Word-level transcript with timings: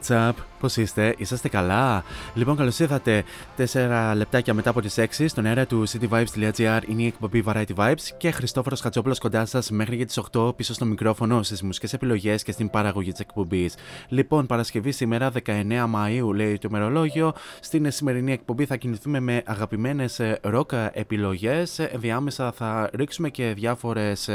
WhatsApp 0.00 0.39
What's 0.60 0.66
up? 0.66 0.70
Πώς 0.70 0.76
είστε, 0.76 1.14
είσαστε 1.18 1.48
καλά; 1.48 2.04
Λοιπόν, 2.34 2.56
καλώς 2.56 2.78
ήρθατε 2.78 3.24
4 3.56 4.12
λεπτάκια 4.16 4.54
μετά 4.54 4.70
από 4.70 4.80
τις 4.80 4.98
6 4.98 5.28
στον 5.28 5.46
αέρα 5.46 5.66
του 5.66 5.88
cityvibes.gr. 5.88 6.80
Είναι 6.88 7.02
η 7.02 7.06
εκπομπή 7.06 7.44
Variety 7.46 7.74
Vibes 7.76 8.02
και 8.16 8.30
Χριστόφορος 8.30 8.80
Χατσόπουλο 8.80 9.16
κοντά 9.20 9.44
σας 9.46 9.70
μέχρι 9.70 9.96
και 9.96 10.04
τις 10.04 10.20
8 10.32 10.56
πίσω 10.56 10.74
στο 10.74 10.84
μικρόφωνο, 10.84 11.42
στις 11.42 11.62
μουσικές 11.62 11.92
επιλογές 11.92 12.42
και 12.42 12.52
στην 12.52 12.70
παραγωγή 12.70 13.10
της 13.10 13.20
εκπομπής. 13.20 13.74
Λοιπόν, 14.08 14.46
Παρασκευή 14.46 14.92
σήμερα 14.92 15.30
19 15.30 15.86
Μαου 15.88 16.32
λέει 16.32 16.58
το 16.58 16.68
ημερολόγιο. 16.70 17.32
Στην 17.60 17.90
σημερινή 17.90 18.32
εκπομπή 18.32 18.64
θα 18.64 18.76
κινηθούμε 18.76 19.20
με 19.20 19.42
αγαπημένες 19.46 20.20
ροκ 20.40 20.70
επιλογές. 20.92 21.80
Διάμεσα 21.94 22.52
θα 22.52 22.90
ρίξουμε 22.92 23.28
και 23.28 23.52
διάφορες 23.56 24.30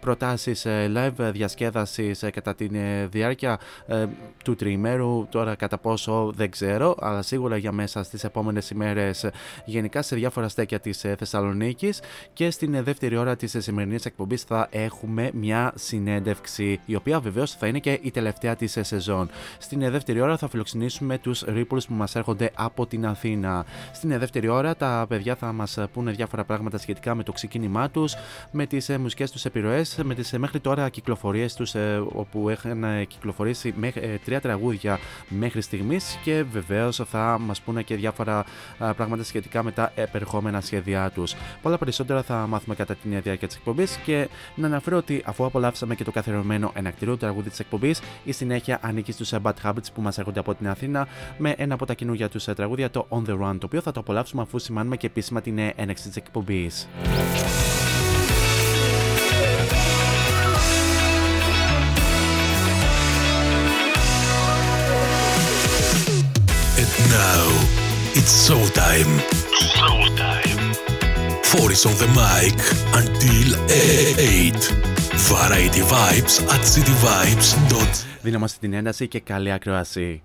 προτάσεις 0.00 0.66
live 0.66 1.30
διασκέδασης 1.32 2.24
κατά 2.32 2.54
τη 2.54 2.68
διάρκεια 3.10 3.58
ε, 3.86 4.06
του 4.44 4.54
τριημέρου. 4.54 5.26
Τώρα 5.30 5.54
κατά 5.64 5.78
πόσο 5.78 6.32
δεν 6.34 6.50
ξέρω, 6.50 6.94
αλλά 7.00 7.22
σίγουρα 7.22 7.56
για 7.56 7.72
μέσα 7.72 8.02
στις 8.02 8.24
επόμενες 8.24 8.70
ημέρες 8.70 9.30
γενικά 9.64 10.02
σε 10.02 10.16
διάφορα 10.16 10.48
στέκια 10.48 10.80
της 10.80 11.04
ε, 11.04 11.14
Θεσσαλονίκης 11.18 12.00
και 12.32 12.50
στην 12.50 12.74
ε, 12.74 12.82
δεύτερη 12.82 13.16
ώρα 13.16 13.36
της 13.36 13.54
ε, 13.54 13.60
σημερινής 13.60 14.04
εκπομπής 14.04 14.42
θα 14.42 14.68
έχουμε 14.70 15.30
μια 15.34 15.72
συνέντευξη 15.74 16.80
η 16.86 16.94
οποία 16.94 17.20
βεβαίως 17.20 17.52
θα 17.52 17.66
είναι 17.66 17.78
και 17.78 17.98
η 18.02 18.10
τελευταία 18.10 18.56
της 18.56 18.76
ε, 18.76 18.82
σεζόν. 18.82 19.30
Στην 19.58 19.82
ε, 19.82 19.90
δεύτερη 19.90 20.20
ώρα 20.20 20.36
θα 20.36 20.48
φιλοξενήσουμε 20.48 21.18
τους 21.18 21.44
Ripples 21.48 21.86
που 21.88 21.94
μας 21.94 22.14
έρχονται 22.14 22.50
από 22.54 22.86
την 22.86 23.06
Αθήνα. 23.06 23.64
Στην 23.92 24.10
ε, 24.10 24.18
δεύτερη 24.18 24.48
ώρα 24.48 24.76
τα 24.76 25.04
παιδιά 25.08 25.34
θα 25.34 25.52
μας 25.52 25.76
ε, 25.76 25.88
πούνε 25.92 26.10
διάφορα 26.10 26.44
πράγματα 26.44 26.78
σχετικά 26.78 27.14
με 27.14 27.22
το 27.22 27.32
ξεκίνημά 27.32 27.90
τους, 27.90 28.14
με 28.50 28.66
τις 28.66 28.88
ε, 28.88 28.98
μουσικές 28.98 29.30
τους 29.30 29.44
επιρροές, 29.44 30.00
με 30.02 30.14
τις 30.14 30.32
ε, 30.32 30.38
μέχρι 30.38 30.60
τώρα 30.60 30.88
κυκλοφορίες 30.88 31.54
τους 31.54 31.74
ε, 31.74 32.02
όπου 32.12 32.48
έχουν 32.48 32.84
ε, 32.84 33.04
κυκλοφορήσει 33.04 33.74
μέχρι, 33.76 34.04
ε, 34.04 34.18
τρία 34.24 34.40
τραγούδια 34.40 34.98
μέχρι 35.28 35.53
στιγμής 35.62 36.18
και 36.22 36.44
βεβαίως 36.52 37.02
θα 37.10 37.38
μας 37.40 37.60
πούνε 37.60 37.82
και 37.82 37.96
διάφορα 37.96 38.44
α, 38.78 38.94
πράγματα 38.94 39.22
σχετικά 39.22 39.62
με 39.62 39.72
τα 39.72 39.92
επερχόμενα 39.94 40.60
σχέδιά 40.60 41.10
τους. 41.10 41.34
Πολλά 41.62 41.78
περισσότερα 41.78 42.22
θα 42.22 42.34
μάθουμε 42.34 42.74
κατά 42.74 42.94
τη 42.94 43.08
διάρκεια 43.08 43.48
της 43.48 43.56
εκπομπής 43.56 43.96
και 43.96 44.28
να 44.54 44.66
αναφέρω 44.66 44.96
ότι 44.96 45.22
αφού 45.24 45.44
απολαύσαμε 45.44 45.94
και 45.94 46.04
το 46.04 46.10
καθιερωμένο 46.10 46.72
ενακτηρίο 46.74 47.16
τραγούδι 47.16 47.48
της 47.48 47.58
εκπομπής, 47.58 48.00
η 48.24 48.32
συνέχεια 48.32 48.78
ανήκει 48.82 49.12
στους 49.12 49.32
Bad 49.42 49.52
Habits 49.62 49.92
που 49.94 50.02
μας 50.02 50.18
έρχονται 50.18 50.40
από 50.40 50.54
την 50.54 50.68
Αθήνα 50.68 51.08
με 51.38 51.54
ένα 51.56 51.74
από 51.74 51.86
τα 51.86 51.94
καινούργια 51.94 52.28
τους 52.28 52.44
τραγούδια, 52.44 52.90
το 52.90 53.06
On 53.08 53.22
the 53.28 53.32
Run, 53.42 53.56
το 53.58 53.66
οποίο 53.66 53.80
θα 53.80 53.92
το 53.92 54.00
απολαύσουμε 54.00 54.42
αφού 54.42 54.58
σημάνουμε 54.58 54.96
και 54.96 55.06
επίσημα 55.06 55.40
την 55.40 55.58
ε, 55.58 55.72
έναρξη 55.76 56.08
της 56.08 56.16
εκπομπής. 56.16 56.88
now 67.21 67.43
it's 68.17 68.33
showtime. 68.45 69.11
Showtime. 69.75 70.61
Four 71.49 71.71
is 71.71 71.85
on 71.85 71.95
the 72.03 72.09
mic 72.19 72.57
until 73.01 73.47
8. 73.69 74.89
Variety 75.33 75.81
vibes 75.81 76.35
at 76.53 76.61
cityvibes.gr 76.73 78.05
Δίνομαστε 78.21 78.57
την 78.61 78.73
ένταση 78.73 79.07
και 79.07 79.19
καλή 79.19 79.51
ακρόαση. 79.51 80.21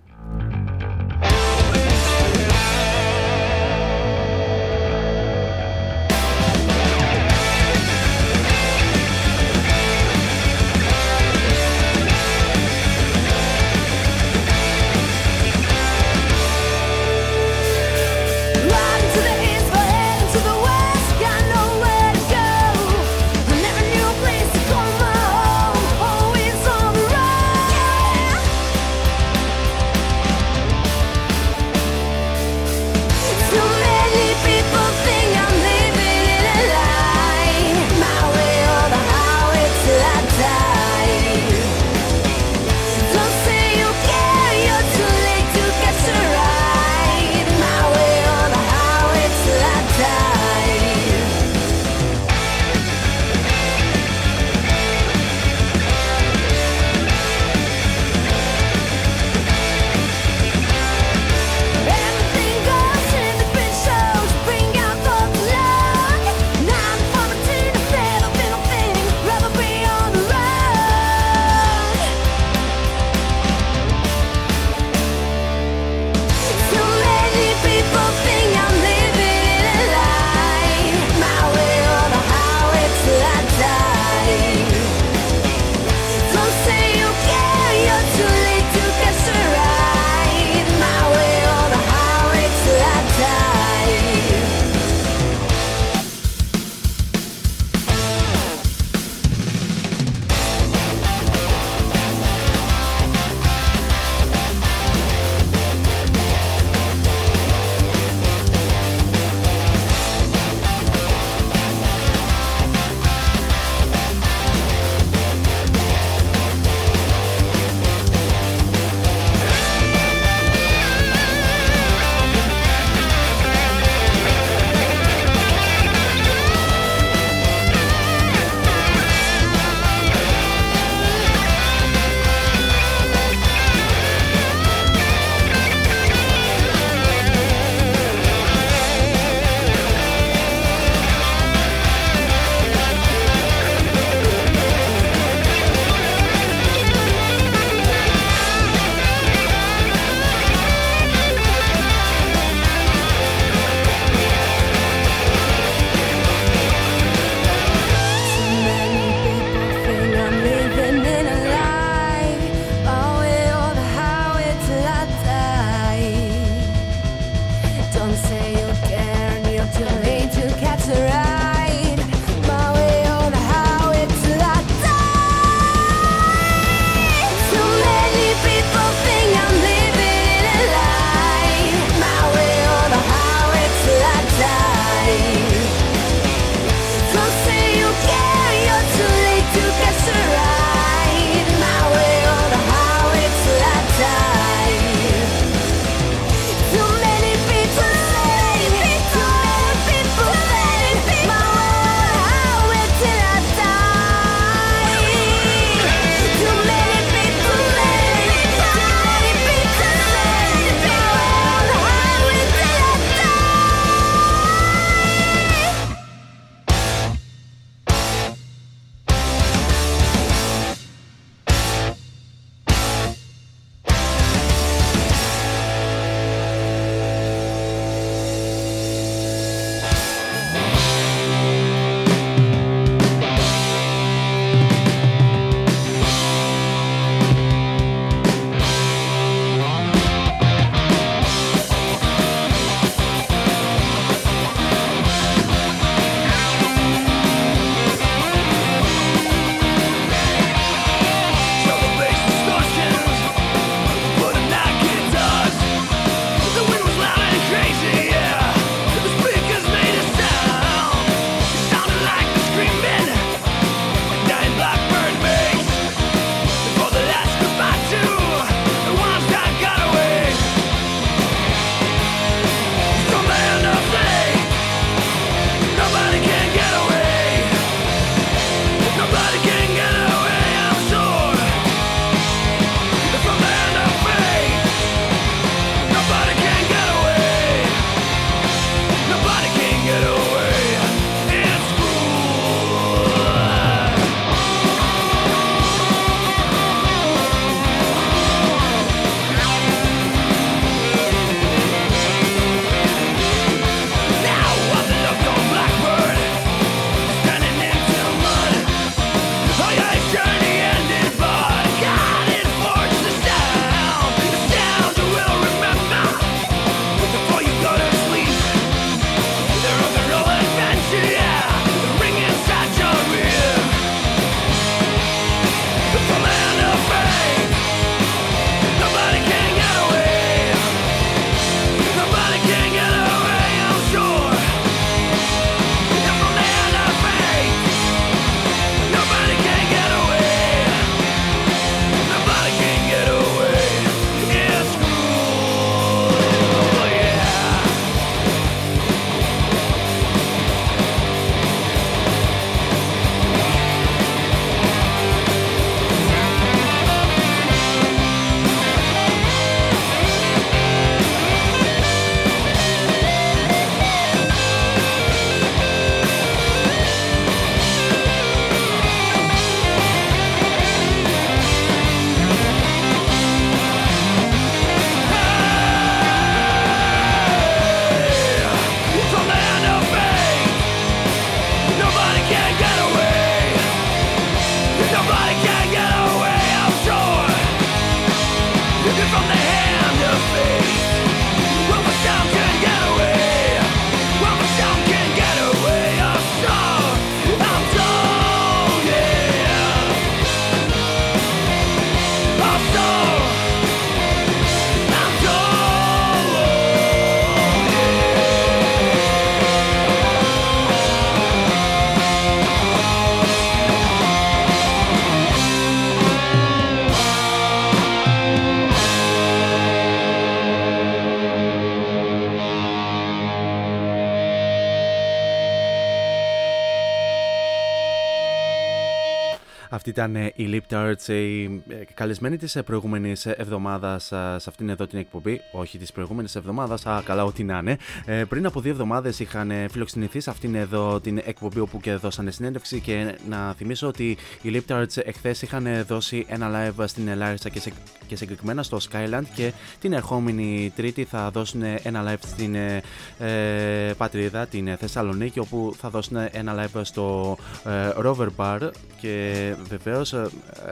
Αυτή 429.90 430.02
ήταν 430.02 430.16
η 430.16 430.32
Lip 430.70 430.74
Tarts, 430.74 431.08
η 431.08 431.44
ε, 431.44 431.84
καλεσμένη 431.94 432.36
της 432.36 432.58
προηγούμενης 432.64 433.26
εβδομάδας 433.26 434.04
σε 434.36 434.48
αυτήν 434.48 434.68
εδώ 434.68 434.86
την 434.86 434.98
εκπομπή. 434.98 435.40
Όχι 435.52 435.78
της 435.78 435.92
προηγούμενης 435.92 436.34
εβδομάδας, 436.34 436.86
α, 436.86 437.02
καλά, 437.04 437.24
ό,τι 437.24 437.44
να 437.44 437.58
είναι. 437.58 437.76
Ε, 438.04 438.24
πριν 438.24 438.46
από 438.46 438.60
δύο 438.60 438.70
εβδομάδες 438.70 439.20
είχαν 439.20 439.52
φιλοξενηθεί 439.70 440.20
σε 440.20 440.30
αυτήν 440.30 440.54
εδώ 440.54 441.00
την 441.00 441.20
εκπομπή 441.24 441.60
όπου 441.60 441.80
και 441.80 441.94
δώσανε 441.94 442.30
συνέντευξη. 442.30 442.80
Και 442.80 443.14
να 443.28 443.54
θυμίσω 443.54 443.86
ότι 443.86 444.16
οι 444.42 444.50
Lip 444.54 444.72
Tarts 444.72 444.96
εχθές 445.04 445.42
είχαν 445.42 445.84
δώσει 445.86 446.24
ένα 446.28 446.50
live 446.52 446.84
στην 446.86 447.08
Ελλάδα 447.08 447.48
και, 447.48 447.60
σε, 447.60 447.72
και 448.06 448.16
συγκεκριμένα 448.16 448.62
στο 448.62 448.78
Skyland. 448.90 449.24
Και 449.34 449.52
την 449.80 449.92
ερχόμενη 449.92 450.72
Τρίτη 450.76 451.04
θα 451.04 451.30
δώσουν 451.30 451.62
ένα 451.82 452.04
live 452.08 452.24
στην 452.26 452.54
ε, 452.54 452.82
ε 453.18 453.92
πατρίδα, 453.96 454.46
την 454.46 454.76
Θεσσαλονίκη, 454.76 455.38
όπου 455.38 455.74
θα 455.78 455.90
δώσουν 455.90 456.16
ένα 456.30 456.54
live 456.64 456.80
στο 456.82 457.36
ε, 457.64 457.90
Rover 458.04 458.28
Bar. 458.36 458.70
Και 459.00 459.54
βεβαίως 459.84 460.12
ε, 460.12 460.28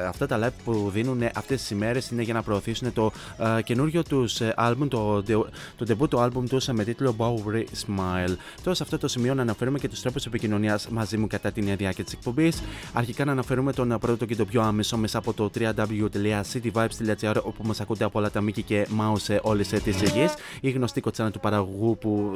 αυτά 0.08 0.26
τα 0.26 0.38
live 0.42 0.52
που 0.64 0.90
δίνουν 0.92 1.22
αυτές 1.34 1.60
τις 1.60 1.70
ημέρες 1.70 2.10
είναι 2.10 2.22
για 2.22 2.34
να 2.34 2.42
προωθήσουν 2.42 2.92
το 2.92 3.12
uh, 3.38 3.60
καινούριο 3.64 4.02
τους 4.02 4.38
album, 4.56 4.86
το, 4.88 5.22
το 5.76 5.86
debut 5.88 6.08
του 6.08 6.18
album 6.18 6.48
τους 6.48 6.66
με 6.66 6.84
τίτλο 6.84 7.14
Bowery 7.18 7.64
Smile. 7.86 8.36
Τώρα 8.62 8.76
σε 8.76 8.82
αυτό 8.82 8.98
το 8.98 9.08
σημείο 9.08 9.34
να 9.34 9.42
αναφέρουμε 9.42 9.78
και 9.78 9.88
τους 9.88 10.00
τρόπους 10.00 10.26
επικοινωνίας 10.26 10.88
μαζί 10.88 11.16
μου 11.16 11.26
κατά 11.26 11.52
την 11.52 11.76
διάρκεια 11.76 12.04
της 12.04 12.12
εκπομπής. 12.12 12.62
Αρχικά 12.92 13.24
να 13.24 13.32
αναφέρουμε 13.32 13.72
τον 13.72 13.96
πρώτο 14.00 14.26
και 14.26 14.36
το 14.36 14.44
πιο 14.44 14.62
άμεσο 14.62 14.96
μέσα 14.96 15.18
από 15.18 15.32
το 15.32 15.50
www.cityvibes.gr 15.58 17.36
όπου 17.42 17.62
μας 17.64 17.80
ακούτε 17.80 18.04
από 18.04 18.18
όλα 18.18 18.30
τα 18.30 18.44
Mickey 18.44 18.62
και 18.64 18.86
Mouse 19.00 19.18
σε 19.20 19.40
όλες 19.42 19.68
τις 19.68 20.00
γη. 20.00 20.28
Η 20.60 20.70
γνωστή 20.70 21.00
κοτσάνα 21.00 21.30
του 21.30 21.40
παραγωγού 21.40 21.98
που, 21.98 22.32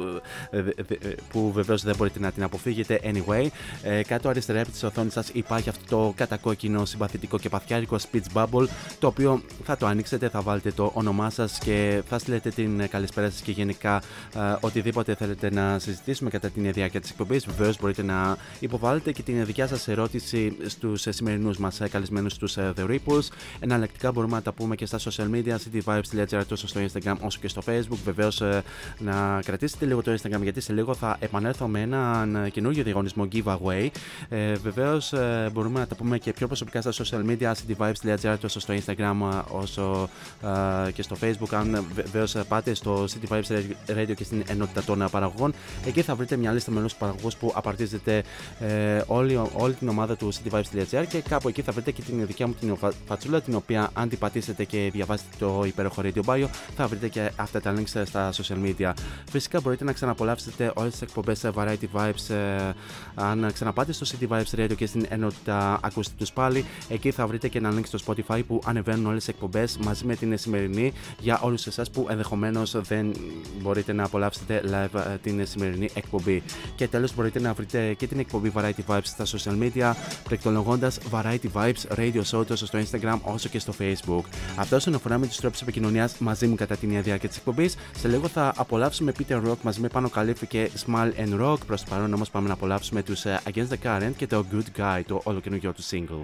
που 1.29 1.51
βεβαίως 1.51 1.83
δεν 1.83 1.95
μπορείτε 1.97 2.19
να 2.19 2.31
την 2.31 2.43
αποφύγετε 2.43 2.99
anyway. 3.03 3.47
Ε, 3.83 4.03
κάτω 4.03 4.29
αριστερά 4.29 4.61
από 4.61 4.71
της 4.71 4.83
οθόνης 4.83 5.13
σας 5.13 5.29
υπάρχει 5.33 5.69
αυτό 5.69 5.83
το 5.95 6.13
κατακόκκινο 6.15 6.62
συμπαθητικό 6.83 7.39
και 7.39 7.49
παθιάρικο 7.49 7.97
speech 8.11 8.33
bubble, 8.33 8.67
το 8.99 9.07
οποίο 9.07 9.41
θα 9.63 9.77
το 9.77 9.85
ανοίξετε, 9.85 10.29
θα 10.29 10.41
βάλετε 10.41 10.71
το 10.71 10.91
όνομά 10.93 11.29
σας 11.29 11.57
και 11.57 12.01
θα 12.09 12.19
στείλετε 12.19 12.49
την 12.49 12.89
καλησπέρα 12.89 13.29
σας 13.29 13.41
και 13.41 13.51
γενικά 13.51 14.01
ε, 14.35 14.39
οτιδήποτε 14.59 15.15
θέλετε 15.15 15.51
να 15.51 15.79
συζητήσουμε 15.79 16.29
κατά 16.29 16.49
την 16.49 16.71
διάρκεια 16.71 17.01
τη 17.01 17.09
εκπομπή. 17.11 17.37
Βεβαίως 17.37 17.79
μπορείτε 17.79 18.03
να 18.03 18.37
υποβάλλετε 18.59 19.11
και 19.11 19.21
την 19.21 19.45
δικιά 19.45 19.67
σας 19.67 19.87
ερώτηση 19.87 20.57
στους 20.65 21.05
σημερινούς 21.09 21.57
μας 21.57 21.81
καλεσμένους, 21.91 22.37
τους 22.37 22.55
The 22.57 22.85
Ripples. 22.89 23.27
Εναλλακτικά 23.59 24.11
μπορούμε 24.11 24.35
να 24.35 24.41
τα 24.41 24.51
πούμε 24.51 24.75
και 24.75 24.85
στα 24.85 24.99
social 24.99 25.29
media, 25.33 25.55
cityvibes.gr 25.55 26.41
τόσο 26.47 26.67
στο 26.67 26.81
Instagram 26.81 27.15
όσο 27.21 27.39
και 27.41 27.47
στο 27.47 27.61
Facebook. 27.65 27.97
Βεβαίως 28.05 28.41
ε, 28.41 28.63
να 28.99 29.41
κρατήσετε 29.45 29.85
λίγο 29.85 30.01
το 30.01 30.13
Instagram 30.13 30.41
γιατί 30.41 30.61
σε 30.61 30.73
λίγο 30.73 30.93
θα 30.93 31.17
επανέλθω 31.19 31.67
με 31.67 31.81
έναν 31.81 32.51
καινούργιο 32.51 32.83
διαγωνισμό 32.83 33.27
giveaway. 33.31 33.87
Ε, 34.29 34.53
Βεβαίως 34.53 35.13
ε, 35.13 35.49
μπορούμε 35.53 35.79
να 35.79 35.87
τα 35.87 35.95
πούμε 35.95 36.17
και 36.17 36.33
πιο 36.33 36.42
προσωπικά 36.47 36.81
στα 36.81 36.91
social 36.91 37.29
media, 37.29 37.51
cityvibes.gr 37.51 38.35
τόσο 38.39 38.59
στο 38.59 38.73
Instagram 38.73 39.43
όσο 39.51 40.09
uh, 40.43 40.89
και 40.93 41.01
στο 41.01 41.15
Facebook. 41.21 41.49
Αν 41.51 41.85
βεβαίως 41.93 42.35
πάτε 42.47 42.73
στο 42.73 43.05
City 43.05 43.33
Vibes 43.33 43.61
Radio 43.87 44.13
και 44.15 44.23
στην 44.23 44.43
ενότητα 44.47 44.83
των 44.83 45.07
παραγωγών, 45.11 45.53
εκεί 45.85 46.01
θα 46.01 46.15
βρείτε 46.15 46.35
μια 46.35 46.51
λίστα 46.51 46.71
με 46.71 46.79
όλους 46.79 46.91
τους 46.91 46.99
παραγωγούς 46.99 47.35
που 47.35 47.51
απαρτίζεται 47.55 48.23
ε, 48.59 49.01
όλη, 49.07 49.41
όλη 49.53 49.73
την 49.73 49.89
ομάδα 49.89 50.15
του 50.15 50.33
cityvibes.gr 50.33 51.05
και 51.09 51.21
κάπου 51.21 51.47
εκεί 51.47 51.61
θα 51.61 51.71
βρείτε 51.71 51.91
και 51.91 52.01
την 52.01 52.25
δικιά 52.25 52.47
μου 52.47 52.55
την 52.59 52.77
φατσούλα, 53.07 53.41
την 53.41 53.55
οποία 53.55 53.89
αν 53.93 54.09
την 54.09 54.17
πατήσετε 54.17 54.63
και 54.63 54.89
διαβάσετε 54.93 55.29
το 55.39 55.63
υπέροχο 55.65 56.01
Radio 56.05 56.21
Bio, 56.25 56.45
θα 56.75 56.87
βρείτε 56.87 57.07
και 57.07 57.31
αυτά 57.35 57.61
τα 57.61 57.73
links 57.77 58.03
στα 58.05 58.31
social 58.31 58.57
media. 58.65 58.93
Φυσικά 59.29 59.61
μπορείτε 59.61 59.83
να 59.83 59.91
ξαναπολαύσετε 59.91 60.71
όλες 60.75 60.91
τις 60.91 61.01
εκπομπές 61.01 61.41
Variety 61.55 61.87
Vibes 61.93 62.29
ε, 62.29 62.71
αν 63.15 63.51
ξαναπάτε 63.53 63.91
στο 63.91 64.05
City 64.09 64.27
Vibes 64.27 64.59
Radio 64.59 64.75
και 64.75 64.85
στην 64.85 65.05
ενότητα 65.09 65.79
ακούστε 65.83 66.13
τους 66.17 66.31
πάλι. 66.33 66.65
Εκεί 66.89 67.11
θα 67.11 67.27
βρείτε 67.27 67.47
και 67.47 67.57
ένα 67.57 67.73
link 67.75 67.85
στο 67.85 67.99
Spotify 68.05 68.41
που 68.47 68.61
ανεβαίνουν 68.65 69.05
όλες 69.05 69.25
τις 69.25 69.33
εκπομπές 69.33 69.77
μαζί 69.77 70.05
με 70.05 70.15
την 70.15 70.37
σημερινή 70.37 70.93
για 71.19 71.39
όλους 71.41 71.67
εσάς 71.67 71.89
που 71.89 72.07
ενδεχομένως 72.09 72.75
δεν 72.81 73.13
μπορείτε 73.61 73.93
να 73.93 74.03
απολαύσετε 74.03 74.61
live 74.65 74.99
ε, 74.99 75.17
την 75.23 75.47
σημερινή 75.47 75.89
εκπομπή. 75.93 76.43
Και 76.75 76.87
τέλος 76.87 77.15
μπορείτε 77.15 77.39
να 77.39 77.53
βρείτε 77.53 77.93
και 77.93 78.07
την 78.07 78.19
εκπομπή 78.19 78.51
Variety 78.55 78.85
Vibes 78.87 79.03
στα 79.03 79.25
social 79.25 79.63
media 79.63 79.93
πληκτρολογώντας 80.23 80.99
Variety 81.11 81.47
Vibes 81.53 81.97
Radio 81.97 82.21
Show 82.31 82.45
τόσο 82.47 82.65
στο 82.65 82.79
Instagram 82.79 83.17
όσο 83.21 83.49
και 83.49 83.59
στο 83.59 83.73
Facebook. 83.79 84.23
Αυτό 84.55 84.75
όσον 84.75 84.95
αφορά 84.95 85.17
με 85.17 85.27
τους 85.27 85.37
τρόπους 85.37 85.61
επικοινωνίας 85.61 86.17
μαζί 86.17 86.47
μου 86.47 86.55
κατά 86.55 86.75
την 86.75 87.03
διάρκεια 87.03 87.29
της 87.29 87.37
εκπομπής. 87.37 87.75
Σε 87.97 88.07
λίγο 88.07 88.27
θα 88.27 88.53
απολαύσουμε 88.55 89.11
Peter 89.19 89.41
Rock 89.47 89.57
μαζί 89.61 89.79
με 89.79 89.87
πάνω 89.87 90.09
καλύφη 90.09 90.47
και 90.47 90.69
Smile 90.85 91.11
and 91.17 91.41
Rock. 91.41 91.57
Προς 91.67 91.83
το 91.83 91.87
παρόν 91.89 92.13
όμως 92.13 92.29
πάμε 92.29 92.47
να 92.47 92.53
απολαύσουμε 92.53 93.03
τους 93.03 93.25
ε, 93.25 93.39
Against 93.53 93.67
the 93.69 93.87
Current 93.87 94.11
και 94.17 94.27
το 94.27 94.45
Good 94.51 94.81
Guy, 94.81 95.01
το 95.07 95.21
όλο 95.23 95.39
καινούργιο 95.39 95.73
του 95.73 95.83
single. 95.83 96.22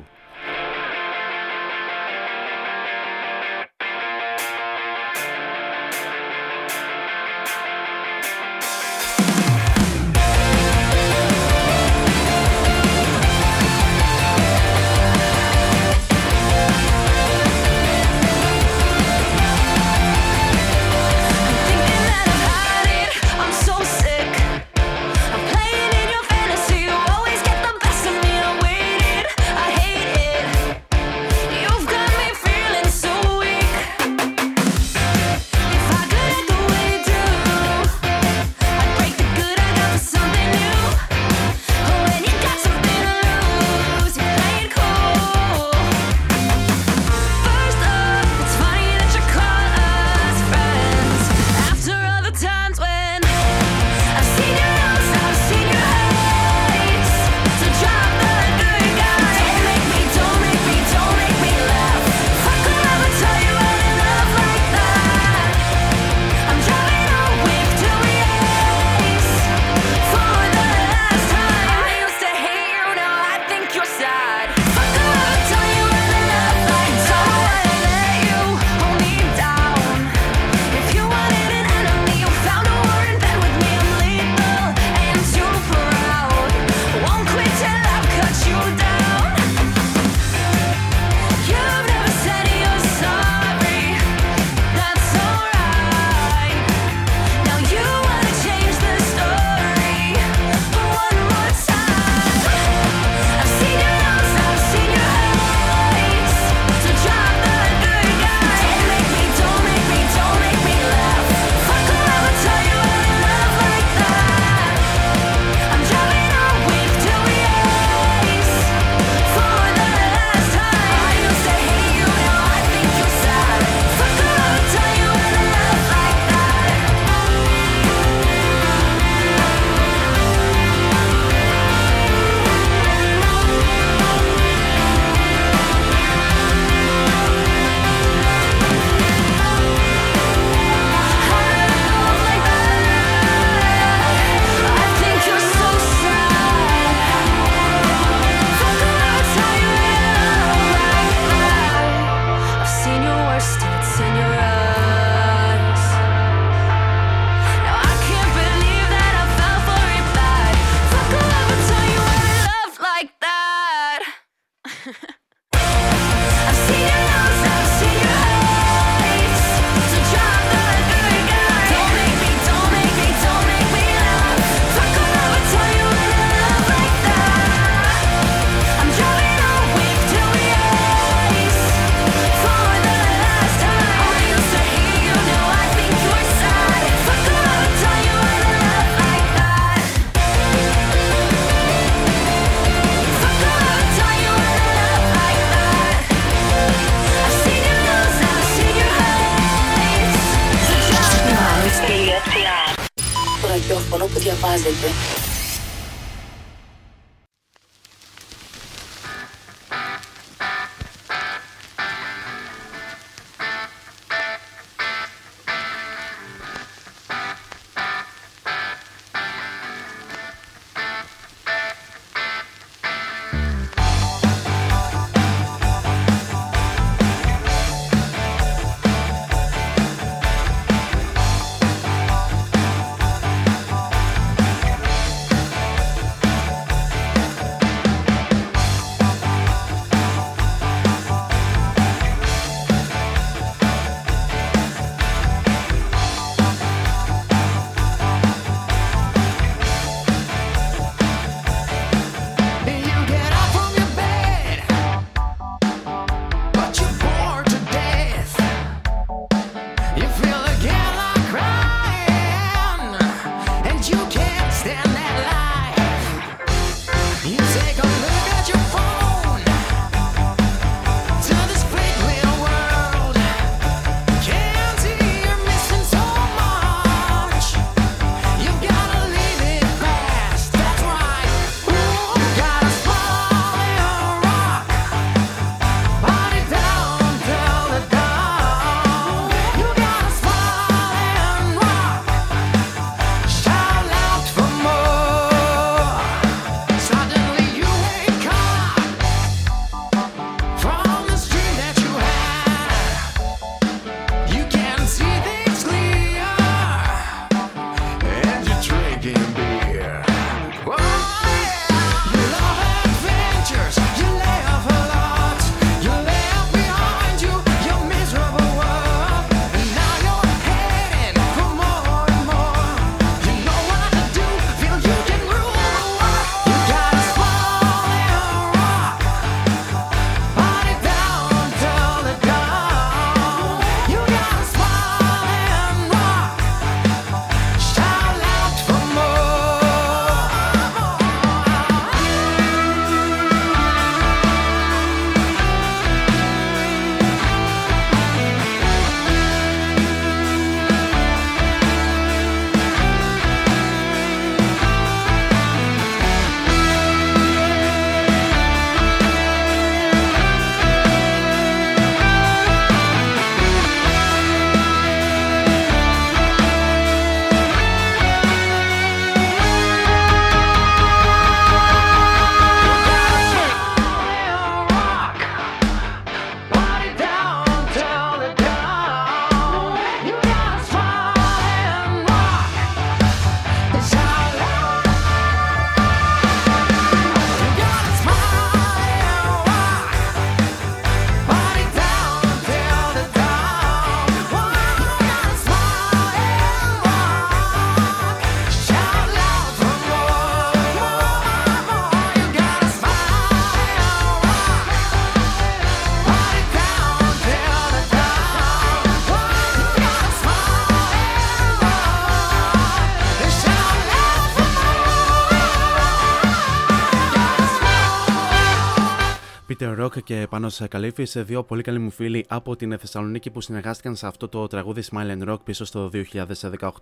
Και 419.88 420.28
πάνω 420.30 420.50
σε 420.50 420.68
Καλύφη, 420.68 421.06
σε 421.06 421.24
δύο 421.24 421.44
πολύ 421.44 421.62
καλοί 421.62 421.80
μου 421.80 421.90
φίλοι 421.90 422.26
από 422.28 422.56
την 422.56 422.78
Θεσσαλονίκη 422.78 423.30
που 423.30 423.42
συνεργάστηκαν 423.42 423.96
σε 423.96 424.08
αυτό 424.08 424.28
το 424.28 424.48
τραγούδι 424.48 424.82
Smile 424.92 425.18
and 425.18 425.30
Rock 425.30 425.38
πίσω 425.44 425.66
στο 425.66 425.90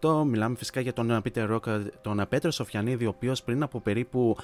2018. 0.01 0.23
Μιλάμε 0.25 0.55
φυσικά 0.55 0.81
για 0.81 0.93
τον 0.93 1.21
Peter 1.23 1.51
Rock, 1.51 1.81
τον 2.01 2.25
Πέτρο 2.29 2.51
Σοφιανίδη, 2.51 3.05
ο 3.05 3.09
οποίος 3.09 3.43
πριν 3.43 3.63
από 3.63 3.79
περίπου 3.79 4.37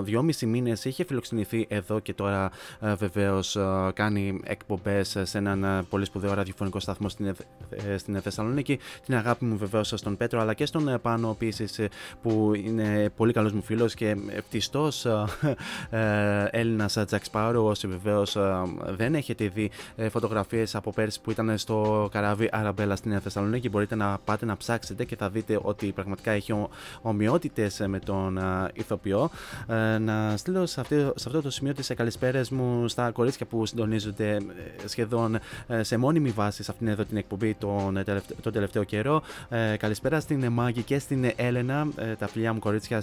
δυόμισι 0.00 0.46
μήνες 0.46 0.84
είχε 0.84 1.04
φιλοξενηθεί 1.04 1.66
εδώ 1.68 1.98
και 1.98 2.14
τώρα 2.14 2.50
βεβαίως 2.80 3.56
κάνει 3.94 4.40
εκπομπές 4.44 5.16
σε 5.22 5.38
έναν 5.38 5.86
πολύ 5.88 6.04
σπουδαίο 6.04 6.34
ραδιοφωνικό 6.34 6.80
σταθμό 6.80 7.08
στην, 7.08 7.26
ε, 7.70 7.96
στην 7.96 8.20
Θεσσαλονίκη. 8.20 8.78
Την 9.04 9.14
αγάπη 9.14 9.44
μου 9.44 9.56
βεβαίως 9.56 9.92
στον 9.96 10.16
Πέτρο 10.16 10.40
αλλά 10.40 10.54
και 10.54 10.66
στον 10.66 10.98
Πάνο 11.02 11.30
επίσης 11.30 11.80
που 12.22 12.52
είναι 12.54 13.10
πολύ 13.16 13.32
καλός 13.32 13.52
μου 13.52 13.62
φίλος 13.62 13.94
και 13.94 14.16
φτιστό 14.46 14.88
ε, 15.90 16.44
Έλληνας 16.50 16.98
Jack 17.10 17.49
Sparrow 17.50 17.64
όσοι 17.64 17.86
βεβαίω 17.86 18.22
ε, 18.22 18.92
δεν 18.96 19.14
έχετε 19.14 19.48
δει 19.48 19.70
ε, 19.96 20.08
φωτογραφίες 20.08 20.74
από 20.74 20.92
πέρσι 20.92 21.20
που 21.20 21.30
ήταν 21.30 21.58
στο 21.58 22.08
καράβι 22.12 22.48
Αραμπέλα 22.52 22.96
στην 22.96 23.20
Θεσσαλονίκη, 23.20 23.68
μπορείτε 23.68 23.94
να 23.94 24.18
πάτε 24.24 24.46
να 24.46 24.56
ψάξετε 24.56 25.04
και 25.04 25.16
θα 25.16 25.30
δείτε 25.30 25.58
ότι 25.62 25.92
πραγματικά 25.92 26.30
έχει 26.30 26.68
ομοιότητες 27.02 27.82
με 27.86 27.98
τον 27.98 28.38
ηθοποιό. 28.72 29.30
Ε, 29.66 29.98
να 29.98 30.36
στείλω 30.36 30.66
σε 30.66 30.80
αυτό, 30.80 30.96
σε 30.96 31.28
αυτό 31.28 31.42
το 31.42 31.50
σημείο 31.50 31.74
τις 31.74 31.92
καλησπέρες 31.96 32.50
μου 32.50 32.88
στα 32.88 33.10
κορίτσια 33.10 33.46
που 33.46 33.66
συντονίζονται 33.66 34.38
σχεδόν 34.84 35.38
σε 35.80 35.96
μόνιμη 35.96 36.30
βάση 36.30 36.62
σε 36.62 36.70
αυτήν 36.70 36.88
εδώ 36.88 37.04
την 37.04 37.16
εκπομπή 37.16 37.54
τον, 37.54 38.04
τελευταίο, 38.04 38.36
τον 38.42 38.52
τελευταίο 38.52 38.84
καιρό. 38.84 39.22
Καλησπέρα 39.76 40.20
στην 40.20 40.52
Μάγκη 40.52 40.82
και 40.82 40.98
στην 40.98 41.32
Έλενα, 41.36 41.86
τα 42.18 42.28
φιλιά 42.28 42.52
μου 42.52 42.58
κορίτσια 42.58 43.02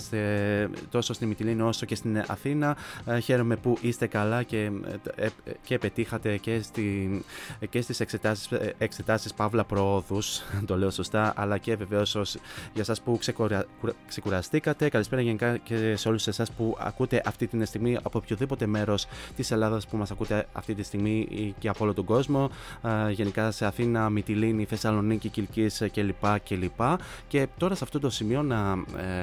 τόσο 0.92 1.14
στην 1.14 1.28
Μυτιλίνη 1.28 1.62
όσο 1.62 1.86
και 1.86 1.96
στην 1.96 2.24
Αθήνα. 2.28 2.78
Χαίρομαι 3.22 3.56
που 3.56 3.78
είστε 3.82 3.98
είσαστε 3.98 4.08
καλά 4.38 4.44
και, 4.44 4.72
ε, 5.16 5.28
και 5.64 5.78
πετύχατε 5.78 6.38
και, 6.38 6.62
στη, 6.62 7.24
και 7.70 7.82
στις 7.82 8.00
εξετάσεις, 8.00 8.50
εξετάσεις 8.78 9.34
Παύλα 9.34 9.64
Προόδους, 9.64 10.42
το 10.68 10.78
λέω 10.78 10.90
σωστά, 10.90 11.34
αλλά 11.36 11.58
και 11.58 11.76
βεβαίως 11.76 12.38
για 12.74 12.84
σας 12.84 13.02
που 13.02 13.18
ξεκουρα, 13.18 13.66
ξεκουραστήκατε. 14.08 14.90
Καλησπέρα 14.90 15.22
γενικά 15.22 15.58
και 15.58 15.96
σε 15.96 16.08
όλους 16.08 16.28
εσάς 16.28 16.52
που 16.52 16.78
ακούτε 16.80 17.22
αυτή 17.26 17.48
τη 17.48 17.66
στιγμή 17.66 17.98
από 18.04 18.18
οποιοδήποτε 18.18 18.66
μέρος 18.66 19.08
της 19.36 19.52
Ελλάδας 19.52 19.88
που 19.88 19.98
μας 19.98 20.12
ακούτε 20.12 20.48
αυτή 20.54 20.76
τη 20.76 20.84
στιγμή 20.84 21.28
και 21.60 21.70
από 21.70 21.84
όλο 21.84 21.94
τον 21.94 22.06
κόσμο. 22.06 22.50
Γενικά 23.12 23.52
σε 23.52 23.66
Αθήνα, 23.66 24.10
Μυτιλίνη, 24.10 24.66
Θεσσαλονίκη, 24.66 25.30
Κιλκής 25.30 25.84
κλπ. 25.94 26.40
κλπ. 26.50 26.82
Και 27.28 27.48
τώρα 27.58 27.76
σε 27.76 27.84
αυτό 27.84 28.00
το 28.00 28.10
σημείο 28.10 28.44
να 28.44 28.72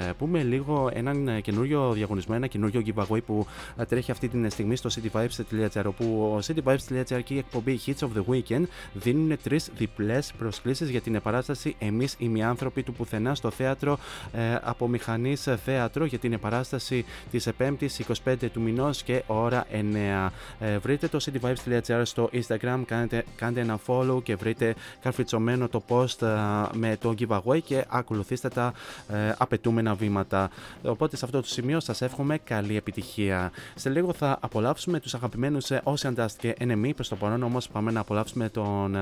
ε, 0.08 0.12
πούμε 0.18 0.42
λίγο 0.42 0.90
έναν 0.92 1.40
καινούριο 1.42 1.92
διαγωνισμό, 1.92 2.34
ένα 2.36 2.46
καινούριο 2.46 2.82
giveaway 2.86 3.22
που 3.26 3.46
τρέχει 3.88 4.10
αυτή 4.10 4.28
τη 4.28 4.50
στιγμή 4.50 4.76
στο 4.76 4.88
cityvibes.gr 5.04 5.84
όπου 5.84 6.04
ο 6.04 6.38
cityvibes.gr 6.46 7.20
και 7.24 7.34
η 7.34 7.38
εκπομπή 7.38 7.80
Hits 7.86 7.98
of 7.98 8.08
the 8.16 8.34
Weekend 8.34 8.64
δίνουν 8.92 9.38
τρεις 9.42 9.70
διπλές 9.76 10.32
προσκλήσεις 10.38 10.90
για 10.90 11.00
την 11.00 11.14
επαράσταση 11.14 11.76
Εμείς 11.78 12.16
οι 12.18 12.42
άνθρωποι 12.42 12.82
του 12.82 12.92
πουθενά 12.92 13.34
στο 13.34 13.50
θέατρο 13.50 13.98
ε, 14.32 14.40
από 14.62 14.88
μηχανής 14.88 15.48
θέατρο 15.64 16.04
για 16.04 16.18
την 16.18 16.32
επαράσταση 16.32 17.04
της 17.30 17.48
5η 17.58 17.88
25 18.24 18.34
του 18.52 18.60
μηνός 18.60 19.02
και 19.02 19.22
ώρα 19.26 19.66
9. 19.70 20.30
Ε, 20.58 20.78
βρείτε 20.78 21.08
το 21.08 21.18
cityvibes.gr 21.24 22.02
στο 22.04 22.30
Instagram, 22.32 22.82
κάντε, 22.86 23.24
κάντε 23.36 23.60
ένα 23.60 23.78
follow 23.86 24.22
και 24.22 24.36
βρείτε 24.36 24.74
καρφιτσωμένο 25.00 25.68
το 25.68 25.82
post 25.88 26.22
ε, 26.22 26.28
με 26.72 26.96
το 27.00 27.14
giveaway 27.18 27.62
και 27.64 27.84
ακολουθήστε 27.88 28.48
τα 28.48 28.72
ε, 29.08 29.34
απαιτούμενα 29.38 29.94
βήματα. 29.94 30.50
Οπότε 30.82 31.16
σε 31.16 31.24
αυτό 31.24 31.40
το 31.40 31.46
σημείο 31.46 31.80
σας 31.80 32.02
εύχομαι 32.02 32.38
καλή 32.38 32.76
επιτυχία. 32.76 33.52
Σε 33.74 33.88
λίγο 33.88 34.12
θα 34.12 34.38
απολαύσουμε 34.40 34.83
τους 35.00 35.14
αγαπημένους 35.14 35.66
Ocean 35.84 36.14
Dust 36.16 36.26
και 36.38 36.56
NME. 36.60 36.90
Προς 36.94 37.08
το 37.08 37.16
παρόν 37.16 37.42
όμως 37.42 37.68
πάμε 37.68 37.90
να 37.90 38.00
απολαύσουμε 38.00 38.48
τον 38.48 38.96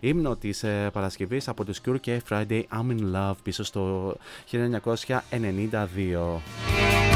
ύμνο 0.00 0.36
της 0.36 0.64
Παρασκευής 0.92 1.48
από 1.48 1.64
τους 1.64 1.80
Cure 1.86 2.00
και 2.00 2.22
Friday 2.28 2.62
I'm 2.72 2.90
in 2.90 3.14
Love 3.14 3.34
πίσω 3.42 3.64
στο 3.64 4.14
1992. 4.50 7.13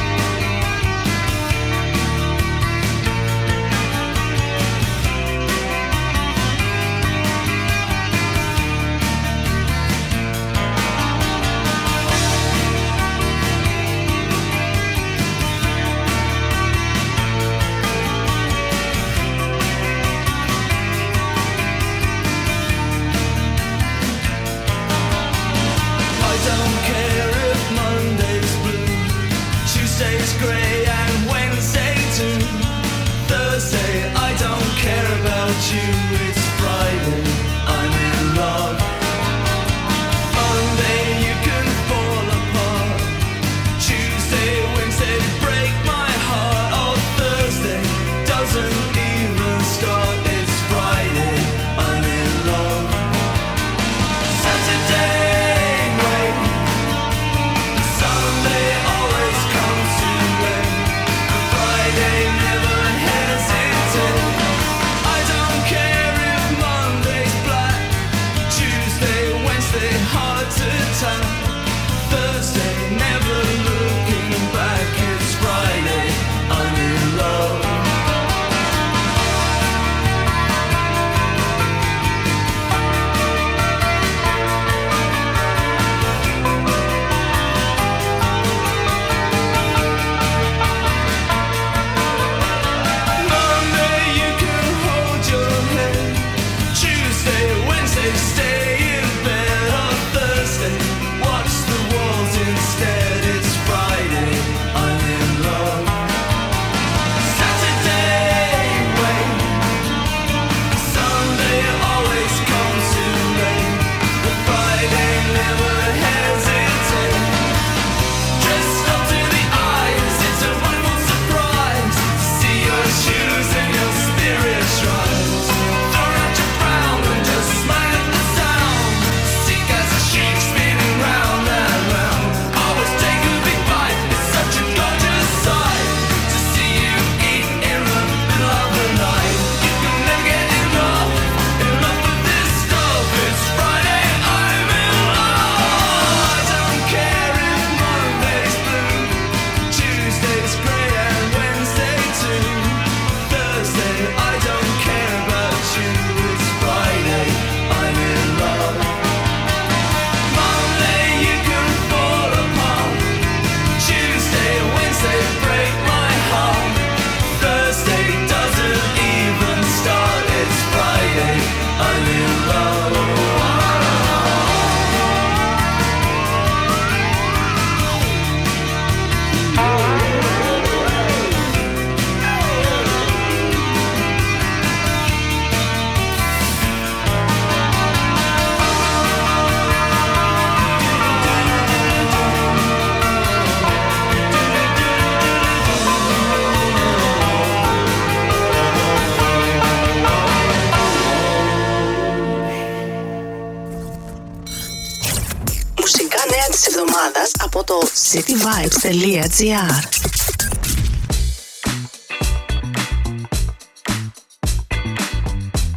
cityvibes.gr 208.12 209.82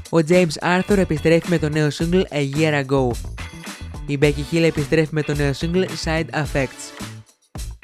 Ο 0.09 0.17
James 0.27 0.55
Arthur 0.61 0.97
επιστρέφει 0.97 1.49
με 1.49 1.57
το 1.57 1.69
νέο 1.69 1.87
single 1.97 2.23
A 2.31 2.49
Year 2.57 2.85
Ago. 2.85 3.09
Η 4.05 4.17
Becky 4.21 4.53
Hill 4.53 4.61
επιστρέφει 4.61 5.09
με 5.11 5.23
το 5.23 5.35
νέο 5.35 5.51
single 5.59 5.85
Side 6.03 6.25
Effects. 6.43 7.05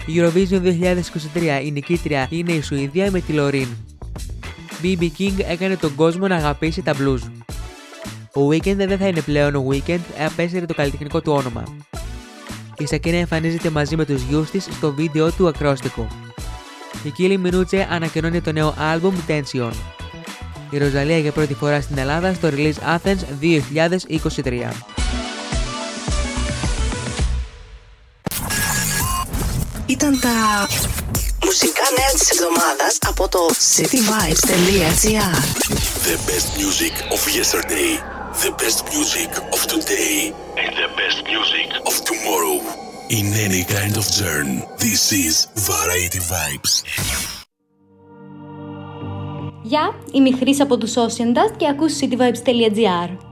Η 0.06 0.14
Eurovision 0.16 0.62
2023 1.36 1.62
η 1.64 1.72
νικήτρια 1.72 2.28
είναι 2.30 2.52
η 2.52 2.62
Σουηδία 2.62 3.12
με 3.12 3.20
τη 3.20 3.34
Λωρίν. 3.34 3.68
BB 4.84 5.10
King 5.18 5.34
έκανε 5.48 5.76
τον 5.76 5.96
κόσμο 5.96 6.28
να 6.28 6.36
αγαπήσει 6.36 6.82
τα 6.82 6.94
blues. 6.94 7.32
Ο 8.34 8.48
Weekend 8.50 8.76
δεν 8.76 8.98
θα 8.98 9.08
είναι 9.08 9.22
πλέον 9.22 9.56
ο 9.56 9.68
Weekend, 9.72 10.00
απέσυρε 10.26 10.66
το 10.66 10.74
καλλιτεχνικό 10.74 11.22
του 11.22 11.32
όνομα 11.32 11.64
η 12.78 12.88
Σακίνα 12.88 13.18
εμφανίζεται 13.18 13.70
μαζί 13.70 13.96
με 13.96 14.06
τους 14.06 14.22
γιους 14.22 14.50
της 14.52 14.64
στο 14.64 14.94
βίντεο 14.94 15.32
του 15.32 15.48
ακρόστικου. 15.48 16.08
Η 17.04 17.10
Κίλι 17.10 17.38
Μινούτσε 17.38 17.88
ανακοινώνει 17.92 18.42
το 18.42 18.52
νέο 18.52 18.74
άλμπουμ 18.78 19.16
Tension. 19.28 19.72
Η 20.70 20.78
Ροζαλία 20.78 21.18
για 21.18 21.32
πρώτη 21.32 21.54
φορά 21.54 21.82
στην 21.82 21.98
Ελλάδα 21.98 22.34
στο 22.34 22.50
Release 22.52 22.98
Athens 22.98 23.18
2023. 23.42 24.72
Ήταν 29.86 30.20
τα 30.20 30.68
μουσικά 31.46 31.84
νέα 31.98 32.12
της 32.20 32.30
εβδομάδας 32.30 32.98
από 33.08 33.28
το 33.28 33.40
cityvibes.gr 33.76 35.36
The 36.08 36.18
best 36.30 36.48
music 36.62 36.94
of 37.14 37.22
yesterday, 37.38 37.92
the 38.44 38.52
best 38.62 38.80
music 38.94 39.32
of 39.54 39.60
today. 39.68 40.47
and 40.62 40.74
the 40.76 40.90
best 41.02 41.20
music 41.34 41.70
of 41.90 41.96
tomorrow. 42.10 42.58
In 43.10 43.26
any 43.48 43.64
kind 43.76 43.96
of 44.02 44.06
genre, 44.18 44.62
this 44.84 45.12
is 45.12 45.36
Variety 45.72 46.22
Vibes. 46.32 46.74
Γεια, 49.64 49.92
yeah, 49.92 50.12
είμαι 50.12 50.30
η 50.30 50.34
Χρύσα 50.34 50.64
από 50.64 50.78
τους 50.78 50.94
Ocean 50.98 51.36
Dust 51.36 51.56
και 51.58 51.68
ακούσεις 51.68 52.00
cityvibes.gr. 52.02 53.27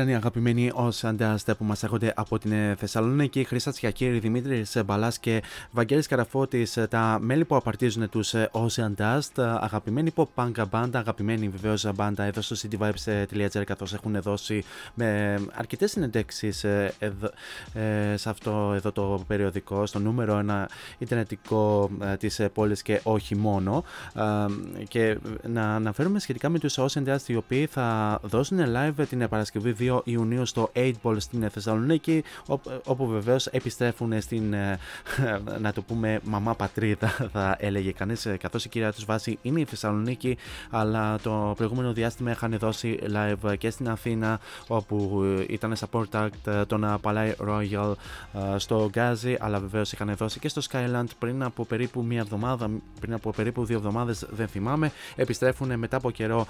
ήταν 0.00 0.12
η 0.12 0.16
αγαπημένη 0.16 0.70
ω 0.70 0.88
Dust 1.18 1.56
που 1.58 1.64
μας 1.64 1.82
έρχονται 1.82 2.12
από 2.16 2.38
την 2.38 2.52
ε, 2.52 2.74
Θεσσαλονίκη. 2.78 3.44
Χρήστα 3.44 3.72
Τσιακύρη, 3.72 4.18
Δημήτρης 4.18 4.80
Μπαλάς 4.84 5.18
και 5.18 5.42
Βαγγέλης 5.70 6.06
Καραφώτης, 6.06 6.76
ε, 6.76 6.86
τα 6.86 7.18
μέλη 7.20 7.44
που 7.44 7.56
απαρτίζουν 7.56 8.08
τους 8.08 8.34
Ocean 8.34 8.94
Dust. 8.96 9.42
Αγαπημένη 9.60 10.12
pop 10.14 10.24
punk 10.34 10.64
band, 10.70 10.88
αγαπημένη 10.92 11.48
βεβαίως 11.48 11.86
μπάντα 11.94 12.24
εδώ 12.24 12.40
στο 12.40 12.56
cityvibes.gr 12.62 13.64
καθώς 13.64 13.94
έχουν 13.94 14.20
δώσει 14.20 14.64
με 14.94 15.38
αρκετές 15.54 15.90
συνεντεύξεις 15.90 16.58
σε 18.14 18.28
αυτό 18.28 18.72
εδώ 18.74 18.92
το 18.92 19.24
περιοδικό, 19.26 19.86
στο 19.86 19.98
νούμερο 19.98 20.38
ένα 20.38 20.68
ιντερνετικό 20.98 21.90
της 22.18 22.40
πόλης 22.52 22.82
και 22.82 23.00
όχι 23.02 23.36
μόνο. 23.36 23.84
Και 24.88 25.18
να 25.46 25.74
αναφέρουμε 25.74 26.18
σχετικά 26.18 26.48
με 26.48 26.58
τους 26.58 26.78
Ocean 26.78 27.04
Dust 27.06 27.26
οι 27.26 27.36
οποίοι 27.36 27.66
θα 27.66 28.18
δώσουν 28.22 28.58
live 28.60 29.06
την 29.08 29.28
Παρασκευή 29.28 29.74
2 29.78 29.89
Ιουνίου 30.04 30.46
στο 30.46 30.70
8 30.74 30.92
Ball 31.02 31.16
στην 31.18 31.50
Θεσσαλονίκη, 31.50 32.24
όπου 32.84 33.06
βεβαίως 33.06 33.46
επιστρέφουν 33.46 34.20
στην, 34.20 34.52
ε, 34.52 34.78
να 35.62 35.72
το 35.72 35.82
πούμε, 35.82 36.20
μαμά 36.24 36.54
πατρίδα, 36.54 37.08
θα 37.32 37.56
έλεγε 37.58 37.92
κανείς, 37.92 38.26
ε, 38.26 38.36
καθώς 38.36 38.64
η 38.64 38.68
κυρία 38.68 38.92
τους 38.92 39.04
βάση 39.04 39.38
είναι 39.42 39.60
η 39.60 39.64
Θεσσαλονίκη, 39.64 40.36
αλλά 40.70 41.18
το 41.18 41.52
προηγούμενο 41.56 41.92
διάστημα 41.92 42.30
είχαν 42.30 42.56
δώσει 42.58 42.98
live 43.14 43.58
και 43.58 43.70
στην 43.70 43.88
Αθήνα, 43.88 44.40
όπου 44.66 45.22
ήταν 45.48 45.76
support 45.78 46.04
act 46.12 46.64
τον 46.66 46.98
Παλάι 47.00 47.34
Royal 47.48 47.92
ε, 48.54 48.58
στο 48.58 48.88
Γκάζι, 48.90 49.36
αλλά 49.40 49.60
βεβαίως 49.60 49.92
είχαν 49.92 50.14
δώσει 50.16 50.38
και 50.38 50.48
στο 50.48 50.60
Skyland 50.70 51.04
πριν 51.18 51.42
από 51.42 51.64
περίπου 51.64 52.04
μία 52.04 52.20
εβδομάδα, 52.20 52.70
πριν 53.00 53.14
από 53.14 53.30
περίπου 53.30 53.64
δύο 53.64 53.76
εβδομάδες, 53.76 54.26
δεν 54.30 54.48
θυμάμαι. 54.48 54.92
Επιστρέφουν 55.16 55.78
μετά 55.78 55.96
από 55.96 56.10
καιρό 56.10 56.46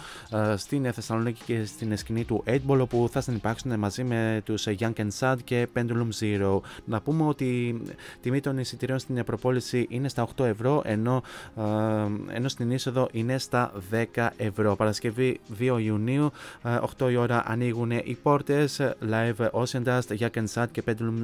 στην 0.56 0.92
Θεσσαλονίκη 0.92 1.42
και 1.44 1.64
στην 1.64 1.96
σκηνή 1.96 2.24
του 2.24 2.44
8 2.46 2.58
Ball, 2.68 2.78
όπου 2.80 3.08
θα 3.10 3.20
συνεπάρξουν 3.30 3.78
μαζί 3.78 4.04
με 4.04 4.42
τους 4.44 4.66
Young 4.78 4.92
and 4.92 5.08
Sad 5.18 5.36
και 5.44 5.68
Pendulum 5.74 6.08
Zero. 6.20 6.60
Να 6.84 7.00
πούμε 7.00 7.24
ότι 7.24 7.44
η 7.44 7.82
τιμή 8.20 8.40
των 8.40 8.58
εισιτηρίων 8.58 8.98
στην 8.98 9.24
προπόληση 9.24 9.86
είναι 9.88 10.08
στα 10.08 10.28
8 10.36 10.44
ευρώ, 10.44 10.82
ενώ, 10.84 11.22
ενώ 12.28 12.48
στην 12.48 12.70
είσοδο 12.70 13.08
είναι 13.12 13.38
στα 13.38 13.72
10 14.14 14.28
ευρώ. 14.36 14.76
Παρασκευή 14.76 15.40
2 15.58 15.78
Ιουνίου, 15.82 16.30
8 16.98 17.10
η 17.10 17.16
ώρα 17.16 17.42
ανοίγουν 17.46 17.90
οι 17.90 18.18
πόρτες. 18.22 18.80
Live 19.10 19.50
Ocean 19.50 19.82
Dust, 19.84 20.18
Young 20.18 20.30
and 20.30 20.46
Sad 20.54 20.66
και 20.70 20.82
Pendulum 20.86 21.18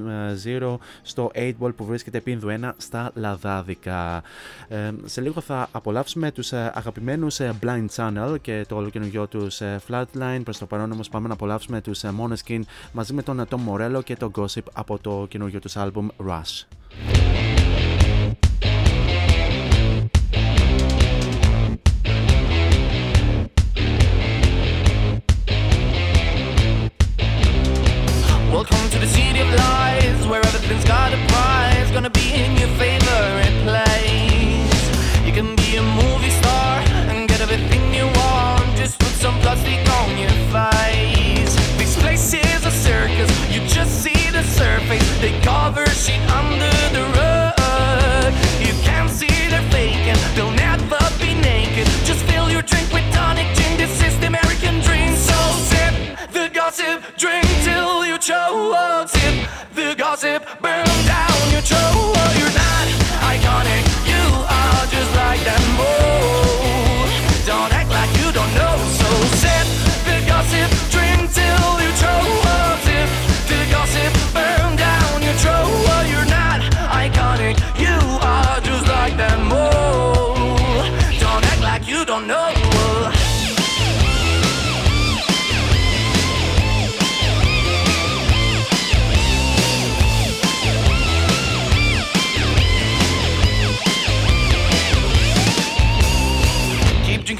Zero 0.44 0.76
στο 1.02 1.30
8 1.34 1.52
Ball 1.60 1.74
που 1.76 1.84
βρίσκεται 1.84 2.20
πίνδου 2.20 2.48
1 2.60 2.70
στα 2.76 3.10
Λαδάδικα. 3.14 4.22
Ε, 4.68 4.90
σε 5.04 5.20
λίγο 5.20 5.40
θα 5.40 5.68
απολαύσουμε 5.72 6.30
τους 6.30 6.52
αγαπημένους 6.52 7.40
Blind 7.40 7.86
Channel 7.96 8.36
και 8.40 8.64
το 8.68 8.76
ολοκαινούργιο 8.76 9.26
τους 9.26 9.60
Flatline. 9.88 10.40
Προς 10.44 10.58
το 10.58 10.66
παρόν 10.66 10.92
όμως 10.92 11.08
πάμε 11.08 11.28
να 11.28 11.34
απολαύσουμε 11.34 11.80
τους 11.80 11.95
Moneskin 12.02 12.60
μαζί 12.92 13.12
με 13.12 13.22
τον 13.22 13.46
Tom 13.48 13.58
Morello 13.68 14.04
και 14.04 14.16
το 14.16 14.30
Gossip 14.36 14.64
από 14.72 14.98
το 14.98 15.26
καινούργιο 15.28 15.60
του 15.60 15.70
άλμπουμ 15.74 16.06
Rush. 16.26 16.64
Welcome 28.56 28.88
to 28.94 28.98
the 29.04 29.10
city 29.16 29.40
of 29.40 29.50
lies, 29.62 30.26
where 30.30 30.42
everything's 30.48 30.86
got 30.94 31.12
a 31.12 31.20
prize. 31.32 31.88
Gonna 31.96 32.10
be 32.22 32.26
in 32.42 32.50
your 32.60 32.68
favorite 32.78 32.85
you 52.56 52.62
drink 52.62 52.90
with 52.92 53.12
tonic. 53.12 53.55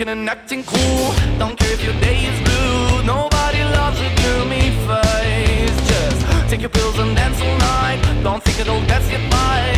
Drinking 0.07 0.09
and 0.09 0.29
acting 0.29 0.65
cool. 0.65 1.15
Don't 1.39 1.59
care 1.59 1.73
if 1.73 1.85
your 1.85 1.95
day 2.01 2.25
is 2.25 2.41
blue. 2.43 3.03
Nobody 3.05 3.63
loves 3.63 4.01
a 4.01 4.15
gloomy 4.17 4.71
face. 4.87 5.89
Just 5.89 6.51
take 6.51 6.61
your 6.61 6.71
pills 6.71 6.99
and 6.99 7.15
dance 7.17 7.41
all 7.41 7.59
night. 7.59 8.01
Don't 8.23 8.43
think 8.43 8.61
it'll 8.61 8.81
pass 8.87 9.11
you 9.11 9.19
by. 9.31 9.76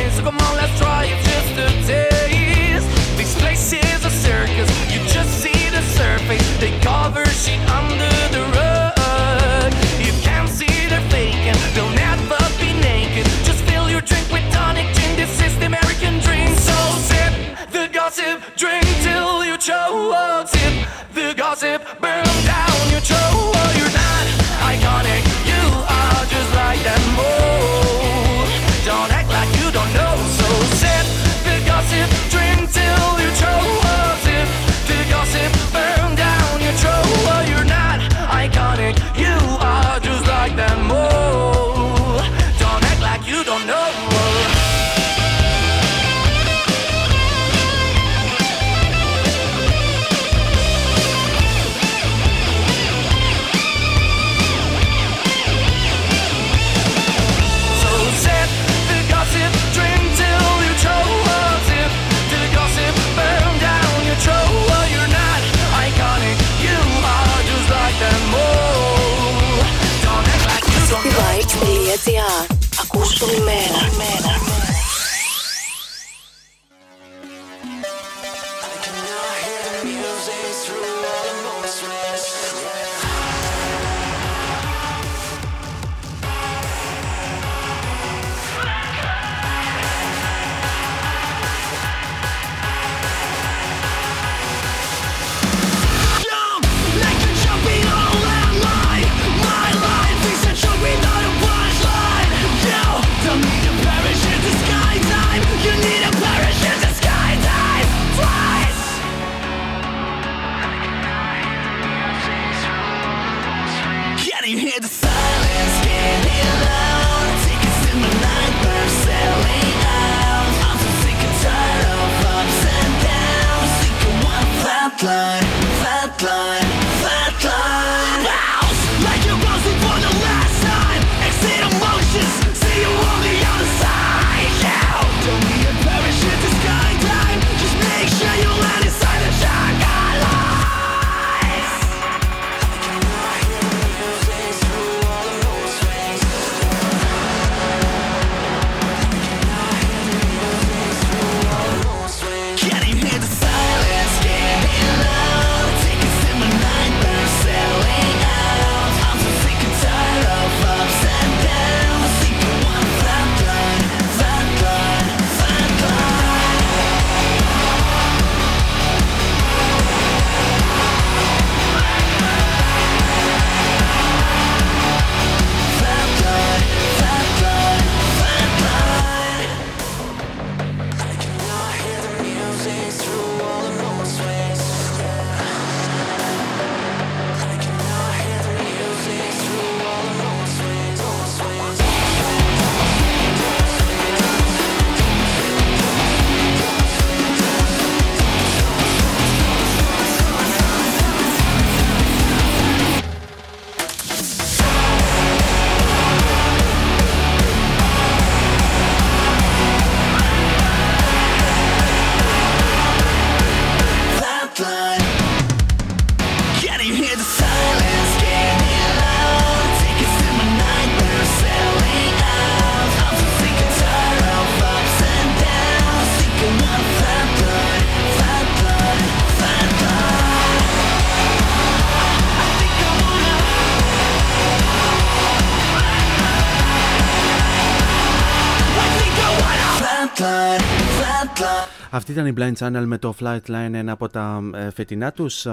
Αυτή 242.08 242.20
ήταν 242.20 242.32
η 242.32 242.34
Blind 242.38 242.66
Channel 242.66 242.84
με 242.86 242.98
το 242.98 243.14
Flightline, 243.20 243.72
ένα 243.72 243.92
από 243.92 244.08
τα 244.08 244.50
ε, 244.54 244.70
φετινά 244.70 245.12
τους 245.12 245.46
ε, 245.46 245.50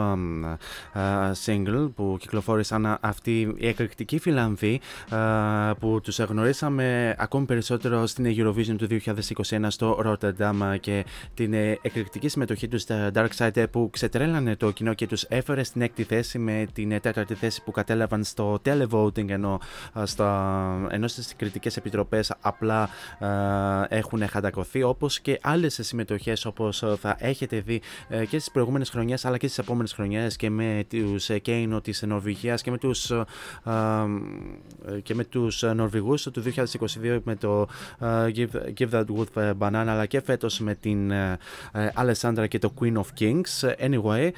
ε, 0.94 1.00
single 1.46 1.92
που 1.96 2.18
κυκλοφόρησαν 2.20 2.98
αυτοί 3.02 3.56
οι 3.58 3.68
εκρηκτικοί 3.68 4.20
Φιλανδοί 4.20 4.82
ε, 5.12 5.18
που 5.80 6.00
τους 6.04 6.20
γνωρίσαμε 6.20 7.16
ακόμη 7.18 7.46
περισσότερο 7.46 8.06
στην 8.06 8.26
Eurovision 8.38 8.76
του 8.78 8.88
2021 9.44 9.66
στο 9.68 10.02
Rotterdam 10.06 10.76
και 10.80 11.06
την 11.34 11.54
ε, 11.54 11.80
εκρηκτική 11.82 12.28
συμμετοχή 12.28 12.68
τους 12.68 12.82
στα 12.82 13.12
Dark 13.14 13.30
Side 13.38 13.58
ε, 13.58 13.66
που 13.66 13.90
ξετρέλανε 13.92 14.56
το 14.56 14.72
κοινό 14.72 14.94
και 14.94 15.08
τους 15.08 15.24
έφερε 15.24 15.64
στην 15.64 15.82
έκτη 15.82 16.04
θέση 16.04 16.40
με 16.40 16.68
την 16.74 16.92
ε, 16.92 17.00
τέταρτη 17.00 17.34
θέση 17.34 17.64
που 17.64 17.72
κατέλαβαν 17.72 18.24
στο 18.24 18.62
televoting 18.66 19.30
ενώ, 19.30 19.60
ε, 19.96 20.06
στα, 20.06 20.88
ενώ 20.90 21.08
στις 21.08 21.36
κριτικές 21.36 21.78
επιτροπές 21.78 22.34
απλά 22.42 22.90
ε, 23.90 23.98
έχουν 23.98 24.28
χαντακωθεί 24.28 24.84
όπως 24.84 25.20
και 25.20 25.40
άλλες 25.42 25.80
συμμετοχές 25.82 26.45
όπως 26.46 26.84
ε, 26.84 26.96
θα 27.00 27.16
έχετε 27.20 27.60
δει 27.60 27.82
ε, 28.08 28.26
και 28.26 28.40
στις 28.40 28.52
προηγούμενες 28.52 28.90
χρονιές 28.90 29.26
αλλά 29.26 29.38
και 29.38 29.48
στις 29.48 29.60
επόμενες 29.60 29.94
χρονιές 29.94 30.36
και 30.36 30.50
με 30.50 30.86
τους 30.90 31.30
ε, 31.30 31.40
Κέινο 31.40 31.82
της 31.82 32.02
Νορβηγίας 32.02 32.62
και 32.62 32.72
με 32.72 32.78
τους, 32.78 33.12
ε, 33.12 33.26
ε, 34.86 35.00
και 35.00 35.16
με 35.16 35.24
τους 35.24 35.64
ε, 35.64 35.74
Νορβηγούς 35.74 36.24
του 36.24 36.44
2022 37.04 37.20
με 37.24 37.36
το 37.36 37.68
ε, 38.00 38.06
Give, 38.36 38.80
Give 38.80 38.90
That 38.90 39.06
Wolf 39.06 39.42
a 39.42 39.54
Banana 39.58 39.86
αλλά 39.88 40.06
και 40.06 40.22
φέτος 40.22 40.60
με 40.60 40.76
την 40.76 41.12
ε, 41.12 41.38
ε, 41.72 41.88
Alessandra 41.96 42.46
και 42.48 42.60
το 42.60 42.74
Queen 42.80 42.94
of 42.94 43.06
Kings. 43.20 43.74
Anyway 43.90 44.30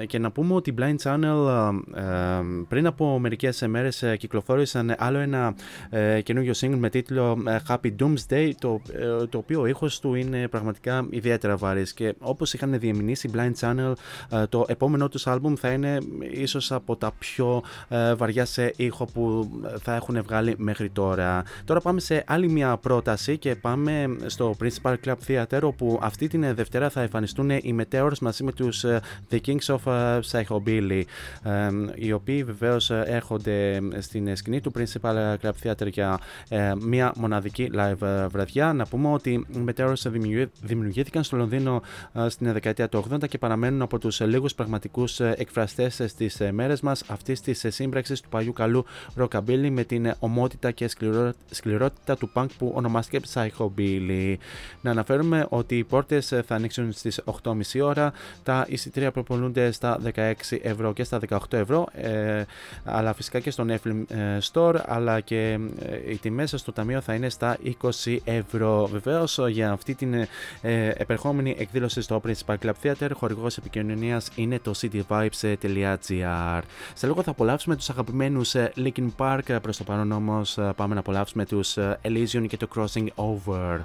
ε, 0.00 0.06
και 0.06 0.18
να 0.18 0.30
πούμε 0.30 0.54
ότι 0.54 0.74
Blind 0.78 0.96
Channel 1.02 1.48
ε, 1.94 2.00
ε, 2.00 2.42
πριν 2.68 2.86
από 2.86 3.18
μερικές 3.18 3.64
μέρες 3.66 4.02
ε, 4.02 4.16
κυκλοφόρησαν 4.16 4.94
άλλο 4.98 5.18
ένα 5.18 5.54
ε, 5.90 6.20
καινούριο 6.20 6.52
single 6.56 6.76
με 6.78 6.88
τίτλο 6.88 7.42
ε, 7.46 7.58
Happy 7.68 7.92
Doomsday 7.98 8.50
το, 8.58 8.80
ε, 8.92 9.26
το 9.26 9.38
οποίο 9.38 9.60
ο 9.60 9.66
ήχος 9.66 10.00
του 10.00 10.14
είναι 10.14 10.48
πραγματικά 10.48 11.03
ιδιαίτερα 11.10 11.56
βαρύς 11.56 11.92
και 11.92 12.14
όπως 12.18 12.52
είχαν 12.52 12.78
διεμηνήσει 12.78 13.30
Blind 13.34 13.52
Channel 13.60 13.92
ε, 14.30 14.46
το 14.46 14.64
επόμενό 14.68 15.08
τους 15.08 15.26
άλμπουμ 15.26 15.54
θα 15.54 15.70
είναι 15.70 15.98
ίσως 16.30 16.72
από 16.72 16.96
τα 16.96 17.12
πιο 17.18 17.62
ε, 17.88 18.14
βαριά 18.14 18.44
σε 18.44 18.72
ήχο 18.76 19.04
που 19.04 19.50
θα 19.82 19.94
έχουν 19.94 20.22
βγάλει 20.22 20.54
μέχρι 20.58 20.90
τώρα. 20.90 21.42
Τώρα 21.64 21.80
πάμε 21.80 22.00
σε 22.00 22.24
άλλη 22.26 22.48
μια 22.48 22.76
πρόταση 22.76 23.38
και 23.38 23.54
πάμε 23.54 24.16
στο 24.26 24.56
Principal 24.62 24.94
Club 25.04 25.14
Theater 25.28 25.60
όπου 25.62 25.98
αυτή 26.02 26.28
την 26.28 26.54
Δευτέρα 26.54 26.90
θα 26.90 27.00
εμφανιστούν 27.00 27.50
οι 27.50 27.76
Meteors 27.80 28.18
μαζί 28.20 28.44
με 28.44 28.52
τους 28.52 28.84
ε, 28.84 29.00
The 29.30 29.38
Kings 29.46 29.76
of 29.76 29.92
ε, 29.92 30.18
Psychobilly 30.30 31.02
ε, 31.42 31.68
οι 31.94 32.12
οποίοι 32.12 32.44
βεβαίως 32.44 32.90
ε, 32.90 33.02
έρχονται 33.06 33.80
στην 33.98 34.36
σκηνή 34.36 34.60
του 34.60 34.72
Principal 34.78 35.34
Club 35.42 35.52
Theater 35.62 35.86
για 35.92 36.18
ε, 36.48 36.72
μια 36.80 37.12
μοναδική 37.16 37.70
live 37.74 38.02
ε, 38.06 38.26
βραδιά. 38.26 38.72
Να 38.72 38.86
πούμε 38.86 39.12
ότι 39.12 39.30
οι 39.30 39.64
Meteors 39.68 39.94
δημιουργεί- 40.10 40.50
δημιουργήθηκαν 40.94 41.24
στο 41.24 41.36
Λονδίνο 41.36 41.82
ε, 42.12 42.28
στην 42.28 42.52
δεκαετία 42.52 42.88
του 42.88 43.04
80 43.12 43.28
και 43.28 43.38
παραμένουν 43.38 43.82
από 43.82 43.98
τους 43.98 44.20
ε, 44.20 44.26
λίγους 44.26 44.54
πραγματικούς 44.54 45.20
ε, 45.20 45.34
εκφραστές 45.38 46.00
ε, 46.00 46.06
στις 46.06 46.40
ε, 46.40 46.52
μέρες 46.52 46.80
μας 46.80 47.02
αυτής 47.06 47.40
της 47.40 47.64
ε, 47.64 47.70
σύμπραξης 47.70 48.20
του 48.20 48.28
παλιού 48.28 48.52
καλού 48.52 48.84
rockabilly 49.18 49.68
με 49.70 49.84
την 49.84 50.06
ε, 50.06 50.16
ομότητα 50.18 50.70
και 50.70 50.88
σκληρό- 50.88 51.32
σκληρότητα 51.50 52.16
του 52.16 52.30
punk 52.34 52.46
που 52.58 52.72
ονομάστηκε 52.74 53.20
Psychobilly. 53.34 54.34
Να 54.80 54.90
αναφέρουμε 54.90 55.46
ότι 55.48 55.78
οι 55.78 55.84
πόρτες 55.84 56.32
ε, 56.32 56.42
θα 56.46 56.54
ανοίξουν 56.54 56.92
στις 56.92 57.20
8.30 57.42 57.54
ώρα, 57.82 58.12
τα 58.42 58.66
εισιτήρια 58.68 59.10
προπολούνται 59.10 59.70
στα 59.70 60.00
16 60.14 60.32
ευρώ 60.62 60.92
και 60.92 61.04
στα 61.04 61.20
18 61.28 61.38
ευρώ, 61.50 61.86
ε, 61.92 62.42
αλλά 62.84 63.14
φυσικά 63.14 63.40
και 63.40 63.50
στο 63.50 63.66
Netflix 63.68 64.02
ε, 64.08 64.38
Store, 64.52 64.74
αλλά 64.86 65.20
και 65.20 65.58
ε, 65.78 66.10
οι 66.10 66.16
τιμές 66.16 66.54
στο 66.56 66.72
ταμείο 66.72 67.00
θα 67.00 67.14
είναι 67.14 67.28
στα 67.28 67.58
20 68.04 68.16
ευρώ. 68.24 68.86
Βεβαίως 68.92 69.38
για 69.48 69.70
αυτή 69.72 69.94
την 69.94 70.14
ε, 70.60 70.83
επερχόμενη 70.88 71.54
εκδήλωση 71.58 72.02
στο 72.02 72.20
Principal 72.26 72.54
Club 72.62 72.72
Theater, 72.82 73.10
χορηγός 73.12 73.56
επικοινωνίας 73.56 74.30
είναι 74.34 74.58
το 74.58 74.72
cityvibes.gr. 74.80 76.60
Σε 76.94 77.06
λίγο 77.06 77.22
θα 77.22 77.30
απολαύσουμε 77.30 77.76
τους 77.76 77.90
αγαπημένους 77.90 78.54
ε, 78.54 78.72
Linkin 78.76 79.08
Park, 79.16 79.58
προς 79.62 79.76
το 79.76 79.84
παρόν 79.84 80.12
όμως 80.12 80.58
ε, 80.58 80.72
πάμε 80.76 80.94
να 80.94 81.00
απολαύσουμε 81.00 81.46
τους 81.46 81.76
ε, 81.76 81.98
Elysium 82.02 82.46
και 82.48 82.56
το 82.56 82.68
Crossing 82.74 83.06
Over. 83.14 83.80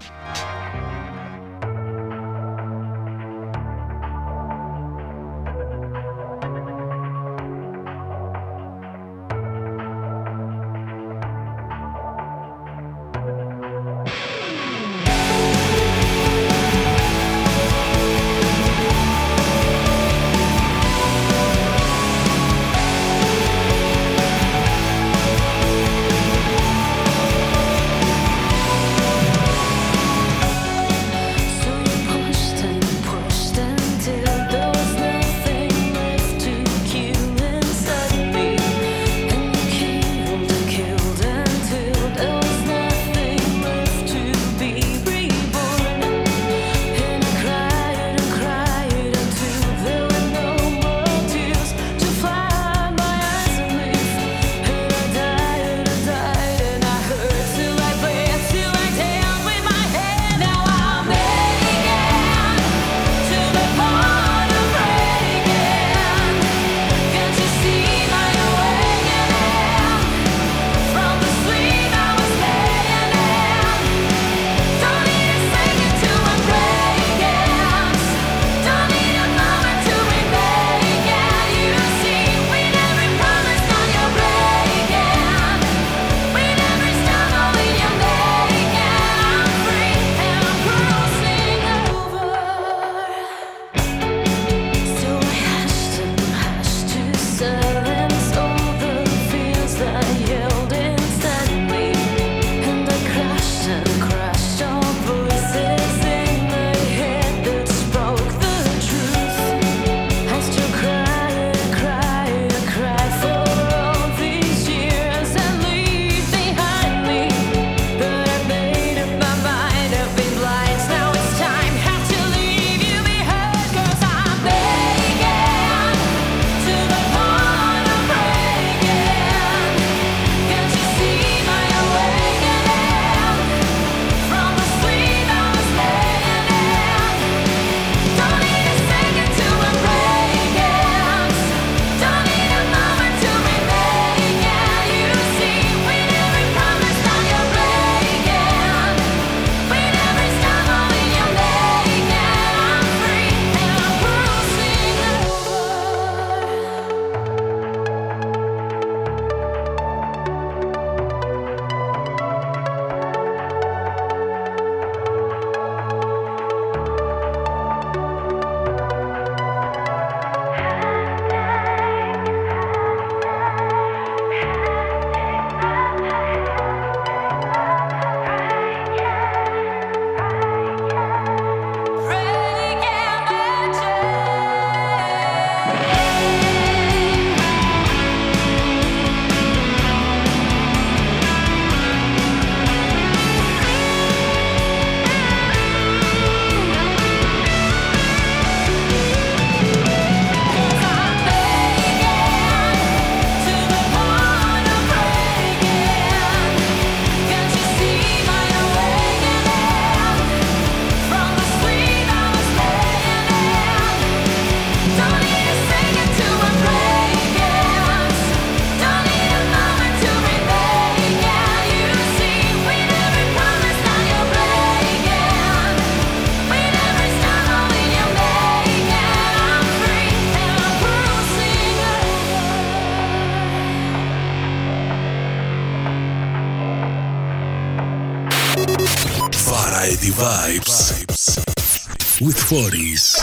40s. 242.49 243.21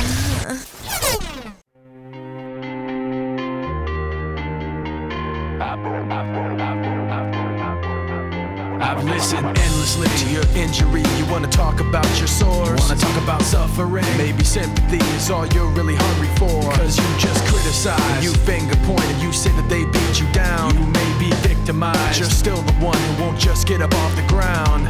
I've 8.80 9.02
listened 9.02 9.44
endlessly 9.44 10.06
to 10.06 10.30
your 10.30 10.46
injury. 10.54 11.02
You 11.18 11.26
wanna 11.26 11.48
talk 11.48 11.80
about 11.80 12.06
your 12.20 12.28
sores? 12.28 12.68
You 12.68 12.76
wanna 12.76 13.00
talk 13.00 13.20
about 13.20 13.42
suffering? 13.42 14.04
Maybe 14.16 14.44
sympathy 14.44 14.98
is 15.16 15.28
all 15.28 15.44
you're 15.48 15.70
really 15.70 15.96
hungry 15.96 16.28
for. 16.36 16.62
Cause 16.76 16.96
you 16.96 17.18
just 17.18 17.44
criticize, 17.46 18.22
you 18.22 18.32
finger 18.44 18.76
point, 18.86 19.02
and 19.06 19.20
you 19.20 19.32
say 19.32 19.50
that 19.50 19.68
they 19.68 19.84
beat 19.86 20.20
you 20.20 20.32
down. 20.32 20.72
You 20.78 20.86
may 20.86 21.18
be 21.18 21.34
victimized, 21.42 22.20
you're 22.20 22.30
still 22.30 22.62
the 22.62 22.74
one 22.74 22.96
who 22.96 23.24
won't 23.24 23.40
just 23.40 23.66
get 23.66 23.82
up 23.82 23.92
off 23.92 24.14
the 24.14 24.26
ground. 24.28 24.86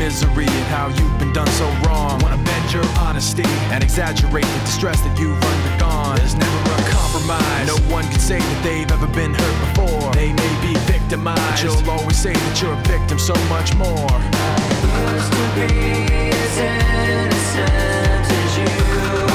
Misery 0.00 0.48
and 0.48 0.66
how 0.72 0.88
you've 0.88 1.18
been 1.18 1.32
done 1.34 1.46
so 1.60 1.68
wrong. 1.84 2.18
Wanna 2.20 2.42
bend 2.42 2.72
your 2.72 2.88
honesty 2.98 3.44
and 3.68 3.84
exaggerate 3.84 4.46
the 4.46 4.60
distress 4.64 4.98
that 5.02 5.14
you've 5.20 5.44
undergone. 5.52 6.16
There's 6.16 6.34
never 6.34 6.60
a 6.72 6.82
compromise. 6.88 7.66
No 7.68 7.76
one 7.92 8.04
can 8.08 8.18
say 8.18 8.38
that 8.38 8.60
they've 8.64 8.90
ever 8.90 9.06
been 9.08 9.34
hurt 9.34 9.56
before. 9.66 10.10
They 10.16 10.32
may 10.32 10.54
be 10.64 10.72
victimized. 10.88 11.44
But 11.44 11.62
you'll 11.62 11.90
always 11.90 12.16
say 12.16 12.32
that 12.32 12.54
you're 12.62 12.72
a 12.72 12.82
victim 12.88 13.18
so 13.18 13.36
much 13.52 13.76
more. 13.76 14.08
Used 15.12 15.32
to 15.36 15.44
be 15.60 15.68
as 16.32 16.56
innocent 16.72 18.24
as 18.40 18.52
you. 18.56 18.72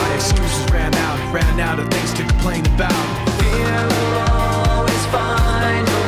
My 0.01 0.09
excuses 0.18 0.66
ran 0.74 0.93
out, 1.05 1.18
ran 1.32 1.59
out 1.59 1.78
of 1.78 1.86
things 1.93 2.11
to 2.18 2.24
complain 2.26 2.66
about. 2.74 3.05
Fear 3.38 3.70
will 3.93 4.18
always 4.34 5.05
find 5.13 6.04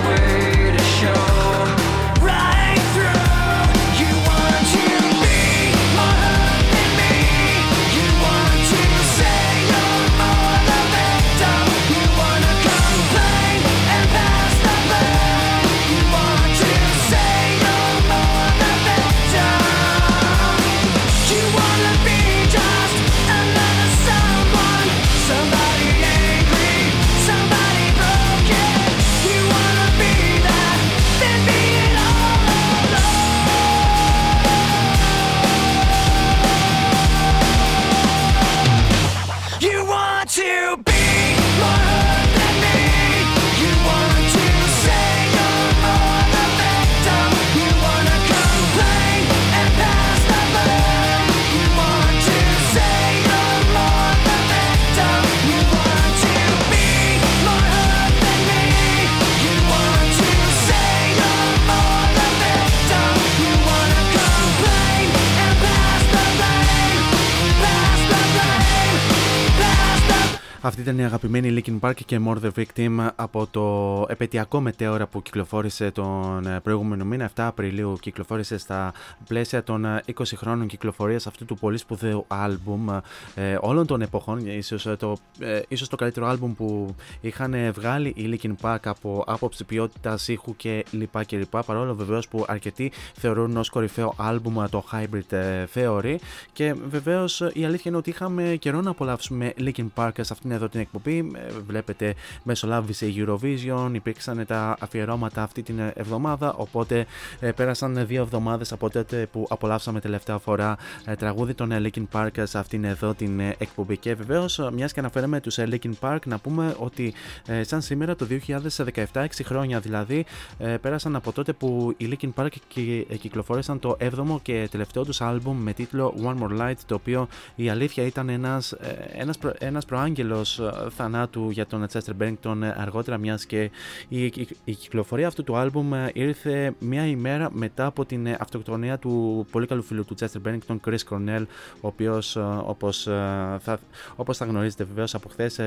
Αυτή 70.68 70.82
ήταν 70.82 70.98
η 70.98 71.06
αγαπημένη 71.06 71.64
Linkin 71.66 71.80
Park 71.80 71.94
και 72.06 72.20
More 72.26 72.38
the 72.44 72.50
Victim 72.56 73.08
από 73.16 73.48
το 73.52 74.06
επαιτειακό 74.10 74.60
μετέωρα 74.60 75.08
που 75.08 75.22
κυκλοφόρησε 75.22 75.92
τον 75.92 76.46
ε, 76.48 76.60
προηγούμενο 76.60 77.06
μήνα, 77.06 77.30
7 77.30 77.32
Απριλίου. 77.36 77.98
Κυκλοφόρησε 78.00 78.58
στα 78.58 78.94
πλαίσια 79.28 79.64
των 79.64 79.86
ε, 79.86 80.04
20 80.16 80.24
χρόνων 80.36 80.68
κυκλοφορίας 80.68 81.28
αυτού 81.28 81.46
του 81.46 81.56
πολύ 81.56 81.78
σπουδαίου 81.78 82.26
άλμπουμ 82.28 82.88
ε, 83.36 83.58
όλων 83.62 83.86
των 83.86 84.02
εποχών. 84.02 84.46
Ίσως 84.46 84.86
ε, 84.86 84.96
το, 84.96 85.18
ε, 85.40 85.62
ίσως 85.68 85.90
το 85.90 85.96
καλύτερο 85.96 86.28
άλμπουμ 86.28 86.54
που 86.54 86.96
είχαν 87.22 87.54
ε, 87.54 87.72
βγάλει 87.72 88.14
η 88.16 88.40
Linkin 88.42 88.54
Park 88.62 88.80
από 88.84 89.24
άποψη 89.28 89.64
ποιότητας 89.64 90.28
ήχου 90.28 90.56
και 90.56 90.86
λοιπά 90.92 91.24
και 91.24 91.38
λοιπά. 91.38 91.64
Παρόλο 91.64 91.96
βεβαίως 91.96 92.28
που 92.28 92.46
αρκετοί 92.48 92.92
θεωρούν 93.14 93.58
ως 93.58 93.70
κορυφαίο 93.70 94.14
άλμπουμ 94.18 94.64
το 94.70 94.84
Hybrid 94.92 95.32
ε, 95.32 95.64
Theory. 95.74 96.16
Και 96.54 96.76
βεβαίως 96.88 97.40
η 97.54 97.66
αλήθεια 97.66 97.84
είναι 97.86 97.98
ότι 97.98 98.10
είχαμε 98.10 98.56
καιρό 98.60 98.82
να 98.82 98.90
απολαύσουμε 98.90 99.54
Linkin 99.58 99.88
Park 99.96 100.12
σε 100.22 100.34
αυτήν 100.34 100.56
εδώ 100.58 100.70
την 100.70 100.80
εκπομπή. 100.80 101.18
Ε, 101.36 101.52
Βλέπετε, 101.68 102.14
μεσολάβησε 102.44 103.06
η 103.06 103.26
Eurovision, 103.28 103.90
υπήρξαν 103.92 104.46
τα 104.48 104.76
αφιερώματα 104.80 105.44
αυτή 105.44 105.64
την 105.64 105.80
εβδομάδα. 105.94 106.54
Οπότε 106.54 107.06
ε, 107.40 107.52
πέρασαν 107.52 108.06
δύο 108.08 108.22
εβδομάδες 108.22 108.72
από 108.72 108.90
τότε 108.90 109.28
που 109.32 109.46
απολαύσαμε 109.50 110.00
τελευταία 110.00 110.38
φορά 110.38 110.78
ε, 111.06 111.16
τραγούδι 111.16 111.54
των 111.54 111.72
ε, 111.72 111.82
Linkin 111.84 112.04
Park 112.12 112.30
σε 112.44 112.58
αυτήν 112.60 112.84
εδώ 112.84 113.14
την 113.14 113.40
ε, 113.40 113.56
εκπομπή. 113.58 113.98
Και 113.98 114.16
βεβαίως, 114.16 114.60
μιας 114.74 114.94
και 114.94 115.00
αναφέραμε 115.00 115.40
τους 115.40 115.58
Linkin 115.60 115.92
Park, 116.00 116.20
να 116.26 116.38
πούμε 116.38 116.76
ότι 116.80 117.14
ε, 117.48 117.64
σαν 117.64 117.82
σήμερα 117.82 118.16
το 118.16 118.28
2017, 118.48 118.94
6 119.14 119.26
χρόνια 119.44 119.80
δηλαδή, 119.80 120.26
ε, 120.58 120.78
πέρασαν 120.78 121.16
από 121.16 121.32
τότε 121.32 121.54
που 121.54 121.94
οι 121.98 122.10
Linkin 122.12 122.30
Park 122.36 122.48
κυ- 122.68 123.12
ε, 123.12 123.16
κυκλοφόρησαν 123.16 123.80
το 123.80 123.98
7ο 124.00 124.40
και 124.42 124.68
τελευταίο 124.72 125.06
τους 125.06 125.22
άλμπουμ 125.22 125.58
με 125.58 125.74
τίτλο 125.74 126.14
One 126.24 126.36
More 126.44 126.62
Light, 126.62 126.76
το 126.86 126.96
οποίο 126.96 127.28
η 127.56 127.70
αλήθεια 127.70 128.04
ήταν 128.06 128.30
ένας, 128.30 128.72
ε, 128.72 129.10
ένας, 129.18 129.38
προ, 129.38 129.54
ένας 129.60 129.86
προάγγελος 129.86 130.47
ε, 130.47 130.47
θανάτου 130.90 131.50
για 131.50 131.66
τον 131.66 131.86
Chester 131.94 132.22
Bennington 132.22 132.62
ε, 132.62 132.74
αργότερα, 132.78 133.18
μιας 133.18 133.46
και 133.46 133.72
η, 134.08 134.26
η, 134.26 134.48
η 134.64 134.74
κυκλοφορία 134.74 135.28
αυτού 135.28 135.44
του 135.44 135.56
άλμπουμ 135.56 135.94
ε, 135.94 136.12
ήρθε 136.14 136.74
μια 136.80 137.06
ημέρα 137.06 137.50
μετά 137.52 137.86
από 137.86 138.06
την 138.06 138.26
ε, 138.26 138.38
αυτοκτονία 138.40 138.98
του 138.98 139.46
πολύ 139.52 139.68
καλού 139.68 139.84
φίλου 139.84 140.06
του 140.06 140.16
Chester 140.20 140.48
Bennington, 140.48 140.78
Chris 140.86 140.98
Cornell, 141.10 141.46
ο 141.82 141.88
οποίος 141.88 142.36
ε, 142.36 142.40
όπως, 142.66 143.08
ε, 143.08 143.12
θα, 143.60 143.80
όπως 144.16 144.38
θα 144.38 144.46
γνωρίζετε 144.46 144.84
βεβαίως 144.84 145.16
από 145.16 145.30
χθες 145.30 145.60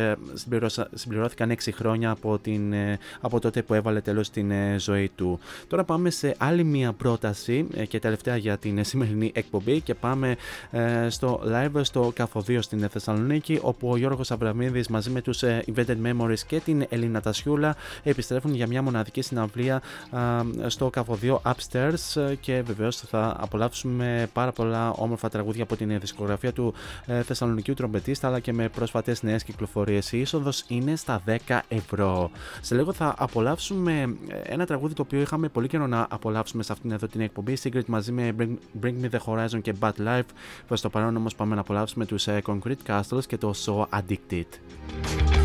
συμπληρώθηκαν 0.95 1.51
6 1.51 1.69
χρόνια 1.73 2.11
από, 2.11 2.39
την, 2.39 2.73
ε, 2.73 2.99
από 3.21 3.41
τότε 3.41 3.63
που 3.63 3.75
έβαλε 3.75 4.01
τέλος 4.01 4.27
στην 4.27 4.51
ε, 4.51 4.79
ζωή 4.79 5.11
του. 5.15 5.39
Τώρα 5.67 5.85
πάμε 5.85 6.11
σε 6.11 6.35
άλλη 6.39 6.65
μια 6.65 6.93
πρόταση 6.93 7.67
ε, 7.75 7.85
και 7.85 7.99
τελευταία 7.99 8.37
για 8.37 8.59
την 8.59 8.79
ε, 8.79 8.83
σημερινή 8.83 9.31
εκπομπή 9.35 9.81
και 9.81 9.95
πάμε 9.95 10.37
ε, 10.71 11.09
στο 11.09 11.41
live 11.47 11.81
στο 11.83 12.13
Καφοδίο 12.15 12.63
στην 12.63 12.89
Θεσσαλονίκη 12.89 13.59
όπου 13.63 13.91
ο 13.91 13.97
Γιώργος 13.97 14.31
Αβραμίδης 14.31 14.70
μαζί 14.89 15.11
με 15.11 15.21
τους 15.23 15.43
ε, 15.43 15.65
Invented 15.75 15.97
Memories 16.05 16.39
και 16.47 16.61
την 16.61 16.87
Ελίνα 16.89 17.21
Τασιούλα 17.21 17.77
επιστρέφουν 18.03 18.55
για 18.55 18.67
μια 18.67 18.83
μοναδική 18.83 19.23
συναυλία 19.23 19.83
α, 20.11 20.21
στο 20.67 20.91
Καφοδίο 20.91 21.43
Upstairs 21.45 22.21
ε, 22.21 22.35
και 22.35 22.63
βεβαίως 22.63 22.97
θα 22.97 23.37
απολαύσουμε 23.41 24.29
πάρα 24.33 24.53
πολλά 24.53 24.91
όμορφα 24.91 25.29
τραγούδια 25.29 25.63
από 25.63 25.77
την 25.77 25.91
ε, 25.91 25.99
δισκογραφία 25.99 26.53
του 26.53 26.75
ε, 27.07 27.23
Θεσσαλονικίου 27.23 27.75
τρομπετίστα 27.75 28.27
αλλά 28.27 28.41
και 28.41 28.53
με 28.53 28.69
πρόσφατες 28.69 29.23
νέες 29.23 29.45
κυκλοφορίες. 29.45 30.13
Η 30.13 30.21
είσοδος 30.21 30.65
είναι 30.69 30.97
στα 30.97 31.23
10 31.47 31.59
ευρώ. 31.69 32.31
Σε 32.61 32.75
λίγο 32.75 32.93
θα 32.93 33.15
απολαύσουμε 33.19 34.01
ε, 34.29 34.53
ένα 34.53 34.67
τραγούδι 34.67 34.95
το 34.95 35.03
οποίο 35.03 35.21
είχαμε 35.21 35.49
πολύ 35.49 35.69
καιρό 35.69 35.87
να 35.87 36.07
απολαύσουμε 36.11 36.63
σε 36.63 36.73
αυτήν 36.73 36.91
εδώ 36.91 37.07
την 37.07 37.21
εκπομπή 37.21 37.57
Secret 37.63 37.85
μαζί 37.87 38.13
με 38.13 38.35
Bring, 38.39 38.57
Bring 38.83 38.95
Me 39.03 39.11
The 39.11 39.19
Horizon 39.27 39.61
και 39.63 39.75
Bad 39.81 39.93
Life. 40.07 40.31
Προς 40.67 40.81
το 40.81 40.91
παρόν 40.91 41.17
όμως 41.17 41.35
πάμε 41.35 41.55
να 41.55 41.61
απολαύσουμε 41.61 42.07
τους 42.07 42.27
ε, 42.27 42.43
Concrete 42.47 42.83
Castles 42.87 43.25
και 43.27 43.37
το 43.37 43.55
So 43.65 43.99
Addicted. 43.99 44.50
Knight. 44.51 45.40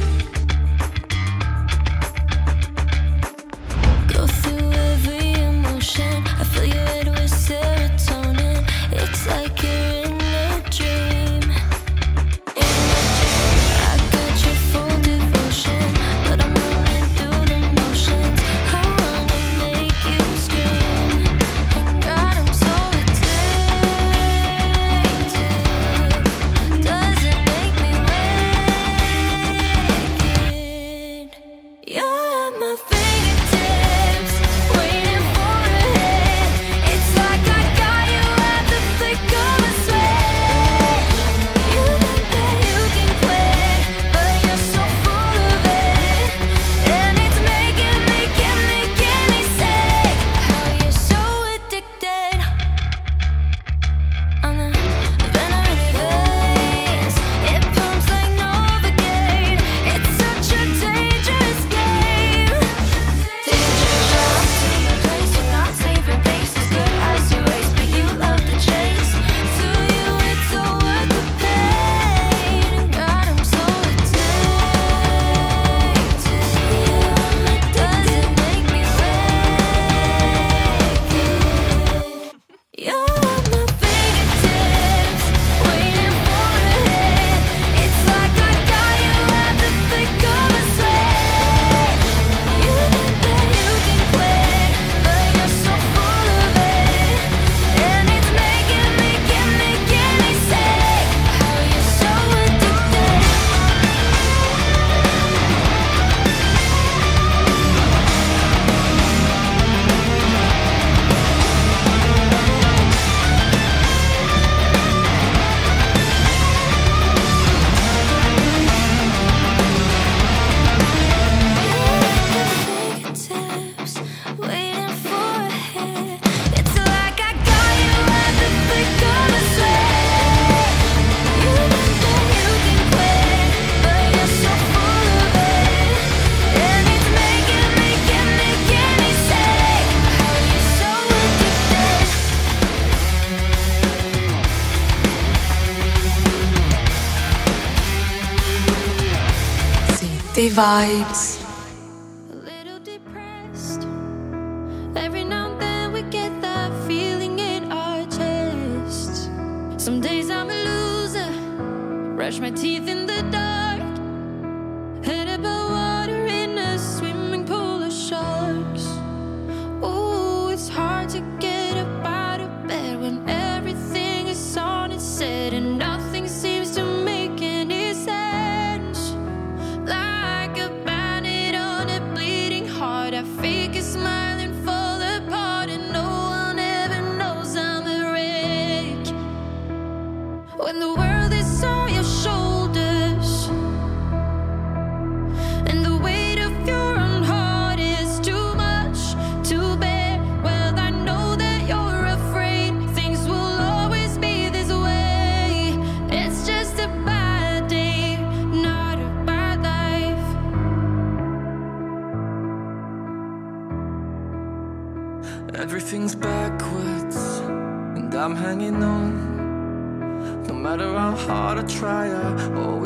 vibe. 150.56 151.05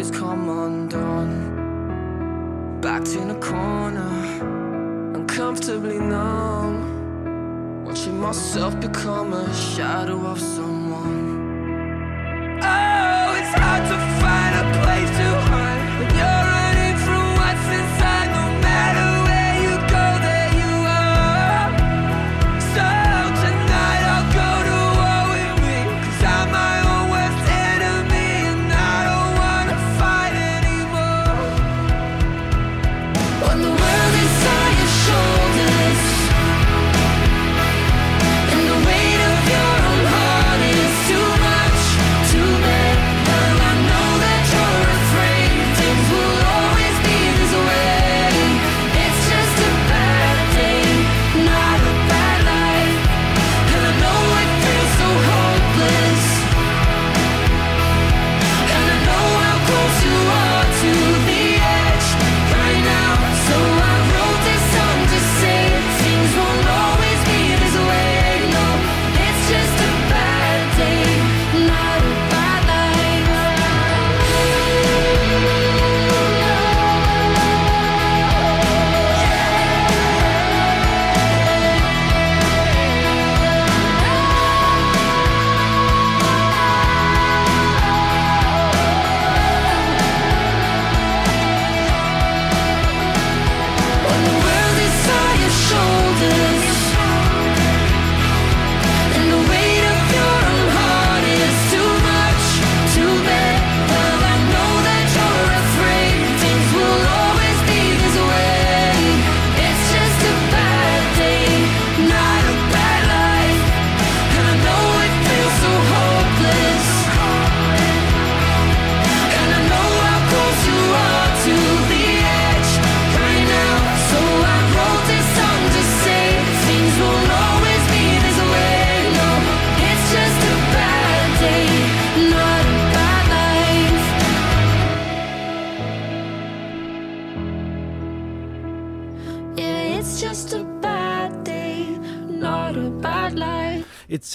has 0.09 0.19
come 0.19 0.49
undone. 0.49 1.57
Backed 2.81 3.09
in 3.09 3.31
a 3.31 3.39
corner, 3.39 4.09
uncomfortably 5.15 5.99
numb. 5.99 7.83
Watching 7.85 8.19
myself 8.19 8.79
become 8.79 9.33
a 9.33 9.53
shadow 9.53 10.25
of 10.25 10.39
some. 10.39 10.68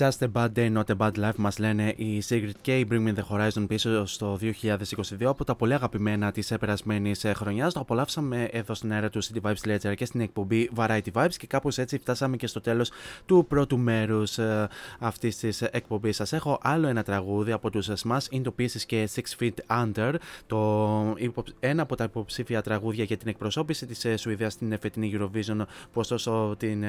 Just 0.05 0.23
a 0.23 0.29
Bad 0.29 0.55
Day, 0.55 0.69
Not 0.69 0.91
a 0.91 0.97
Bad 0.97 1.19
Life 1.19 1.37
μας 1.37 1.59
λένε 1.59 1.95
η 1.97 2.23
Sigrid 2.29 2.67
K. 2.67 2.85
Bring 2.91 3.09
Me 3.09 3.15
The 3.15 3.23
Horizon 3.31 3.65
πίσω 3.69 4.07
στο 4.07 4.39
2022 4.41 5.25
από 5.25 5.45
τα 5.45 5.55
πολύ 5.55 5.75
αγαπημένα 5.75 6.33
της 6.33 6.53
περασμένη 6.61 7.13
ε, 7.23 7.33
χρονιάς. 7.33 7.73
Το 7.73 7.81
απολαύσαμε 7.81 8.49
εδώ 8.53 8.75
στην 8.75 8.93
αέρα 8.93 9.11
του 9.11 9.23
City 9.25 9.41
Vibes 9.41 9.69
Ledger 9.69 9.95
και 9.97 10.05
στην 10.05 10.21
εκπομπή 10.21 10.71
Variety 10.77 11.13
Vibes 11.13 11.35
και 11.37 11.47
κάπως 11.47 11.79
έτσι 11.79 11.99
φτάσαμε 11.99 12.37
και 12.37 12.47
στο 12.47 12.61
τέλος 12.61 12.91
του 13.27 13.47
πρώτου 13.49 13.79
μέρους 13.79 14.39
ε, 14.39 14.69
αυτής 14.99 15.37
της 15.37 15.63
εκπομπής 15.63 16.17
σας 16.17 16.33
έχω 16.33 16.59
άλλο 16.63 16.87
ένα 16.89 17.03
τραγούδι 17.03 17.53
από 17.53 17.71
τους 17.71 17.89
Smash, 17.89 18.31
είναι 18.31 18.43
το 18.43 18.55
και 18.87 19.09
Six 19.15 19.43
Feet 19.43 19.83
Under, 19.83 20.15
το 20.47 21.17
ένα 21.61 21.83
από 21.83 21.97
τα 21.97 22.05
υποψήφια 22.05 22.63
τραγούδια 22.63 23.05
για 23.05 23.17
την 23.17 23.29
εκπροσώπηση 23.29 23.87
της 23.87 24.05
ε, 24.05 24.17
Σουηδίας 24.17 24.53
στην 24.53 24.79
φετινή 24.81 25.13
Eurovision 25.15 25.57
που 25.93 26.01
ωστόσο 26.01 26.55
την 26.59 26.85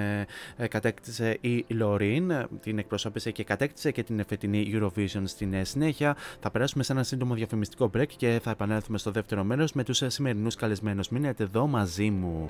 κατέκτησε 0.69 1.37
η 1.41 1.65
Λωρίν, 1.67 2.31
την 2.61 2.77
εκπροσώπηση 2.77 3.03
εκπροσώπησε 3.05 3.31
και 3.31 3.43
κατέκτησε 3.43 3.91
και 3.91 4.03
την 4.03 4.25
φετινή 4.27 4.71
Eurovision 4.73 5.23
στην 5.23 5.65
συνέχεια. 5.65 6.15
Θα 6.39 6.51
περάσουμε 6.51 6.83
σε 6.83 6.91
ένα 6.91 7.03
σύντομο 7.03 7.33
διαφημιστικό 7.33 7.89
break 7.97 8.07
και 8.17 8.39
θα 8.43 8.49
επανέλθουμε 8.49 8.97
στο 8.97 9.11
δεύτερο 9.11 9.43
μέρος 9.43 9.73
με 9.73 9.83
τους 9.83 10.01
σημερινούς 10.07 10.55
καλεσμένους. 10.55 11.09
Μείνετε 11.09 11.43
εδώ 11.43 11.67
μαζί 11.67 12.09
μου. 12.09 12.49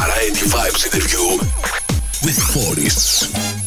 Variety 0.00 0.46
Vibes 0.46 0.86
interview 0.86 1.36
with 2.24 2.38
Forests. 2.54 3.59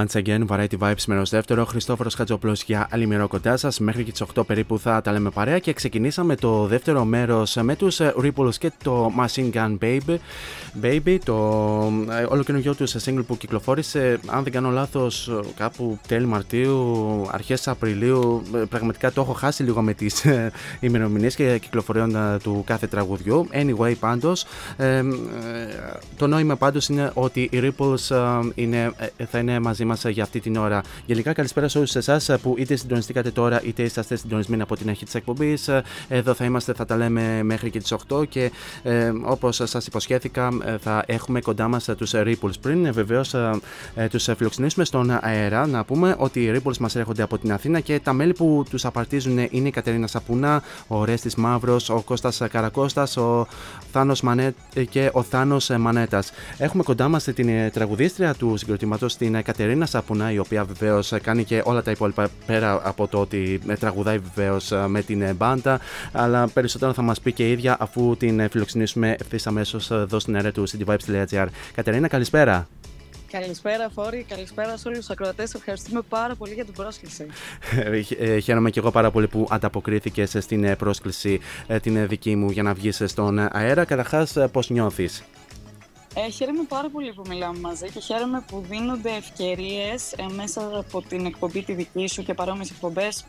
Once 0.00 0.22
again, 0.22 0.46
Variety 0.46 0.78
Vibes 0.78 1.04
μέρο 1.06 1.22
δεύτερο. 1.24 1.64
Χριστόφορος 1.64 2.14
Χατζοπλός 2.14 2.62
για 2.62 2.88
άλλη 2.90 3.06
μερό 3.06 3.28
κοντά 3.28 3.56
σας. 3.56 3.78
Μέχρι 3.78 4.04
και 4.04 4.10
τις 4.10 4.22
8 4.34 4.46
περίπου 4.46 4.78
θα 4.78 5.00
τα 5.00 5.12
λέμε 5.12 5.30
παρέα 5.30 5.58
και 5.58 5.72
ξεκινήσαμε 5.72 6.36
το 6.36 6.66
δεύτερο 6.66 7.04
μέρος 7.04 7.56
με 7.62 7.76
τους 7.76 8.00
Ripples 8.00 8.54
και 8.58 8.72
το 8.82 9.12
Machine 9.20 9.50
Gun 9.52 9.78
Baby. 9.78 10.16
Baby, 10.82 11.18
το 11.24 11.34
ε, 12.20 12.26
ολοκαινούργιο 12.28 12.74
τους 12.74 12.96
single 13.04 13.24
που 13.26 13.36
κυκλοφόρησε, 13.36 14.18
αν 14.26 14.42
δεν 14.42 14.52
κάνω 14.52 14.70
λάθος, 14.70 15.30
κάπου 15.56 15.98
τέλη 16.08 16.26
Μαρτίου, 16.26 17.26
αρχές 17.30 17.68
Απριλίου. 17.68 18.42
Ε, 18.54 18.58
πραγματικά 18.58 19.12
το 19.12 19.20
έχω 19.20 19.32
χάσει 19.32 19.62
λίγο 19.62 19.82
με 19.82 19.94
τις 19.94 20.24
ημερομηνίες 20.80 21.34
και 21.34 21.58
κυκλοφοριών 21.58 22.38
του 22.42 22.62
κάθε 22.66 22.86
τραγουδιού. 22.86 23.48
Anyway, 23.52 23.94
πάντως, 24.00 24.44
ε, 24.76 25.02
το 26.20 26.26
νόημα 26.26 26.56
πάντως 26.56 26.88
είναι 26.88 27.10
ότι 27.14 27.40
οι 27.40 27.60
Ripples 27.62 28.14
είναι, 28.54 28.92
θα 29.30 29.38
είναι 29.38 29.60
μαζί 29.60 29.84
μας 29.84 30.04
για 30.04 30.22
αυτή 30.22 30.40
την 30.40 30.56
ώρα. 30.56 30.82
Γενικά, 31.06 31.32
καλησπέρα 31.32 31.68
σε 31.68 31.78
όλους 31.78 31.96
εσάς 31.96 32.30
που 32.42 32.54
είτε 32.58 32.76
συντονιστήκατε 32.76 33.30
τώρα 33.30 33.62
είτε 33.64 33.82
είσαστε 33.82 34.16
συντονισμένοι 34.16 34.62
από 34.62 34.76
την 34.76 34.88
αρχή 34.88 35.04
της 35.04 35.14
εκπομπής. 35.14 35.70
Εδώ 36.08 36.34
θα 36.34 36.44
είμαστε, 36.44 36.72
θα 36.72 36.84
τα 36.84 36.96
λέμε 36.96 37.42
μέχρι 37.42 37.70
και 37.70 37.78
τις 37.78 37.94
8 38.08 38.28
και 38.28 38.50
ε, 38.82 39.12
όπως 39.24 39.60
σας 39.64 39.86
υποσχέθηκα, 39.86 40.48
θα 40.80 41.04
έχουμε 41.06 41.40
κοντά 41.40 41.68
μας 41.68 41.88
τους 41.96 42.12
Ripples. 42.14 42.60
Πριν 42.60 42.92
βεβαίως 42.92 43.34
ε, 43.34 44.08
τους 44.10 44.28
φιλοξενήσουμε 44.36 44.84
στον 44.84 45.18
αέρα, 45.20 45.66
να 45.66 45.84
πούμε 45.84 46.14
ότι 46.18 46.40
οι 46.40 46.52
Ripples 46.56 46.76
μας 46.76 46.96
έρχονται 46.96 47.22
από 47.22 47.38
την 47.38 47.52
Αθήνα 47.52 47.80
και 47.80 48.00
τα 48.00 48.12
μέλη 48.12 48.32
που 48.32 48.64
τους 48.70 48.84
απαρτίζουν 48.84 49.38
είναι 49.50 49.68
η 49.68 49.70
Κατερίνα 49.70 50.06
Σαπουνά, 50.06 50.62
ο 50.86 51.04
Ρέστης 51.04 51.34
Μαύρος, 51.34 51.90
ο 51.90 52.02
Κώστας 52.04 52.42
Καρακώστας, 52.50 53.16
ο 53.16 53.46
Θάνος 53.92 54.20
Μανέτ 54.20 54.56
και 54.90 55.10
ο 55.12 55.22
Θάνος 55.22 55.70
Μανέτα. 56.10 56.22
Έχουμε 56.58 56.82
κοντά 56.82 57.08
μας 57.08 57.24
την 57.24 57.70
τραγουδίστρια 57.72 58.34
του 58.34 58.56
συγκροτήματος, 58.56 59.16
την 59.16 59.42
Κατερίνα 59.42 59.86
Σαπουνά, 59.86 60.32
η 60.32 60.38
οποία 60.38 60.64
βεβαίως 60.64 61.12
κάνει 61.22 61.44
και 61.44 61.62
όλα 61.64 61.82
τα 61.82 61.90
υπόλοιπα 61.90 62.28
πέρα 62.46 62.80
από 62.82 63.08
το 63.08 63.20
ότι 63.20 63.60
τραγουδάει 63.78 64.18
βεβαίως 64.18 64.72
με 64.86 65.02
την 65.02 65.34
μπάντα, 65.36 65.80
αλλά 66.12 66.48
περισσότερο 66.48 66.92
θα 66.92 67.02
μας 67.02 67.20
πει 67.20 67.32
και 67.32 67.48
η 67.48 67.50
ίδια 67.50 67.76
αφού 67.80 68.16
την 68.18 68.50
φιλοξενήσουμε 68.50 69.16
ευθύς 69.20 69.46
αμέσως 69.46 69.90
εδώ 69.90 70.18
στην 70.18 70.34
αίρε 70.34 70.50
του 70.50 70.68
cityvibes.gr. 70.68 71.46
Κατερίνα, 71.74 72.08
καλησπέρα. 72.08 72.68
Καλησπέρα, 73.30 73.90
Φόρη. 73.94 74.26
Καλησπέρα 74.28 74.76
σε 74.76 74.88
όλους 74.88 74.98
τους 74.98 75.10
ακροατές. 75.10 75.54
Ευχαριστούμε 75.54 76.00
πάρα 76.08 76.34
πολύ 76.34 76.54
για 76.54 76.64
την 76.64 76.74
πρόσκληση. 76.74 77.26
Ε, 78.18 78.38
χαίρομαι 78.38 78.70
και 78.70 78.78
εγώ 78.78 78.90
πάρα 78.90 79.10
πολύ 79.10 79.28
που 79.28 79.46
ανταποκρίθηκες 79.50 80.36
στην 80.38 80.76
πρόσκληση 80.76 81.40
την 81.82 82.08
δική 82.08 82.36
μου 82.36 82.50
για 82.50 82.62
να 82.62 82.74
βγεις 82.74 83.02
στον 83.04 83.38
αέρα. 83.52 83.84
Καταρχάς, 83.84 84.36
πώς 84.52 84.70
νιώθεις; 84.70 85.24
Ε, 86.14 86.30
χαίρομαι 86.30 86.62
πάρα 86.68 86.88
πολύ 86.90 87.12
που 87.12 87.22
μιλάμε 87.28 87.58
μαζί 87.58 87.90
και 87.90 88.00
χαίρομαι 88.00 88.44
που 88.46 88.64
δίνονται 88.68 89.10
ευκαιρίες 89.10 90.12
ε, 90.12 90.26
μέσα 90.34 90.70
από 90.78 91.02
την 91.02 91.26
εκπομπή 91.26 91.62
τη 91.62 91.72
δική 91.72 92.06
σου 92.06 92.22
και 92.22 92.34
παρόμοιες 92.34 92.70
εκπομπές 92.70 93.26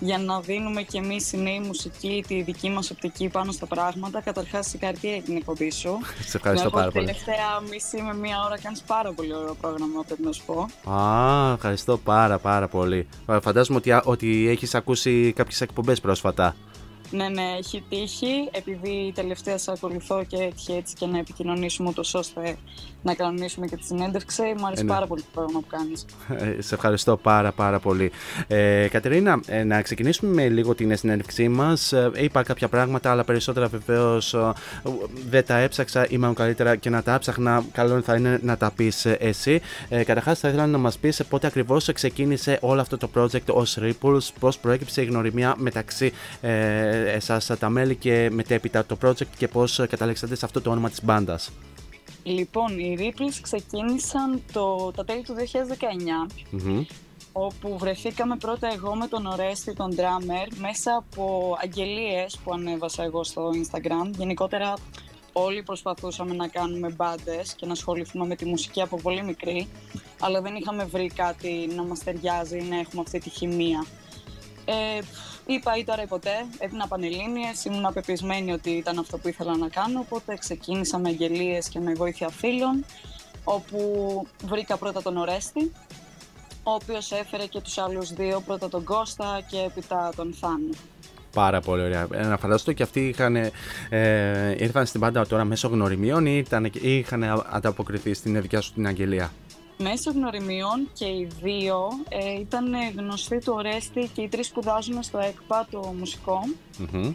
για 0.00 0.18
να 0.18 0.40
δίνουμε 0.40 0.82
κι 0.82 0.96
εμείς 0.96 1.32
οι 1.32 1.36
νέοι 1.36 1.58
μουσικοί 1.58 2.24
τη 2.26 2.42
δική 2.42 2.70
μας 2.70 2.90
οπτική 2.90 3.28
πάνω 3.28 3.52
στα 3.52 3.66
πράγματα. 3.66 4.20
Καταρχάς, 4.20 4.66
συγχαρητήρια 4.66 5.16
για 5.16 5.24
την 5.24 5.36
εκπομπή 5.36 5.70
σου. 5.70 5.98
Σε 6.30 6.36
ευχαριστώ 6.36 6.70
πάρα 6.70 6.90
πολύ. 6.90 7.06
Τελευταία 7.06 7.60
μισή 7.70 8.02
με 8.02 8.14
μία 8.14 8.44
ώρα 8.46 8.58
κάνεις 8.58 8.80
πάρα 8.80 9.12
πολύ 9.12 9.34
ωραίο 9.34 9.54
πρόγραμμα, 9.60 10.02
πρέπει 10.06 10.22
να 10.22 10.32
σου 10.32 10.42
πω. 10.46 10.68
Α, 10.92 11.52
ευχαριστώ 11.52 11.98
πάρα 11.98 12.38
πάρα 12.38 12.68
πολύ. 12.68 13.08
Ε, 13.26 13.40
Φαντάζομαι 13.40 13.78
ότι, 13.78 14.00
ότι 14.04 14.48
έχεις 14.48 14.74
ακούσει 14.74 15.32
κάποιες 15.36 15.60
εκπομπές 15.60 16.00
πρόσφατα. 16.00 16.56
Ναι, 17.12 17.28
ναι, 17.28 17.54
έχει 17.58 17.84
τύχει. 17.88 18.48
Επειδή 18.52 19.12
τελευταία 19.14 19.58
σε 19.58 19.72
ακολουθώ 19.72 20.24
και 20.24 20.36
έτυχε 20.36 20.74
έτσι 20.74 20.94
και 20.94 21.06
να 21.06 21.18
επικοινωνήσουμε 21.18 21.88
ούτως 21.88 22.14
ώστε 22.14 22.56
να 23.02 23.14
κανονίσουμε 23.14 23.66
και 23.66 23.76
τη 23.76 23.84
συνέντευξη. 23.84 24.42
Μου 24.58 24.66
αρέσει 24.66 24.80
Ε, 24.80 24.84
ναι. 24.84 24.90
πάρα 24.90 25.06
πολύ 25.06 25.20
το 25.20 25.26
πρόγραμμα 25.32 25.60
που 25.60 25.66
κάνεις. 25.66 26.04
Ε, 26.58 26.62
Σε 26.62 26.74
ευχαριστώ 26.74 27.16
πάρα 27.16 27.52
πάρα 27.52 27.78
πολύ. 27.78 28.10
Ε, 28.46 28.88
Κατερίνα, 28.90 29.40
ε, 29.46 29.64
να 29.64 29.82
ξεκινήσουμε 29.82 30.32
με 30.34 30.48
λίγο 30.48 30.74
την 30.74 30.96
συνέντευξή 30.96 31.48
μας. 31.48 31.92
Ε, 31.92 32.10
είπα 32.16 32.42
κάποια 32.42 32.68
πράγματα, 32.68 33.10
αλλά 33.10 33.24
περισσότερα 33.24 33.66
βεβαίως 33.68 34.34
ε, 34.34 34.52
δεν 35.30 35.44
τα 35.46 35.56
έψαξα 35.56 36.06
ή 36.08 36.18
μάλλον 36.18 36.34
καλύτερα 36.34 36.76
και 36.76 36.90
να 36.90 37.02
τα 37.02 37.14
έψαχνα. 37.14 37.64
Καλό 37.72 38.00
θα 38.00 38.14
είναι 38.16 38.38
να 38.42 38.56
τα 38.56 38.70
πεις 38.76 39.04
ε, 39.04 39.16
εσύ. 39.20 39.60
Ε, 39.88 40.04
καταρχάς 40.04 40.38
θα 40.38 40.48
ήθελα 40.48 40.66
να 40.66 40.78
μας 40.78 40.98
πεις 40.98 41.22
πότε 41.28 41.46
ακριβώς 41.46 41.92
ξεκίνησε 41.92 42.58
όλο 42.60 42.80
αυτό 42.80 42.96
το 42.96 43.10
project 43.14 43.44
ως 43.46 43.78
Ripples, 43.80 44.28
πώς 44.40 44.58
προέκυψε 44.58 45.02
η 45.02 45.04
γνωριμία 45.04 45.54
μεταξύ 45.58 46.12
ε, 46.40 47.12
εσάς 47.14 47.50
τα 47.58 47.68
μέλη 47.68 47.94
και 47.94 48.28
μετέπειτα 48.32 48.86
το 48.86 48.96
project 49.04 49.26
και 49.36 49.48
πώς 49.48 49.78
ε, 49.78 49.86
καταλήξατε 49.86 50.34
σε 50.34 50.44
αυτό 50.44 50.60
το 50.60 50.70
όνομα 50.70 50.88
της 50.88 51.04
μπάντας. 51.04 51.50
Λοιπόν, 52.22 52.78
οι 52.78 52.96
Ripples 52.98 53.38
ξεκίνησαν 53.40 54.42
το, 54.52 54.90
τα 54.90 55.04
τέλη 55.04 55.22
του 55.22 55.34
2019 56.28 56.32
Μμμ. 56.50 56.84
όπου 57.32 57.78
βρεθήκαμε 57.78 58.36
πρώτα 58.36 58.72
εγώ 58.72 58.94
με 58.94 59.06
τον 59.06 59.26
Ορέστη, 59.26 59.74
τον 59.74 59.94
drummer, 59.96 60.56
μέσα 60.58 60.96
από 60.96 61.56
αγγελίες 61.62 62.38
που 62.44 62.52
ανέβασα 62.52 63.02
εγώ 63.02 63.24
στο 63.24 63.50
Instagram. 63.50 64.10
Γενικότερα 64.16 64.74
όλοι 65.32 65.62
προσπαθούσαμε 65.62 66.34
να 66.34 66.48
κάνουμε 66.48 66.90
μπάντες 66.90 67.54
και 67.54 67.66
να 67.66 67.72
ασχοληθούμε 67.72 68.26
με 68.26 68.36
τη 68.36 68.44
μουσική 68.44 68.82
από 68.82 68.96
πολύ 68.96 69.22
μικρή, 69.22 69.68
αλλά 70.20 70.40
δεν 70.40 70.54
είχαμε 70.54 70.84
βρει 70.84 71.06
κάτι 71.06 71.70
να 71.76 71.82
μας 71.82 71.98
ταιριάζει 71.98 72.58
ή 72.58 72.62
να 72.62 72.78
έχουμε 72.78 73.02
αυτή 73.02 73.18
τη 73.18 73.30
χημεία. 73.30 73.84
Ε, 74.64 74.98
είπα 75.46 75.76
ή 75.76 75.84
τώρα 75.84 76.02
ή 76.02 76.06
ποτέ, 76.06 76.46
έδινα 76.58 76.86
πανελλήνιες, 76.88 77.64
ήμουν 77.64 77.86
απεπισμένη 77.86 78.52
ότι 78.52 78.70
ήταν 78.70 78.98
αυτό 78.98 79.18
που 79.18 79.28
ήθελα 79.28 79.56
να 79.56 79.68
κάνω, 79.68 79.98
οπότε 80.00 80.36
ξεκίνησα 80.36 80.98
με 80.98 81.08
αγγελίες 81.08 81.68
και 81.68 81.78
με 81.80 81.92
βοήθεια 81.92 82.28
φίλων, 82.28 82.84
όπου 83.44 83.78
βρήκα 84.44 84.76
πρώτα 84.76 85.02
τον 85.02 85.16
Ορέστη, 85.16 85.72
ο 86.62 86.72
οποίος 86.72 87.12
έφερε 87.12 87.46
και 87.46 87.60
τους 87.60 87.78
άλλους 87.78 88.12
δύο, 88.12 88.40
πρώτα 88.40 88.68
τον 88.68 88.84
Κώστα 88.84 89.40
και 89.50 89.58
έπειτα 89.58 90.12
τον 90.16 90.34
Θάνο. 90.40 90.70
Πάρα 91.32 91.60
πολύ 91.60 91.82
ωραία. 91.82 92.06
Ε, 92.12 92.22
Να 92.26 92.36
φανταστώ 92.36 92.72
και 92.72 92.82
αυτοί 92.82 93.08
είχαν, 93.08 93.36
ε, 93.88 94.54
ήρθαν 94.58 94.86
στην 94.86 95.00
πάντα 95.00 95.26
τώρα 95.26 95.44
μέσω 95.44 95.68
γνωριμίων 95.68 96.26
ή, 96.26 96.42
ήταν, 96.46 96.64
ή 96.64 96.70
είχαν 96.80 97.44
ανταποκριθεί 97.50 98.14
στην 98.14 98.40
δικιά 98.40 98.60
σου 98.60 98.72
την 98.72 98.86
αγγελία; 98.86 99.32
Μέσω 99.78 100.10
γνωριμιών 100.10 100.88
και 100.92 101.04
οι 101.04 101.28
δύο 101.42 101.88
ε, 102.08 102.40
ήταν 102.40 102.74
γνωστοί 102.96 103.38
του 103.38 103.52
Ορέστη 103.56 104.10
και 104.14 104.22
οι 104.22 104.28
τρεις 104.28 104.46
σπουδάζουν 104.46 105.02
στο 105.02 105.18
ΕΚΠΑ 105.18 105.66
το 105.70 105.94
μουσικό. 105.98 106.40
Μμμ. 106.78 107.14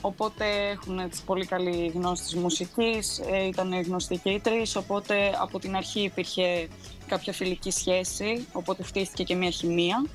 Οπότε 0.00 0.44
έχουν 0.70 0.98
έτσι, 0.98 1.24
πολύ 1.24 1.46
καλή 1.46 1.92
γνώση 1.94 2.22
της 2.22 2.34
μουσικής, 2.34 3.18
ε, 3.18 3.46
ήταν 3.46 3.82
γνωστοί 3.82 4.16
και 4.16 4.30
οι 4.30 4.40
τρεις, 4.40 4.76
οπότε 4.76 5.36
από 5.40 5.58
την 5.58 5.76
αρχή 5.76 6.00
υπήρχε 6.00 6.68
κάποια 7.06 7.32
φιλική 7.32 7.70
σχέση, 7.70 8.46
οπότε 8.52 8.82
χτίστηκε 8.82 9.22
και 9.22 9.34
μια 9.34 9.50
χημεία 9.50 10.06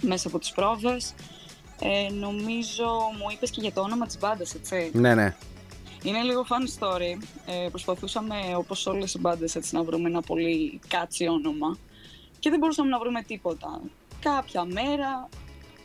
μέσα 0.00 0.28
από 0.28 0.38
τις 0.38 0.52
πρόβες. 0.52 1.14
Ε, 1.80 2.12
νομίζω 2.12 2.84
μου 3.18 3.26
είπες 3.32 3.50
και 3.50 3.60
για 3.60 3.72
το 3.72 3.80
όνομα 3.80 4.06
της 4.06 4.18
μπάντας, 4.18 4.54
έτσι. 4.54 4.90
Ναι, 4.94 5.14
ναι. 5.14 5.36
Είναι 6.02 6.22
λίγο 6.22 6.46
fun 6.48 6.78
story. 6.84 7.16
Ε, 7.46 7.68
προσπαθούσαμε, 7.68 8.36
όπως 8.56 8.86
όλες 8.86 9.14
οι 9.14 9.18
μπάντες, 9.18 9.54
έτσι, 9.54 9.74
να 9.74 9.82
βρούμε 9.82 10.08
ένα 10.08 10.20
πολύ 10.20 10.80
κάτσι 10.88 11.26
όνομα 11.26 11.76
και 12.38 12.50
δεν 12.50 12.58
μπορούσαμε 12.58 12.88
να 12.88 12.98
βρούμε 12.98 13.22
τίποτα. 13.22 13.80
Κάποια 14.20 14.64
μέρα, 14.64 15.28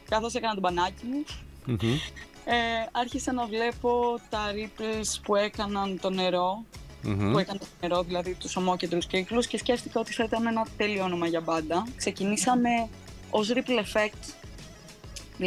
καθώς 0.09 0.33
έκανα 0.33 0.53
τον 0.53 0.63
πανάκι 0.63 1.05
μου, 1.05 1.23
Μμμ. 1.65 1.93
ε, 2.45 2.53
άρχισα 2.91 3.31
να 3.33 3.45
βλέπω 3.45 4.19
τα 4.29 4.39
ripples 4.53 5.19
που 5.23 5.35
έκαναν 5.35 5.99
το 6.01 6.09
νερό, 6.09 6.63
Μμμ. 7.03 7.31
που 7.31 7.37
έκανε 7.37 7.59
το 7.59 7.65
νερό, 7.81 8.03
δηλαδή 8.03 8.33
τους 8.33 8.55
ομόκεντρους 8.55 9.05
κύκλους 9.05 9.47
και 9.47 9.57
σκέφτηκα 9.57 9.99
ότι 9.99 10.13
θα 10.13 10.23
ήταν 10.23 10.47
ένα 10.47 10.67
τέλειο 10.77 11.03
όνομα 11.03 11.27
για 11.27 11.41
μπάντα. 11.41 11.87
Ξεκινήσαμε 11.95 12.69
ως 13.29 13.51
ripple 13.53 13.79
effect, 13.85 14.33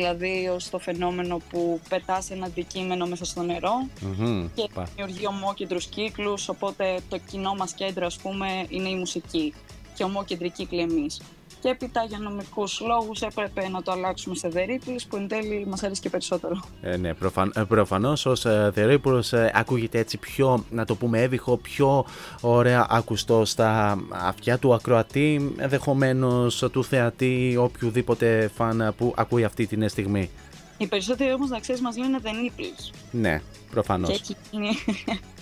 δηλαδή 0.01 0.49
ως 0.49 0.71
το 0.71 0.79
φαινόμενο 0.79 1.41
που 1.51 1.81
πετάς 1.89 2.31
ένα 2.31 2.47
αντικείμενο 2.47 3.07
μέσα 3.07 3.25
στο 3.25 3.43
νερό 3.43 3.89
Μμμ. 4.01 4.49
και 4.55 4.69
Πα- 4.75 4.89
δημιουργεί 4.97 5.27
ομόκεντρους 5.27 5.87
κύκλους, 5.87 6.49
οπότε 6.49 6.99
το 7.09 7.19
κοινό 7.19 7.55
μας 7.55 7.73
κέντρο 7.73 8.07
ας 8.07 8.17
πούμε 8.17 8.67
είναι 8.69 8.89
η 8.89 8.95
μουσική 8.95 9.55
και 9.95 10.05
ομόκεντροι 10.05 10.51
κύκλοι 10.51 10.81
εμείς. 10.81 11.21
Και 11.61 11.69
έπειτα 11.69 12.05
για 12.05 12.19
νομικούς 12.19 12.81
λόγους 12.81 13.21
έπρεπε 13.23 13.69
να 13.69 13.83
το 13.83 13.93
αλλάξουμε 13.93 14.35
σε 14.35 14.51
The 14.55 14.57
Ripples 14.57 15.01
που 15.09 15.17
εν 15.17 15.29
τέλει 15.29 15.67
μας 15.67 15.83
αρέσει 15.83 16.01
και 16.01 16.11
περισσότερο. 16.11 16.61
Ε, 16.83 16.97
ναι, 16.97 17.15
προφαν, 17.15 17.53
ε, 17.57 17.63
προφανώς 17.63 18.27
ως 18.27 18.45
ε, 18.45 18.73
The 18.77 18.93
Ripples, 18.93 19.33
ε, 19.33 19.51
ακούγεται 19.55 19.99
έτσι 19.99 20.19
πιο, 20.19 20.65
να 20.71 20.85
το 20.85 20.95
πούμε 20.95 21.23
έβυχο, 21.23 21.57
πιο 21.57 22.07
ωραία 22.41 22.87
ακουστό 22.91 23.45
στα 23.45 23.99
αυτιά 24.11 24.59
του 24.59 24.75
ακροατή, 24.75 25.55
ενδεχομένως 25.57 26.65
του 26.73 26.85
θεατή, 26.85 27.57
οποιοδήποτε 27.59 28.51
φαν 28.55 28.81
ε, 28.81 28.93
που 28.93 29.15
ακούει 29.17 29.45
αυτή 29.45 29.67
την 29.67 29.89
στιγμή. 29.89 30.31
Οι 30.79 30.87
περισσότεροι 30.87 31.33
όμως 31.33 31.49
να 31.49 31.61
ξέρεις 31.61 31.81
μας 31.81 31.97
λένε 31.97 32.19
The 32.23 32.29
Nipples. 32.29 32.91
Ναι, 33.11 33.43
προφανώς. 33.71 34.09
Και 34.09 34.15
έχει 34.15 34.37
γίνει, 34.51 34.69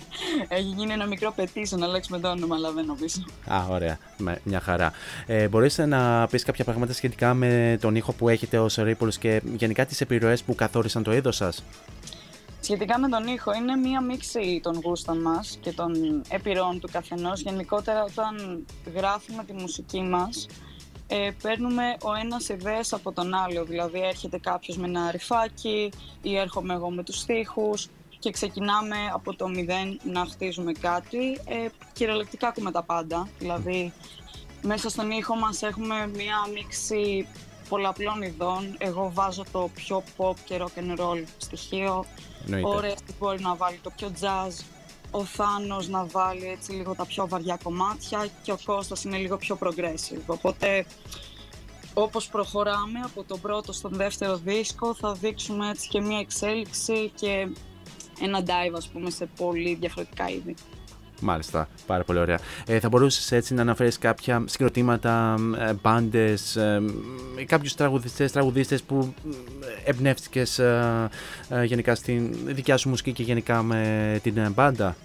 έχει 0.47 0.61
γίνει 0.77 0.93
ένα 0.93 1.05
μικρό 1.05 1.33
petition 1.37 1.77
να 1.77 1.85
αλλάξουμε 1.85 2.19
το 2.19 2.29
όνομα, 2.29 2.55
αλλά 2.55 2.71
δεν 2.71 2.85
νομίζω. 2.85 3.23
Α, 3.47 3.65
ωραία. 3.69 3.97
Με- 4.17 4.39
Μια 4.43 4.59
χαρά. 4.59 4.91
Ε, 5.25 5.47
μπορείς 5.47 5.77
να 5.77 6.27
πεις 6.27 6.43
κάποια 6.43 6.63
πράγματα 6.63 6.93
σχετικά 6.93 7.33
με 7.33 7.77
τον 7.81 7.95
ήχο 7.95 8.13
που 8.13 8.29
έχετε 8.29 8.59
ως 8.59 8.77
Ripples 8.79 9.13
και 9.19 9.41
γενικά 9.55 9.85
τις 9.85 10.01
επιρροές 10.01 10.43
που 10.43 10.55
καθόρισαν 10.55 11.03
το 11.03 11.13
είδος 11.13 11.35
σας; 11.35 11.63
Σχετικά 12.59 12.99
με 12.99 13.09
τον 13.09 13.27
ήχο, 13.27 13.53
είναι 13.53 13.75
μία 13.75 14.01
μίξη 14.01 14.59
των 14.63 14.79
γούστων 14.83 15.21
μας 15.21 15.57
και 15.61 15.71
των 15.71 15.91
επιρροών 16.29 16.79
του 16.79 16.89
καθενός. 16.91 17.41
Γενικότερα, 17.41 18.03
όταν 18.03 18.65
γράφουμε 18.95 19.43
τη 19.43 19.53
μουσική 19.53 20.01
μας, 20.01 20.47
ε, 21.07 21.29
παίρνουμε 21.41 21.83
ο 22.03 22.13
ένας 22.23 22.49
ιδέες 22.49 22.93
από 22.93 23.11
τον 23.11 23.33
άλλο. 23.33 23.63
Δηλαδή, 23.65 23.99
έρχεται 24.01 24.37
κάποιος 24.37 24.77
με 24.77 24.87
ένα 24.87 25.11
ρυφάκι 25.11 25.91
ή 26.21 26.37
έρχομαι 26.37 26.73
εγώ 26.73 26.89
με 26.89 27.03
τους 27.03 27.19
στίχους 27.19 27.87
και 28.25 28.31
ξεκινάμε 28.31 28.95
από 29.13 29.35
το 29.35 29.47
μηδέν 29.47 29.99
να 30.03 30.25
χτίζουμε 30.25 30.71
κάτι. 30.71 31.39
Ε, 31.45 31.67
κυριολεκτικά 31.93 32.47
ακούμε 32.47 32.71
τα 32.71 32.83
πάντα. 32.83 33.27
Δηλαδή, 33.39 33.93
μέσα 34.61 34.89
στον 34.89 35.11
ήχο 35.11 35.35
μας 35.35 35.61
έχουμε 35.61 36.07
μία 36.07 36.35
μίξη 36.53 37.27
πολλαπλών 37.69 38.21
ειδών. 38.21 38.75
Εγώ 38.77 39.11
βάζω 39.13 39.43
το 39.51 39.69
πιο 39.73 40.03
pop 40.17 40.35
και 40.45 40.59
rock 40.59 40.79
and 40.79 40.99
roll 40.99 41.23
στοιχείο. 41.37 42.05
Εννοείται. 42.45 42.67
Ο 42.67 42.79
Ρέστης 42.79 43.15
μπορεί 43.19 43.41
να 43.41 43.55
βάλει 43.55 43.79
το 43.83 43.89
πιο 43.95 44.11
jazz. 44.21 44.63
Ο 45.11 45.23
Θάνος 45.23 45.87
να 45.87 46.05
βάλει 46.05 46.45
έτσι 46.45 46.71
λίγο 46.71 46.95
τα 46.95 47.05
πιο 47.05 47.27
βαριά 47.27 47.59
κομμάτια 47.63 48.27
και 48.41 48.51
ο 48.51 48.57
Κώστας 48.65 49.03
είναι 49.03 49.17
λίγο 49.17 49.37
πιο 49.37 49.57
progressive. 49.61 50.21
Οπότε 50.25 50.85
όπως 51.93 52.27
προχωράμε 52.27 52.99
από 53.03 53.23
τον 53.23 53.41
πρώτο 53.41 53.71
στον 53.71 53.93
δεύτερο 53.93 54.35
δίσκο 54.37 54.95
θα 54.95 55.13
δείξουμε 55.13 55.69
έτσι 55.69 55.87
και 55.87 56.01
μια 56.01 56.19
εξέλιξη 56.19 57.11
και 57.15 57.47
ένα 58.21 58.41
dive 58.45 58.73
ας 58.75 58.87
πούμε 58.87 59.09
σε 59.09 59.27
πολύ 59.37 59.77
διαφορετικά 59.79 60.29
είδη. 60.29 60.55
Μάλιστα, 61.21 61.67
πάρα 61.85 62.03
πολύ 62.03 62.19
ωραία. 62.19 62.39
Ε, 62.65 62.79
θα 62.79 62.89
μπορούσες 62.89 63.31
έτσι 63.31 63.53
να 63.53 63.61
αναφέρεις 63.61 63.97
κάποια 63.97 64.43
συγκροτήματα, 64.47 65.35
μπάντες, 65.81 66.57
κάποιους 67.45 67.75
τραγουδιστές, 67.75 68.31
τραγουδίστες 68.31 68.83
που 68.83 69.13
εμπνεύστηκες 69.83 70.61
γενικά 71.65 71.95
στην 71.95 72.35
δικιά 72.45 72.77
σου 72.77 72.89
μουσική 72.89 73.11
και 73.11 73.23
γενικά 73.23 73.63
με 73.63 74.19
την 74.23 74.37
ε, 74.37 74.49
μπάντα; 74.49 74.95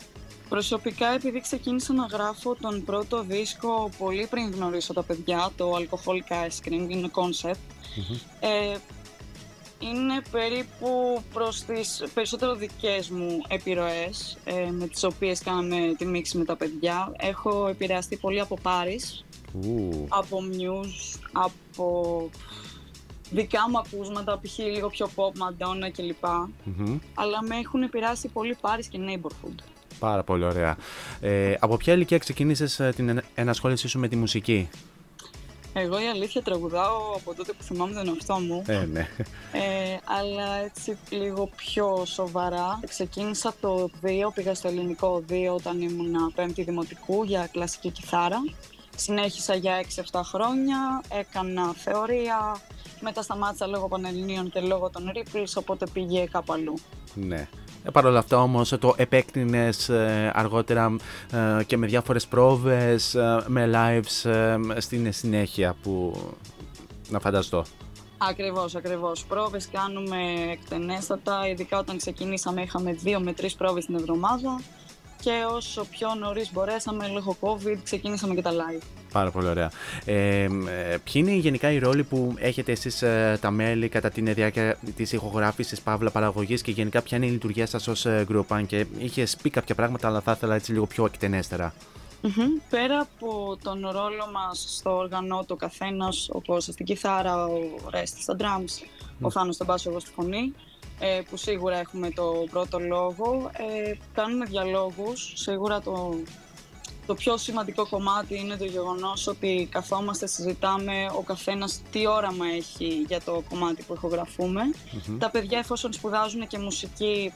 Προσωπικά 0.49 1.07
επειδή 1.15 1.41
ξεκίνησα 1.41 1.93
να 1.93 2.07
γράφω 2.07 2.57
τον 2.61 2.85
πρώτο 2.85 3.23
δίσκο 3.23 3.91
πολύ 3.99 4.27
πριν 4.31 4.51
γνωρίσω 4.51 4.93
τα 4.93 5.03
παιδιά, 5.03 5.51
το 5.57 5.77
Alcoholic 5.77 6.32
Ice 6.32 6.69
Cream, 6.69 6.87
είναι 6.89 7.11
concept, 7.12 7.61
ε, 8.41 8.77
είναι 9.81 10.20
περίπου 10.31 11.23
προς 11.32 11.62
τις 11.62 12.02
περισσότερο 12.15 12.55
δικές 12.55 13.09
μου 13.11 13.43
επιρροές 13.48 14.39
ε, 14.44 14.70
με 14.70 14.86
τις 14.86 15.05
οποίες 15.05 15.43
κάναμε 15.43 15.94
τη 15.98 16.05
μίξη 16.07 16.39
με 16.39 16.44
τα 16.44 16.57
παιδιά. 16.57 17.12
Έχω 17.19 17.66
επηρεαστεί 17.69 18.16
πολύ 18.16 18.40
από 18.40 18.59
Paris, 18.62 19.24
Ου, 19.62 20.07
από 20.09 20.39
Muse, 20.52 21.19
από 21.32 22.28
δικά 23.31 23.70
μου 23.70 23.78
ακούσματα, 23.78 24.40
π.χ. 24.43 24.59
λίγο 24.59 24.89
πιο 24.89 25.11
pop, 25.15 25.28
Madonna 25.32 25.90
κλπ. 25.93 26.24
μμμ. 26.65 26.98
Αλλά 27.15 27.43
με 27.43 27.57
έχουν 27.57 27.82
επηρεάσει 27.82 28.28
πολύ 28.28 28.57
Paris 28.61 28.85
και 28.90 28.98
Neighborhood. 29.09 29.55
Πάρα 29.98 30.23
πολύ 30.23 30.44
ωραία. 30.44 30.77
Ε, 31.20 31.55
από 31.61 31.77
ποια 31.77 31.93
ηλικία 31.94 32.19
ξεκίνησε 32.19 32.93
την 32.97 33.09
εν- 33.09 33.23
ενασχόλησή 33.35 33.89
σου 33.89 33.98
με 33.98 34.09
τη 34.09 34.16
μουσική, 34.16 34.69
Εγώ 35.72 36.01
η 36.01 36.06
αλήθεια 36.06 36.42
τραγουδάω 36.42 36.98
από 37.16 37.34
τότε 37.34 37.52
που 37.52 37.62
θυμάμαι 37.62 37.94
τον 37.94 38.09
εαυτό 38.09 38.34
μου. 38.34 38.64
Ε, 38.66 38.84
ναι. 38.92 39.09
Ε, 39.52 39.98
αλλά 40.05 40.56
έτσι 40.64 40.98
λίγο 41.10 41.51
πιο 41.56 42.05
σοβαρά. 42.05 42.80
Ξεκίνησα 42.88 43.55
το 43.60 43.90
2, 44.02 44.09
πήγα 44.34 44.55
στο 44.55 44.68
ελληνικό 44.68 45.24
2 45.30 45.32
όταν 45.55 45.80
ήμουν 45.80 46.32
πέμπτη 46.34 46.62
δημοτικού 46.62 47.22
για 47.24 47.48
κλασική 47.52 47.90
κιθάρα. 47.90 48.38
Συνέχισα 48.97 49.55
για 49.55 49.84
6-7 50.12 50.20
χρόνια, 50.24 51.02
έκανα 51.09 51.72
θεωρία, 51.72 52.60
μετά 53.01 53.22
σταμάτησα 53.22 53.66
λόγω 53.66 53.88
Πανελληνίων 53.88 54.51
και 54.51 54.60
λόγω 54.60 54.90
των 54.90 55.12
Ripples, 55.14 55.52
οπότε 55.55 55.86
πήγε 55.92 56.24
κάπου 56.24 56.52
αλλού. 56.52 56.74
ναι. 57.14 57.48
Ε, 57.85 57.90
Παρ' 57.90 58.07
όλα 58.07 58.19
αυτά 58.19 58.43
όμως 58.43 58.69
το 58.69 58.94
επέκτηνες 58.97 59.89
ε, 59.89 60.32
αργότερα 60.35 60.97
ε, 61.59 61.65
και 61.65 61.77
με 61.77 61.86
διάφορες 61.86 62.27
πρόβες, 62.27 63.15
ε, 63.15 63.44
με 63.47 63.70
lives 63.74 64.31
ε, 64.31 64.81
στην 64.81 65.12
συνέχεια 65.12 65.77
που 65.82 66.23
να 67.09 67.20
φανταστώ. 67.20 67.65
Ακριβώς, 68.19 68.74
ακριβώς. 68.74 69.24
Πρόβες 69.24 69.69
κάνουμε 69.73 70.16
εκτενέστατα, 70.51 71.48
ειδικά 71.48 71.78
όταν 71.78 71.97
ξεκινήσαμε 71.97 72.62
είχαμε 72.62 72.93
δύο 72.93 73.20
με 73.20 73.32
τρεις 73.32 73.55
πρόβες 73.55 73.86
την 73.86 73.94
εβδομάδα 73.94 74.61
και 75.20 75.44
όσο 75.55 75.84
πιο 75.84 76.14
νωρίς 76.14 76.52
μπορέσαμε 76.52 77.09
λόγω 77.09 77.36
COVID 77.40 77.76
ξεκίνησαμε 77.82 78.34
και 78.34 78.42
τα 78.42 78.51
live. 78.51 78.82
Πάρα 79.12 79.30
πολύ 79.30 79.48
ωραία. 79.48 79.70
Ε, 80.05 80.42
ε, 80.42 80.48
ποιοι 81.05 81.12
είναι 81.14 81.32
γενικά 81.32 81.72
οι 81.72 81.78
ρόλοι 81.78 82.02
που 82.02 82.34
έχετε 82.38 82.72
εσείς 82.72 83.02
ε, 83.02 83.38
τα 83.40 83.51
μέλη 83.51 83.88
κατά 83.88 84.10
την 84.10 84.34
διάρκεια 84.34 84.78
της 84.97 85.12
ηχογράφησης, 85.12 85.80
παύλα 85.80 86.10
παραγωγής 86.10 86.62
και 86.62 86.70
γενικά 86.70 87.02
ποια 87.02 87.16
είναι 87.16 87.26
η 87.26 87.30
λειτουργία 87.30 87.66
σας 87.66 87.88
ως 87.88 88.06
ε, 88.06 88.26
group 88.32 88.44
αν 88.48 88.66
και 88.66 88.86
είχες 88.98 89.36
πει 89.42 89.51
κάποια 89.51 89.74
πράγματα 89.74 90.09
αλλά 90.09 90.20
θα 90.20 90.32
ήθελα 90.32 90.55
έτσι 90.55 90.72
λίγο 90.72 90.86
πιο 90.86 91.05
εκτενέστερα. 91.05 91.74
Μμμ. 92.22 92.47
Πέρα 92.70 92.98
από 93.01 93.56
τον 93.62 93.80
ρόλο 93.82 94.28
μας 94.32 94.64
στο 94.76 94.97
οργανό 94.97 95.44
το 95.47 95.56
καθένας, 95.56 96.28
ο 96.32 96.40
Κώστας 96.47 96.74
στην 96.74 96.86
κιθάρα, 96.86 97.44
ο 97.44 97.59
Ρέστης 97.90 98.22
στα 98.22 98.36
drums, 98.38 98.86
ο 99.20 99.30
Θάνος 99.30 99.55
στον 99.55 99.66
μπάσο, 99.66 99.90
εγώ 99.90 100.01
στη 100.01 100.10
φωνή, 100.10 100.55
ε, 101.01 101.20
που 101.31 101.36
σίγουρα 101.36 101.78
έχουμε 101.78 102.10
το 102.10 102.47
πρώτο 102.51 102.78
λόγο. 102.78 103.51
Ε, 103.52 103.93
κάνουμε 104.14 104.44
διαλόγους, 104.44 105.32
σίγουρα 105.35 105.81
το, 105.81 106.16
το 107.06 107.14
πιο 107.14 107.36
σημαντικό 107.36 107.89
κομμάτι 107.89 108.39
είναι 108.39 108.56
το 108.56 108.64
γεγονός 108.64 109.27
ότι 109.27 109.68
καθόμαστε, 109.70 110.27
συζητάμε 110.27 111.10
ο 111.16 111.22
καθένας 111.22 111.82
τι 111.90 112.06
όραμα 112.06 112.47
έχει 112.47 113.05
για 113.06 113.20
το 113.20 113.43
κομμάτι 113.48 113.82
που 113.82 113.94
ηχογραφούμε. 113.94 114.62
Τα 115.18 115.31
παιδιά 115.31 115.59
εφόσον 115.59 115.93
σπουδάζουν 115.93 116.47
και 116.47 116.59
μουσική 116.59 117.32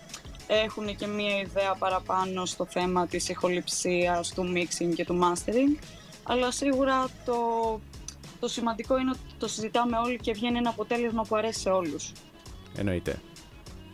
έχουν 0.47 0.97
και 0.97 1.07
μία 1.07 1.41
ιδέα 1.41 1.75
παραπάνω 1.75 2.47
στο 2.47 2.67
θέμα 2.71 3.07
της 3.07 3.29
ηχοληψίας, 3.29 4.35
του 4.35 4.53
mixing 4.55 4.95
και 4.95 5.05
του 5.05 5.19
mastering. 5.23 5.85
Αλλά 6.23 6.51
σίγουρα 6.51 7.09
το, 7.25 7.35
το 8.41 8.49
σημαντικό 8.49 8.99
είναι 8.99 9.11
ότι 9.11 9.35
το 9.39 9.49
συζητάμε 9.49 9.97
όλοι 9.97 10.19
και 10.19 10.33
βγαίνει 10.33 10.59
ένα 10.59 10.71
αποτέλεσμα 10.71 11.23
που 11.23 11.37
αρέσει 11.37 11.61
σε 11.61 11.71
όλους. 11.71 12.13
Εννοείται. 12.77 13.21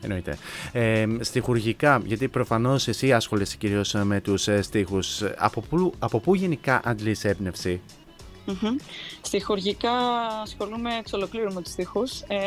Εννοείται. 0.02 0.38
Ε, 0.72 1.06
στιχουργικά, 1.20 2.02
γιατί 2.04 2.28
προφανώς 2.28 2.88
εσύ 2.88 3.12
ασχολείσαι 3.12 3.56
κυρίως 3.56 3.92
με 3.92 4.20
τους 4.20 4.48
ε, 4.48 4.62
στίχους. 4.62 5.22
Από 5.36 5.60
πού, 5.60 5.92
από 5.98 6.18
πού 6.20 6.34
γενικά 6.34 6.80
αντλείς 6.84 7.24
έμπνευση; 7.24 7.80
Μμμ. 8.46 8.76
Στιχουργικά 9.20 9.92
ασχολούμαι 10.42 10.96
εξ 10.98 11.12
ολοκλήρου 11.12 11.52
με 11.52 11.62
τους 11.62 11.72
στίχους. 11.72 12.20
Ε, 12.20 12.46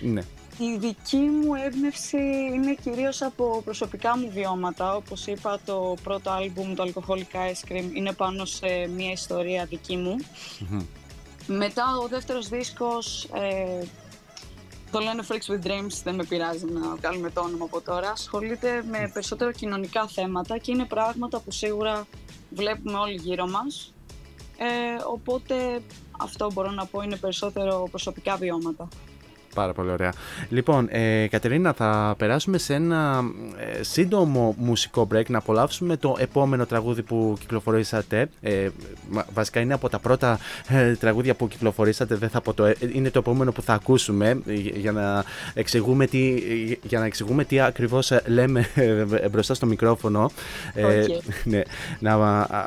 Ναι. 0.00 0.20
Η 0.58 0.76
δική 0.78 1.16
μου 1.16 1.54
έμπνευση 1.54 2.16
είναι 2.54 2.74
κυρίως 2.82 3.22
από 3.22 3.62
προσωπικά 3.64 4.18
μου 4.18 4.30
βιώματα. 4.34 4.94
Όπως 4.94 5.26
είπα, 5.26 5.60
το 5.64 5.94
πρώτο 6.02 6.30
άλμπουμ, 6.30 6.74
το 6.74 6.92
Alcoholic 6.92 7.36
Ice 7.36 7.72
Cream, 7.72 7.84
είναι 7.94 8.12
πάνω 8.12 8.44
σε 8.44 8.66
μια 8.96 9.10
ιστορία 9.12 9.64
δική 9.64 9.96
μου. 9.96 10.16
Μμμ. 10.68 10.82
Μετά 11.46 11.84
ο 12.04 12.08
δεύτερος 12.08 12.48
δίσκος, 12.48 13.24
ε, 13.34 13.84
το 14.90 14.98
λένε 14.98 15.22
Freaks 15.28 15.52
with 15.52 15.66
Dreams, 15.66 16.00
δεν 16.04 16.14
με 16.14 16.24
πειράζει 16.24 16.64
να 16.64 16.94
βγάλουμε 16.96 17.30
το 17.30 17.40
όνομα 17.40 17.64
από 17.64 17.80
τώρα. 17.80 18.10
Ασχολείται 18.10 18.84
με 18.90 19.10
περισσότερο 19.12 19.52
κοινωνικά 19.52 20.06
θέματα 20.06 20.58
και 20.58 20.72
είναι 20.72 20.84
πράγματα 20.84 21.40
που 21.40 21.50
σίγουρα 21.50 22.06
βλέπουμε 22.50 22.98
όλοι 22.98 23.14
γύρω 23.14 23.48
μας. 23.48 23.94
Ε, 24.58 25.02
οπότε 25.06 25.82
αυτό 26.18 26.50
μπορώ 26.52 26.70
να 26.70 26.86
πω 26.86 27.02
είναι 27.02 27.16
περισσότερο 27.16 27.86
προσωπικά 27.90 28.36
βιώματα. 28.36 28.88
Πάρα 29.54 29.72
πολύ 29.72 29.90
ωραία. 29.90 30.12
Λοιπόν, 30.48 30.86
ε, 30.90 31.26
Κατερίνα, 31.30 31.72
θα 31.72 32.14
περάσουμε 32.18 32.58
σε 32.58 32.74
ένα 32.74 33.24
ε, 33.78 33.82
σύντομο 33.82 34.54
μουσικό 34.58 35.08
break 35.14 35.26
να 35.28 35.38
απολαύσουμε 35.38 35.96
το 35.96 36.16
επόμενο 36.18 36.66
τραγούδι 36.66 37.02
που 37.02 37.36
κυκλοφορήσατε. 37.40 38.28
Ε, 38.40 38.68
μα- 39.10 39.26
βασικά 39.34 39.60
είναι 39.60 39.74
από 39.74 39.88
τα 39.88 39.98
πρώτα 39.98 40.38
ε, 40.68 40.94
τραγούδια 40.94 41.34
που 41.34 41.48
κυκλοφορήσατε, 41.48 42.14
δεν 42.14 42.28
θα 42.28 42.40
πω 42.40 42.54
το, 42.54 42.64
ε, 42.64 42.76
είναι 42.92 43.10
το 43.10 43.18
επόμενο 43.18 43.52
που 43.52 43.62
θα 43.62 43.72
ακούσουμε 43.72 44.28
ε, 44.46 44.52
για 44.54 44.92
να 44.92 45.24
εξηγούμε 45.54 46.06
τι, 46.06 46.34
για 46.82 46.98
να 46.98 47.04
εξηγούμε 47.04 47.44
τι 47.44 47.60
ακριβώς 47.60 48.10
ε, 48.10 48.22
λέμε 48.26 48.66
ε, 48.74 49.28
μπροστά 49.28 49.54
στο 49.54 49.66
μικρόφωνο. 49.66 50.30
Ε, 50.74 51.00
Οκ. 51.00 51.04
ναι, 51.44 51.62
να, 51.98 52.16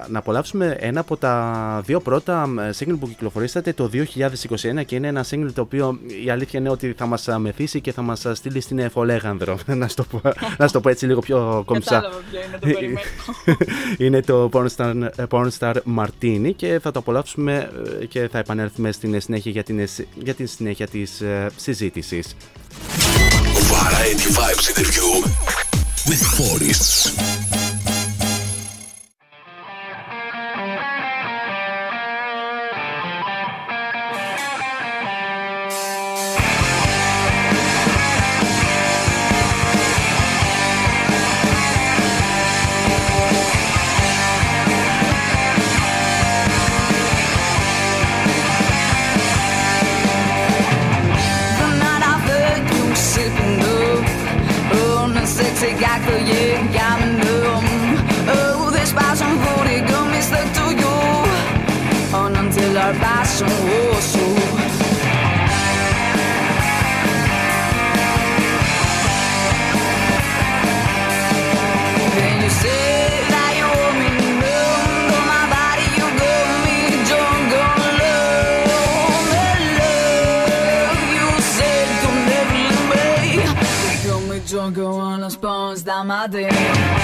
να 0.07 0.19
απολαύσουμε 0.19 0.76
ένα 0.80 0.99
από 0.99 1.18
τα 1.18 1.81
δύο 1.85 1.99
πρώτα 1.99 2.49
ε, 2.60 2.69
single 2.80 2.95
που 2.99 3.07
κυκλοφορήσατε 3.07 3.73
το 3.73 3.89
2021 3.93 4.85
και 4.85 4.95
είναι 4.95 5.07
ένα 5.07 5.26
single 5.30 5.49
το 5.53 5.61
οποίο 5.61 5.99
η 6.26 6.30
αλήθεια 6.30 6.60
είναι 6.60 6.69
ότι 6.74 6.94
θα 6.98 7.06
μας 7.06 7.28
α, 7.28 7.40
μεθύσει 7.40 7.82
και 7.82 7.91
θα 7.91 8.02
μας 8.02 8.26
α, 8.26 8.36
στείλει 8.36 8.62
στην 8.62 8.80
Εφολέγανδρο. 8.80 9.60
να, 9.82 9.88
στο 9.88 10.04
πω, 10.04 10.22
να 10.58 10.68
στο 10.68 10.80
πω 10.80 10.90
έτσι 10.90 11.06
λίγο 11.06 11.20
πιο 11.20 11.64
κομψά. 11.66 11.95
Κατάλαβα 11.95 12.22
ποιο 12.32 12.40
είναι, 12.48 12.58
το 12.60 12.68
περιμένω. 12.68 13.00
είναι 14.06 14.22
το 14.22 14.50
Pornstar, 14.54 15.10
Pornstar 15.30 15.76
Martini 15.98 16.52
και 16.56 16.80
θα 16.82 16.91
το 16.91 17.00
απολαύσουμε 17.00 17.72
ε, 18.02 18.06
και 18.06 18.28
θα 18.32 18.38
επανέλθουμε 18.38 18.91
στην 18.91 19.22
συνέχεια 19.22 19.52
για 19.52 19.64
την, 19.64 19.88
για 20.16 20.34
την 20.34 20.48
συνέχεια 20.48 20.88
της 20.88 21.22
ε, 21.22 21.50
συζήτησης. 21.56 22.36
Variety 23.72 24.28
Vibes 24.38 24.66
interview 24.72 25.10
with 26.10 26.24
Forests. 26.38 27.53
sig 55.64 55.76
jagt 55.81 56.03
på 56.07 56.15
jegernum 56.31 57.65
Oh, 58.35 58.72
det 58.76 58.88
sparer 58.88 59.15
som 59.15 59.31
hurtigt 59.44 59.84
gummisløgt 59.90 60.53
du 60.60 60.65
jo 60.84 60.95
Og 62.18 62.31
nogen 62.31 62.52
til 62.52 62.77
at 62.77 62.95
bare 63.03 63.26
som 63.38 63.52
hos 63.68 64.23
nos 85.18 85.35
bons 85.35 85.84
da 85.84 86.03
madeira. 86.03 87.03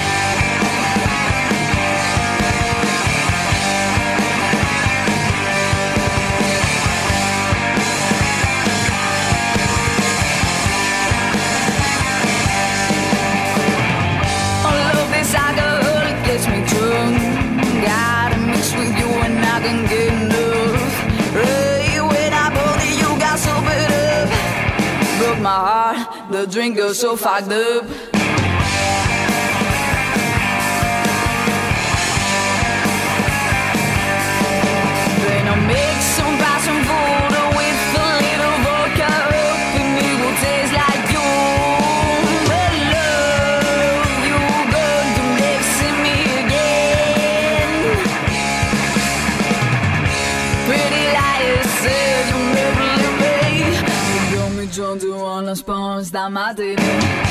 The 26.40 26.46
drink 26.46 26.78
got 26.78 26.96
so 26.96 27.16
fucked 27.16 27.52
up. 27.52 28.19
da 56.10 56.28
Madeira. 56.28 57.29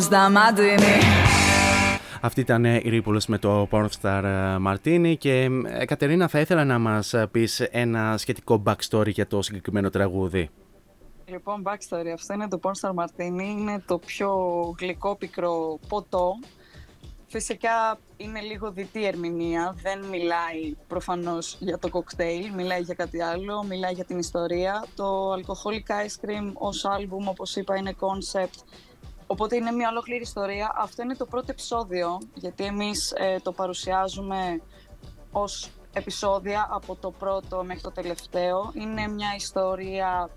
Φωνά 0.00 0.18
πω 0.18 0.56
σταματήνει 0.56 0.98
Αυτή 2.20 2.40
ήταν 2.40 2.64
ε, 2.64 2.80
η 2.82 2.88
Ρίπουλος 2.88 3.26
με 3.26 3.38
το 3.38 3.68
Pornstar 3.70 4.22
ε, 4.24 4.56
Martini 4.66 5.14
και 5.18 5.48
ε, 5.66 5.84
Κατερίνα 5.84 6.28
θα 6.28 6.40
ήθελα 6.40 6.64
να 6.64 6.78
μας 6.78 7.14
ε, 7.14 7.26
πεις 7.26 7.60
ένα 7.60 8.16
σχετικό 8.16 8.62
backstory 8.66 9.08
για 9.08 9.26
το 9.26 9.42
συγκεκριμένο 9.42 9.90
τραγούδι. 9.90 10.50
Λοιπόν, 11.24 11.62
backstory. 11.66 12.08
Αυτό 12.14 12.34
είναι 12.34 12.48
το 12.48 12.60
Pornstar 12.62 12.90
Martini. 12.94 13.58
Είναι 13.58 13.82
το 13.86 13.98
πιο 13.98 14.30
γλυκό 14.78 15.16
πικρό 15.16 15.78
ποτό. 15.88 16.32
Φυσικά 17.26 17.98
είναι 18.16 18.40
λίγο 18.40 18.70
διτή 18.70 19.06
ερμηνεία. 19.06 19.76
Δεν 19.82 20.04
μιλάει 20.04 20.74
προφανώς 20.88 21.56
για 21.60 21.78
το 21.78 21.88
κοκτέιλ, 21.88 22.52
μιλάει 22.54 22.80
για 22.80 22.94
κάτι 22.94 23.22
άλλο, 23.22 23.64
μιλάει 23.68 23.92
για 23.92 24.04
την 24.04 24.18
ιστορία. 24.18 24.84
Το 24.96 25.32
Alcoholic 25.32 25.90
Ice 25.90 26.26
Cream 26.26 26.52
ως 26.54 26.84
άλμπουμ, 26.84 27.28
όπως 27.28 27.56
είπα, 27.56 27.76
είναι 27.76 27.94
concept. 28.00 28.64
Οπότε 29.32 29.56
είναι 29.56 29.70
μια 29.70 29.88
ολόκληρη 29.88 30.20
ιστορία. 30.22 30.72
Αυτό 30.76 31.02
είναι 31.02 31.14
το 31.14 31.26
πρώτο 31.26 31.46
επεισόδιο, 31.50 32.18
γιατί 32.34 32.64
εμείς 32.64 33.12
ε, 33.16 33.40
το 33.42 33.52
παρουσιάζουμε 33.52 34.60
ως 35.32 35.70
επεισόδια 35.92 36.68
από 36.70 36.96
το 36.96 37.10
πρώτο 37.10 37.64
μέχρι 37.64 37.82
το 37.82 37.90
τελευταίο. 37.90 38.70
Είναι 38.74 39.08
μια 39.08 39.34
ιστορία 39.36 40.30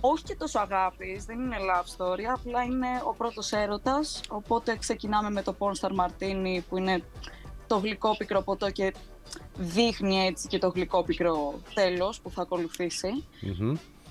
όχι 0.00 0.24
και 0.24 0.36
τόσο 0.36 0.58
αγάπης, 0.58 1.24
δεν 1.24 1.40
είναι 1.40 1.56
love 1.56 1.86
story, 1.96 2.22
απλά 2.34 2.62
είναι 2.62 2.88
ο 3.04 3.14
πρώτος 3.14 3.52
έρωτας, 3.52 4.20
οπότε 4.28 4.76
ξεκινάμε 4.76 5.30
με 5.30 5.42
το 5.42 5.54
Pornstar 5.58 5.90
Martini 5.90 6.60
που 6.68 6.76
είναι 6.76 7.02
το 7.66 7.76
γλυκό 7.76 8.16
πικρό 8.16 8.42
ποτό 8.42 8.70
και 8.70 8.94
δείχνει 9.56 10.26
έτσι 10.26 10.48
και 10.48 10.58
το 10.58 10.68
γλυκό 10.68 11.02
πικρό 11.04 11.54
τέλος 11.74 12.20
που 12.20 12.30
θα 12.30 12.42
ακολουθήσει. 12.42 13.24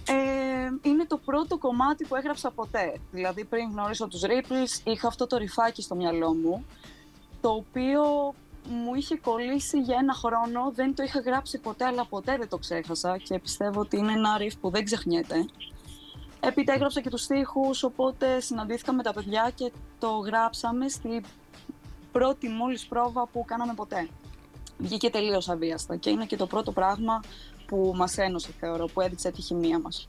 Ε, 0.07 0.89
είναι 0.89 1.05
το 1.05 1.17
πρώτο 1.17 1.57
κομμάτι 1.57 2.05
που 2.05 2.15
έγραψα 2.15 2.51
ποτέ. 2.51 2.99
Δηλαδή 3.11 3.45
πριν 3.45 3.69
γνωρίσω 3.71 4.07
τους 4.07 4.21
Ripples 4.23 4.81
είχα 4.83 5.07
αυτό 5.07 5.27
το 5.27 5.37
ρυφάκι 5.37 5.81
στο 5.81 5.95
μυαλό 5.95 6.33
μου, 6.33 6.65
το 7.41 7.49
οποίο 7.49 8.33
μου 8.69 8.95
είχε 8.95 9.15
κολλήσει 9.15 9.79
για 9.79 9.97
ένα 9.99 10.13
χρόνο, 10.13 10.71
δεν 10.75 10.95
το 10.95 11.03
είχα 11.03 11.19
γράψει 11.19 11.59
ποτέ, 11.59 11.85
αλλά 11.85 12.05
ποτέ 12.05 12.37
δεν 12.37 12.49
το 12.49 12.57
ξέχασα 12.57 13.17
και 13.17 13.39
πιστεύω 13.39 13.79
ότι 13.79 13.97
είναι 13.97 14.11
ένα 14.11 14.37
riff 14.39 14.57
που 14.61 14.69
δεν 14.69 14.83
ξεχνιέται. 14.83 15.45
Έπειτα 16.39 16.73
έγραψα 16.73 17.01
και 17.01 17.09
τους 17.09 17.21
στίχους, 17.21 17.83
οπότε 17.83 18.39
συναντήθηκα 18.39 18.93
με 18.93 19.03
τα 19.03 19.13
παιδιά 19.13 19.51
και 19.55 19.71
το 19.99 20.09
γράψαμε 20.09 20.89
στη 20.89 21.21
πρώτη 22.11 22.49
μόλις 22.49 22.85
πρόβα 22.85 23.27
που 23.27 23.45
κάναμε 23.45 23.73
ποτέ. 23.73 24.09
Βγήκε 24.77 25.09
τελείως 25.09 25.49
αβίαστα 25.49 25.95
και 25.95 26.09
είναι 26.09 26.25
και 26.25 26.35
το 26.35 26.47
πρώτο 26.47 26.71
πράγμα 26.71 27.21
που 27.71 27.93
μας 27.95 28.17
ένωσε, 28.17 28.49
θεωρώ, 28.59 28.85
που 28.93 29.01
έδειξε 29.01 29.31
τη 29.31 29.41
χημεία 29.41 29.79
μας. 29.79 30.07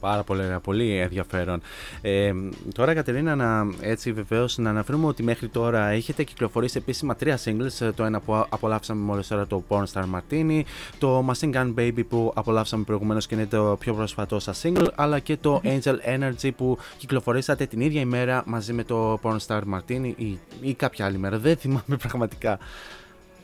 Πάρα 0.00 0.22
πολύ 0.22 0.44
ωραία, 0.44 0.60
πολύ 0.60 0.98
ενδιαφέρον. 0.98 1.60
Ε, 2.00 2.32
τώρα, 2.74 2.94
Κατερίνα, 2.94 3.34
να, 3.34 3.66
έτσι 3.80 4.12
βεβαίως 4.12 4.58
να 4.58 4.70
αναφέρουμε 4.70 5.06
ότι 5.06 5.22
μέχρι 5.22 5.48
τώρα 5.48 5.86
έχετε 5.88 6.24
κυκλοφορήσει 6.24 6.78
επίσημα 6.78 7.16
τρία 7.16 7.38
singles. 7.44 7.90
Το 7.94 8.04
ένα 8.04 8.20
που 8.20 8.34
απολαύσαμε 8.48 9.02
μόλις 9.02 9.28
τώρα, 9.28 9.46
το 9.46 9.62
Pornstar 9.68 10.04
Martini, 10.14 10.62
το 10.98 11.26
Machine 11.30 11.54
Gun 11.54 11.74
Baby 11.74 12.02
που 12.08 12.32
απολαύσαμε 12.34 12.84
προηγουμένως 12.84 13.26
και 13.26 13.34
είναι 13.34 13.46
το 13.46 13.76
πιο 13.80 13.94
πρόσφατό 13.94 14.38
σας 14.38 14.62
single, 14.64 14.88
αλλά 14.94 15.18
και 15.18 15.36
το 15.36 15.60
Angel 15.64 15.96
Energy 16.18 16.50
που 16.56 16.78
κυκλοφορήσατε 16.96 17.66
την 17.66 17.80
ίδια 17.80 18.00
ημέρα 18.00 18.42
μαζί 18.46 18.72
με 18.72 18.84
το 18.84 19.18
Pornstar 19.22 19.60
Martini 19.74 20.12
ή, 20.16 20.38
ή 20.60 20.74
κάποια 20.74 21.04
άλλη 21.04 21.18
μέρα. 21.18 21.38
Δεν 21.38 21.56
θυμάμαι 21.56 21.96
πραγματικά. 21.98 22.58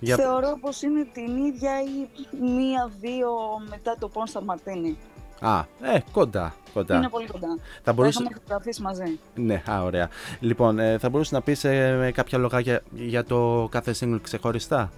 Για... 0.00 0.16
Θεωρώ 0.16 0.58
πως 0.60 0.82
είναι 0.82 1.06
την 1.12 1.36
ίδια 1.44 1.82
ή 1.82 2.26
μία-δύο 2.40 3.30
μετά 3.68 3.96
το 3.98 4.10
Pornstar 4.14 4.54
Martini. 4.54 4.94
Α, 5.40 5.58
ε, 5.80 5.98
κοντά. 6.12 6.54
κοντά. 6.72 6.96
Είναι 6.96 7.08
πολύ 7.08 7.26
κοντά. 7.26 7.58
Θα 7.82 7.92
μπορούσε... 7.92 8.18
Έχουμε 8.22 8.38
φωτογραφίσει 8.40 8.82
μαζί. 8.82 9.18
Ναι, 9.34 9.62
α, 9.70 9.82
ωραία. 9.82 10.08
Λοιπόν, 10.40 10.78
ε, 10.78 10.98
θα 10.98 11.08
μπορούσε 11.08 11.34
να 11.34 11.40
πεις 11.40 11.64
ε, 11.64 12.10
κάποια 12.14 12.38
λογάκια 12.38 12.82
για 12.90 13.24
το 13.24 13.68
κάθε 13.70 13.94
single 14.00 14.20
ξεχωριστά; 14.22 14.90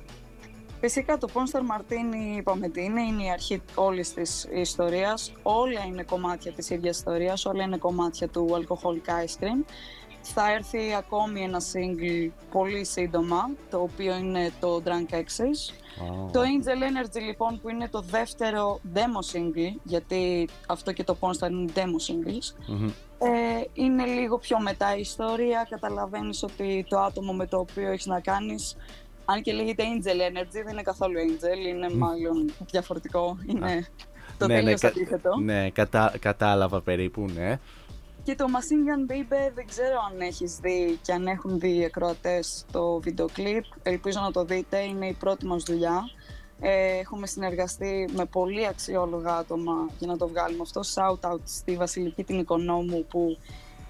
Φυσικά 0.81 1.19
το 1.19 1.29
Pornstar 1.33 1.61
Martini 1.61 2.37
είπαμε 2.39 2.69
τι 2.69 2.83
είναι, 2.85 3.03
είναι 3.03 3.23
η 3.23 3.31
αρχή 3.31 3.63
όλης 3.75 4.15
της 4.15 4.49
ιστορίας. 4.53 5.33
Όλα 5.43 5.85
είναι 5.87 6.03
κομμάτια 6.03 6.53
της 6.53 6.71
ίδιας 6.71 6.97
ιστορίας, 6.97 7.47
όλα 7.47 7.63
είναι 7.63 7.77
κομμάτια 7.77 8.29
του 8.29 8.49
Alcoholic 8.51 9.09
Ice 9.09 9.45
Cream. 9.45 9.65
Θα 10.35 10.53
έρθει 10.53 10.95
ακόμη 10.95 11.41
ένα 11.43 11.59
single 11.73 12.31
πολύ 12.53 12.85
σύντομα, 12.85 13.51
το 13.71 13.79
οποίο 13.81 14.17
είναι 14.17 14.53
το 14.61 14.83
Drunk 14.85 15.15
Excess. 15.15 15.73
Το 16.33 16.41
Angel 16.41 16.83
Energy 16.83 17.21
λοιπόν 17.27 17.61
που 17.61 17.69
είναι 17.69 17.89
το 17.89 18.01
δεύτερο 18.01 18.81
demo 18.95 19.35
single, 19.37 19.77
γιατί 19.83 20.49
αυτό 20.67 20.93
και 20.93 21.05
το 21.05 21.17
Pornstar 21.21 21.51
είναι 21.51 21.73
demo 21.75 21.79
singles, 22.11 22.55
Μμμ. 22.67 22.87
ε, 23.19 23.65
είναι 23.73 24.05
λίγο 24.05 24.39
πιο 24.39 24.61
μετά 24.61 24.97
η 24.97 25.01
ιστορία, 25.01 25.67
καταλαβαίνεις 25.71 26.43
ότι 26.43 26.87
το 26.89 26.99
άτομο 26.99 27.33
με 27.33 27.47
το 27.47 27.59
οποίο 27.59 27.91
έχεις 27.93 28.07
να 28.07 28.21
κάνεις, 28.21 28.77
αν 29.25 29.43
και 29.43 29.53
λέγεται 29.53 29.83
Angel 29.83 30.33
Energy, 30.33 30.49
δεν 30.51 30.69
είναι 30.73 30.83
καθόλου 30.83 31.15
Angel, 31.19 31.67
είναι 31.67 31.91
μάλλον 31.95 32.53
διαφορετικό, 32.71 33.39
είναι 33.47 33.87
το 34.39 34.47
ναι, 34.47 34.55
ναι, 34.55 34.61
τελείως 34.61 34.81
κα- 34.81 34.89
αντίθετο. 34.89 35.37
ναι 35.41 35.71
κατα- 35.71 36.15
κατάλαβα 36.21 36.81
περίπου, 36.81 37.25
ναι. 37.35 37.59
Και 38.29 38.35
το 38.35 38.45
Machine 38.49 38.89
Gun 38.89 39.13
Baby 39.13 39.53
δεν 39.55 39.67
ξέρω 39.67 39.97
αν 40.11 40.21
έχεις 40.21 40.57
δει 40.57 40.99
και 41.03 41.13
αν 41.13 41.27
έχουν 41.27 41.59
δει 41.59 41.77
οι 41.77 41.85
ακροατές 41.85 42.65
το 42.73 43.01
βίντεο 43.01 43.27
κλιπ. 43.33 43.65
Ελπίζω 43.83 44.21
να 44.21 44.31
το 44.31 44.45
δείτε, 44.45 44.79
είναι 44.79 45.07
η 45.07 45.13
πρώτη 45.13 45.47
μας 45.47 45.63
δουλειά. 45.63 46.11
Ε, 46.61 46.99
έχουμε 46.99 47.27
συνεργαστεί 47.27 48.09
με 48.17 48.25
πολύ 48.25 48.67
αξιόλογα 48.67 49.37
άτομα 49.37 49.73
για 49.99 50.07
να 50.07 50.17
το 50.17 50.29
βγάλουμε 50.29 50.63
αυτό. 50.63 50.81
Shout 50.95 51.31
out 51.31 51.41
στη 51.45 51.77
Βασιλική 51.77 52.25
την 52.25 52.39
Οικονόμου 52.39 53.07
που 53.11 53.39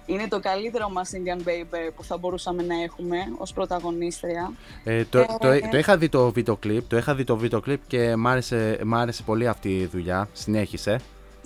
είναι 0.05 0.27
το 0.27 0.39
καλύτερο 0.39 0.91
Machine 0.95 1.27
Gun 1.27 1.47
Baby 1.47 1.91
που 1.95 2.03
θα 2.03 2.17
μπορούσαμε 2.17 2.63
να 2.63 2.81
έχουμε 2.83 3.17
ως 3.37 3.53
πρωταγωνίστρια. 3.53 4.53
Ε, 4.83 5.05
το, 5.05 5.25
το, 5.39 5.59
το 5.71 5.77
είχα 5.77 5.97
δει 5.97 6.09
το 6.09 6.31
βίντεο 6.31 6.55
κλιπ, 6.55 6.89
το 6.89 6.97
είχα 6.97 7.15
δει 7.15 7.23
το 7.23 7.37
βίντεο 7.37 7.59
κλιπ 7.59 7.87
και 7.87 8.15
μ' 8.15 8.27
άρεσε, 8.27 8.79
μ' 8.83 8.95
άρεσε 8.95 9.23
πολύ 9.23 9.47
αυτή 9.47 9.77
η 9.77 9.85
δουλειά. 9.85 10.27
Συνέχισε. 10.33 10.99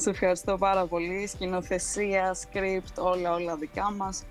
Σε 0.03 0.09
ευχαριστώ 0.09 0.57
πάρα 0.57 0.85
πολύ. 0.85 1.27
Σκηνοθεσία, 1.27 2.35
script, 2.35 3.03
όλα 3.03 3.33
όλα 3.33 3.55
δικά 3.55 3.91
μας. 3.91 4.23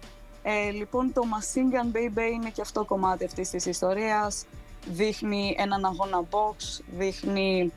Ε, 0.42 0.70
λοιπόν, 0.70 1.12
το 1.12 1.22
Machine 1.32 1.74
Gun 1.74 1.96
Baby 1.96 2.32
είναι 2.32 2.50
και 2.50 2.60
αυτό 2.60 2.84
κομμάτι 2.84 3.24
αυτής 3.24 3.50
της 3.50 3.66
ιστορίας. 3.66 4.46
Δείχνει 4.86 5.54
έναν 5.58 5.84
αγώνα 5.84 6.24
box, 6.30 6.80
δείχνει 6.98 7.72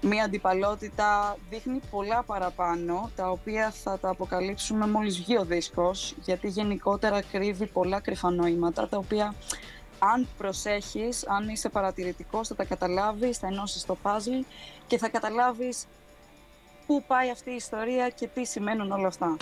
μία 0.00 0.24
αντιπαλότητα, 0.24 1.36
δείχνει 1.50 1.80
πολλά 1.90 2.22
παραπάνω, 2.22 3.10
τα 3.16 3.30
οποία 3.30 3.70
θα 3.70 3.98
τα 3.98 4.08
αποκαλύψουμε 4.08 4.86
μόλις 4.86 5.18
βγει 5.18 5.38
ο 5.38 5.44
δίσκος, 5.44 6.14
γιατί 6.24 6.48
γενικότερα 6.48 7.22
κρύβει 7.22 7.66
πολλά 7.66 8.00
κρυφά 8.00 8.30
νοήματα, 8.30 8.88
τα 8.88 8.96
οποία 8.96 9.34
αν 9.98 10.28
προσέχεις, 10.38 11.26
αν 11.28 11.48
είσαι 11.48 11.68
παρατηρητικός, 11.68 12.48
θα 12.48 12.54
τα 12.54 12.64
καταλάβεις, 12.64 13.38
θα 13.38 13.46
ενώσεις 13.46 13.84
το 13.84 13.96
puzzle 14.02 14.44
και 14.86 14.98
θα 14.98 15.08
καταλάβεις 15.08 15.86
πού 16.92 17.02
πάει 17.06 17.30
αυτή 17.30 17.50
η 17.50 17.54
ιστορία 17.54 18.08
και 18.08 18.26
τι 18.26 18.44
σημαίνουν 18.44 18.90
όλα 18.90 19.06
αυτά. 19.06 19.36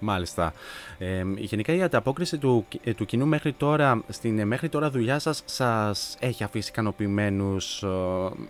Μάλιστα. 0.00 0.52
Ε, 0.98 1.22
γενικά 1.36 1.74
η 1.74 1.82
ανταπόκριση 1.82 2.38
του, 2.38 2.66
ε, 2.84 2.94
του 2.94 3.04
κοινού 3.04 3.26
μέχρι 3.26 3.52
τώρα, 3.52 4.04
στην 4.08 4.38
ε, 4.38 4.44
μέχρι 4.44 4.68
τώρα 4.68 4.90
δουλειά 4.90 5.18
σας, 5.18 5.42
σας 5.44 6.16
έχει 6.20 6.44
αφήσει 6.44 6.68
ικανοποιημένους 6.70 7.82
ε, 7.82 7.88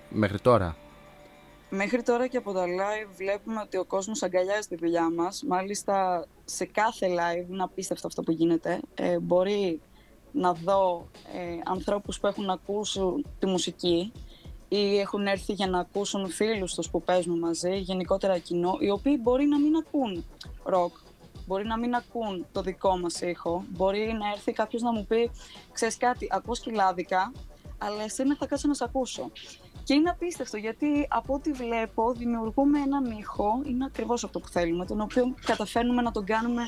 μέχρι 0.08 0.40
τώρα; 0.40 0.76
Μέχρι 1.70 2.02
τώρα 2.02 2.26
και 2.26 2.36
από 2.36 2.52
τα 2.52 2.64
live 2.64 3.10
βλέπουμε 3.16 3.60
ότι 3.60 3.76
ο 3.76 3.84
κόσμος 3.84 4.22
αγκαλιάζει 4.22 4.68
τη 4.68 4.76
δουλειά 4.76 5.10
μας. 5.10 5.42
Μάλιστα 5.46 6.26
σε 6.44 6.64
κάθε 6.64 7.06
live, 7.06 7.50
είναι 7.50 7.62
απίστευτο 7.62 8.06
αυτό 8.06 8.22
που 8.22 8.30
γίνεται, 8.30 8.80
ε, 8.94 9.18
μπορεί 9.18 9.80
να 10.32 10.52
δω 10.52 11.08
ε, 11.34 11.60
ανθρώπους 11.64 12.20
που 12.20 12.26
έχουν 12.26 12.50
ακούσει 12.50 13.00
τη 13.38 13.46
μουσική 13.46 14.12
ή 14.76 14.98
έχουν 14.98 15.26
έρθει 15.26 15.52
για 15.52 15.66
να 15.66 15.78
ακούσουν 15.78 16.28
φίλους 16.30 16.74
τους 16.74 16.90
που 16.90 17.02
παίζουν 17.02 17.38
μαζί, 17.38 17.76
γενικότερα 17.76 18.38
κοινό, 18.38 18.76
οι 18.80 18.90
οποίοι 18.90 19.18
μπορεί 19.22 19.46
να 19.46 19.58
μην 19.58 19.76
ακούν 19.76 20.24
ροκ, 20.64 20.92
μπορεί 21.46 21.66
να 21.66 21.78
μην 21.78 21.94
ακούν 21.94 22.46
το 22.52 22.60
δικό 22.60 22.98
μας 22.98 23.20
ήχο, 23.20 23.64
μπορεί 23.68 24.16
να 24.18 24.28
έρθει 24.32 24.52
κάποιος 24.52 24.82
να 24.82 24.92
μου 24.92 25.06
πει 25.06 25.30
«Ξέρεις 25.72 25.96
κάτι, 25.96 26.28
ακούω 26.30 26.54
σκυλάδικα, 26.54 27.32
αλλά 27.78 28.02
εσένα 28.02 28.36
θα 28.36 28.46
κάτσω 28.46 28.68
να 28.68 28.74
σε 28.74 28.84
ακούσω». 28.84 29.30
Και 29.84 29.94
είναι 29.94 30.10
απίστευτο 30.10 30.56
γιατί 30.56 31.06
από 31.10 31.34
ό,τι 31.34 31.52
βλέπω 31.52 32.12
δημιουργούμε 32.12 32.80
έναν 32.80 33.04
ήχο, 33.18 33.62
είναι 33.66 33.84
ακριβώς 33.84 34.24
αυτό 34.24 34.40
που 34.40 34.48
θέλουμε, 34.48 34.86
τον 34.86 35.00
οποίο 35.00 35.34
καταφέρνουμε 35.44 36.02
να 36.02 36.10
τον 36.10 36.24
κάνουμε 36.24 36.62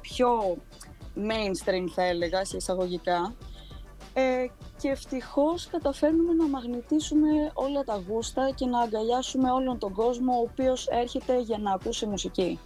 πιο 0.00 0.56
mainstream 1.16 1.84
θα 1.94 2.02
έλεγα, 2.02 2.44
σε 2.44 2.56
εισαγωγικά. 2.56 3.34
Ε, 4.14 4.46
και 4.80 4.88
ευτυχώς 4.88 5.66
καταφέρνουμε 5.66 6.32
να 6.32 6.48
μαγνητήσουμε 6.48 7.28
όλα 7.52 7.84
τα 7.84 8.02
γούστα 8.08 8.50
και 8.54 8.66
να 8.66 8.80
αγκαλιάσουμε 8.80 9.50
όλον 9.50 9.78
τον 9.78 9.92
κόσμο 9.92 10.32
ο 10.32 10.48
οποίος 10.50 10.86
έρχεται 10.86 11.40
για 11.40 11.58
να 11.58 11.72
ακούσει 11.72 12.06
μουσική. 12.06 12.58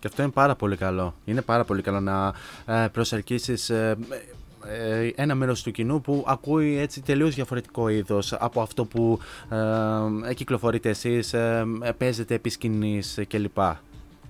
Και 0.00 0.08
αυτό 0.08 0.22
είναι 0.22 0.30
πάρα 0.30 0.54
πολύ 0.54 0.76
καλό. 0.76 1.14
Είναι 1.24 1.42
πάρα 1.42 1.64
πολύ 1.64 1.82
καλό 1.82 2.00
να 2.00 2.32
ε, 2.66 2.88
προσελκύσεις 2.88 3.70
ε, 3.70 3.96
ε, 4.66 5.10
ένα 5.14 5.34
μέρος 5.34 5.62
του 5.62 5.70
κοινού 5.70 6.00
που 6.00 6.24
ακούει 6.26 6.78
έτσι 6.78 7.02
τελείως 7.02 7.34
διαφορετικό 7.34 7.88
είδος 7.88 8.32
από 8.32 8.60
αυτό 8.60 8.84
που 8.84 9.18
ε, 10.28 10.34
κυκλοφορείτε 10.34 10.88
εσείς, 10.88 11.32
ε, 11.32 11.66
παίζετε 11.98 12.34
επί 12.34 12.50
σκηνής 12.50 13.18
κλπ. 13.28 13.58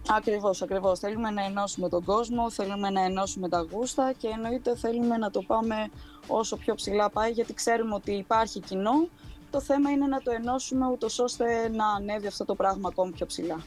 Ακριβώς, 0.08 0.62
ακριβώς. 0.62 0.98
Θέλουμε 0.98 1.30
να 1.30 1.44
ενώσουμε 1.44 1.88
τον 1.88 2.04
κόσμο, 2.04 2.50
θέλουμε 2.50 2.90
να 2.90 3.04
ενώσουμε 3.04 3.48
τα 3.48 3.66
γούστα 3.70 4.12
και 4.12 4.28
εννοείται 4.28 4.76
θέλουμε 4.76 5.16
να 5.16 5.30
το 5.30 5.42
πάμε 5.42 5.90
όσο 6.26 6.56
πιο 6.56 6.74
ψηλά 6.74 7.10
πάει 7.10 7.30
γιατί 7.30 7.54
ξέρουμε 7.54 7.94
ότι 7.94 8.12
υπάρχει 8.12 8.60
κοινό. 8.60 9.08
Το 9.50 9.60
θέμα 9.60 9.90
είναι 9.90 10.06
να 10.06 10.22
το 10.22 10.30
ενώσουμε 10.30 10.86
ούτως 10.86 11.18
ώστε 11.18 11.68
να 11.68 11.86
ανέβει 11.86 12.26
αυτό 12.26 12.44
το 12.44 12.54
πράγμα 12.54 12.88
ακόμη 12.88 13.12
πιο 13.12 13.26
ψηλά. 13.26 13.64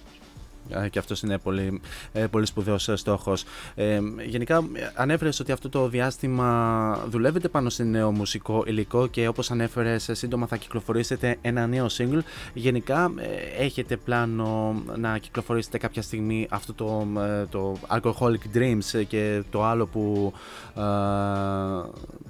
Ε, 0.70 0.90
Και 0.90 1.00
αυτός 1.00 1.22
είναι 1.22 1.38
πολύ, 1.38 1.82
ε, 2.14 2.26
πολύ 2.28 2.46
σπουδαίος 2.46 2.88
ε, 2.90 2.96
στόχος. 2.96 3.44
Ε, 3.76 4.00
γενικά, 4.26 4.58
ε, 4.74 4.92
ανέφερες 4.96 5.40
ότι 5.40 5.52
αυτό 5.52 5.70
το 5.70 5.88
διάστημα 5.88 7.06
δουλεύετε 7.10 7.48
πάνω 7.48 7.70
σε 7.70 7.84
νέο 7.84 8.12
μουσικό 8.12 8.64
υλικό 8.68 9.08
και 9.08 9.28
όπως 9.28 9.52
ανέφερες, 9.52 10.10
ε, 10.10 10.14
σύντομα 10.14 10.48
θα 10.48 10.56
κυκλοφορήσετε 10.58 11.38
ένα 11.42 11.68
νέο 11.68 11.88
single. 11.98 12.20
Γενικά, 12.54 13.12
ε, 13.18 13.64
έχετε 13.64 13.98
πλάνο 13.98 14.76
να 14.96 15.18
κυκλοφορήσετε 15.18 15.78
κάποια 15.78 16.02
στιγμή 16.02 16.48
αυτό 16.50 16.74
το, 16.74 17.08
ε, 17.22 17.46
το 17.46 17.78
Alcoholic 17.90 18.58
Dreams 18.58 18.94
ε, 19.00 19.04
και 19.04 19.44
το 19.50 19.64
άλλο 19.64 19.86
που 19.86 20.34
ε, 20.76 20.82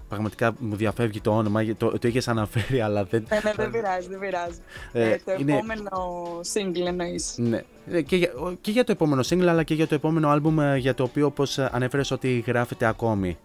πραγματικά 0.09 0.55
μου 0.59 0.75
διαφεύγει 0.75 1.21
το 1.21 1.31
όνομα, 1.37 1.61
γιατί 1.61 1.79
το, 1.79 1.99
το 1.99 2.07
είχες 2.07 2.27
αναφέρει 2.27 2.81
αλλά 2.81 3.03
δεν... 3.03 3.25
Ε, 3.29 3.39
ναι, 3.43 3.53
δεν 3.55 3.71
πειράζει, 3.71 4.07
δεν 4.07 4.19
πειράζει. 4.19 4.57
Ε, 4.91 5.09
Ε, 5.11 5.19
το 5.25 5.31
είναι- 5.39 5.53
επόμενο 5.53 5.89
single 6.53 6.85
εννοείς. 6.87 7.35
Ναι. 7.37 7.61
Ε, 7.91 8.01
Και 8.01 8.24
για, 8.33 8.43
ο- 8.45 8.51
και 8.61 8.71
για 8.71 8.83
το 8.83 8.91
επόμενο 8.91 9.21
single 9.29 9.45
αλλά 9.47 9.63
και 9.63 9.73
για 9.73 9.87
το 9.87 9.95
επόμενο 9.95 10.29
άλμπουμ 10.29 10.59
ε, 10.59 10.77
για 10.77 10.93
το 10.95 11.03
οποίο 11.03 11.25
όπως 11.25 11.57
ε, 11.57 11.69
ανέφερες 11.73 12.11
ότι 12.11 12.43
γράφετε 12.47 12.85
ακόμη. 12.85 13.37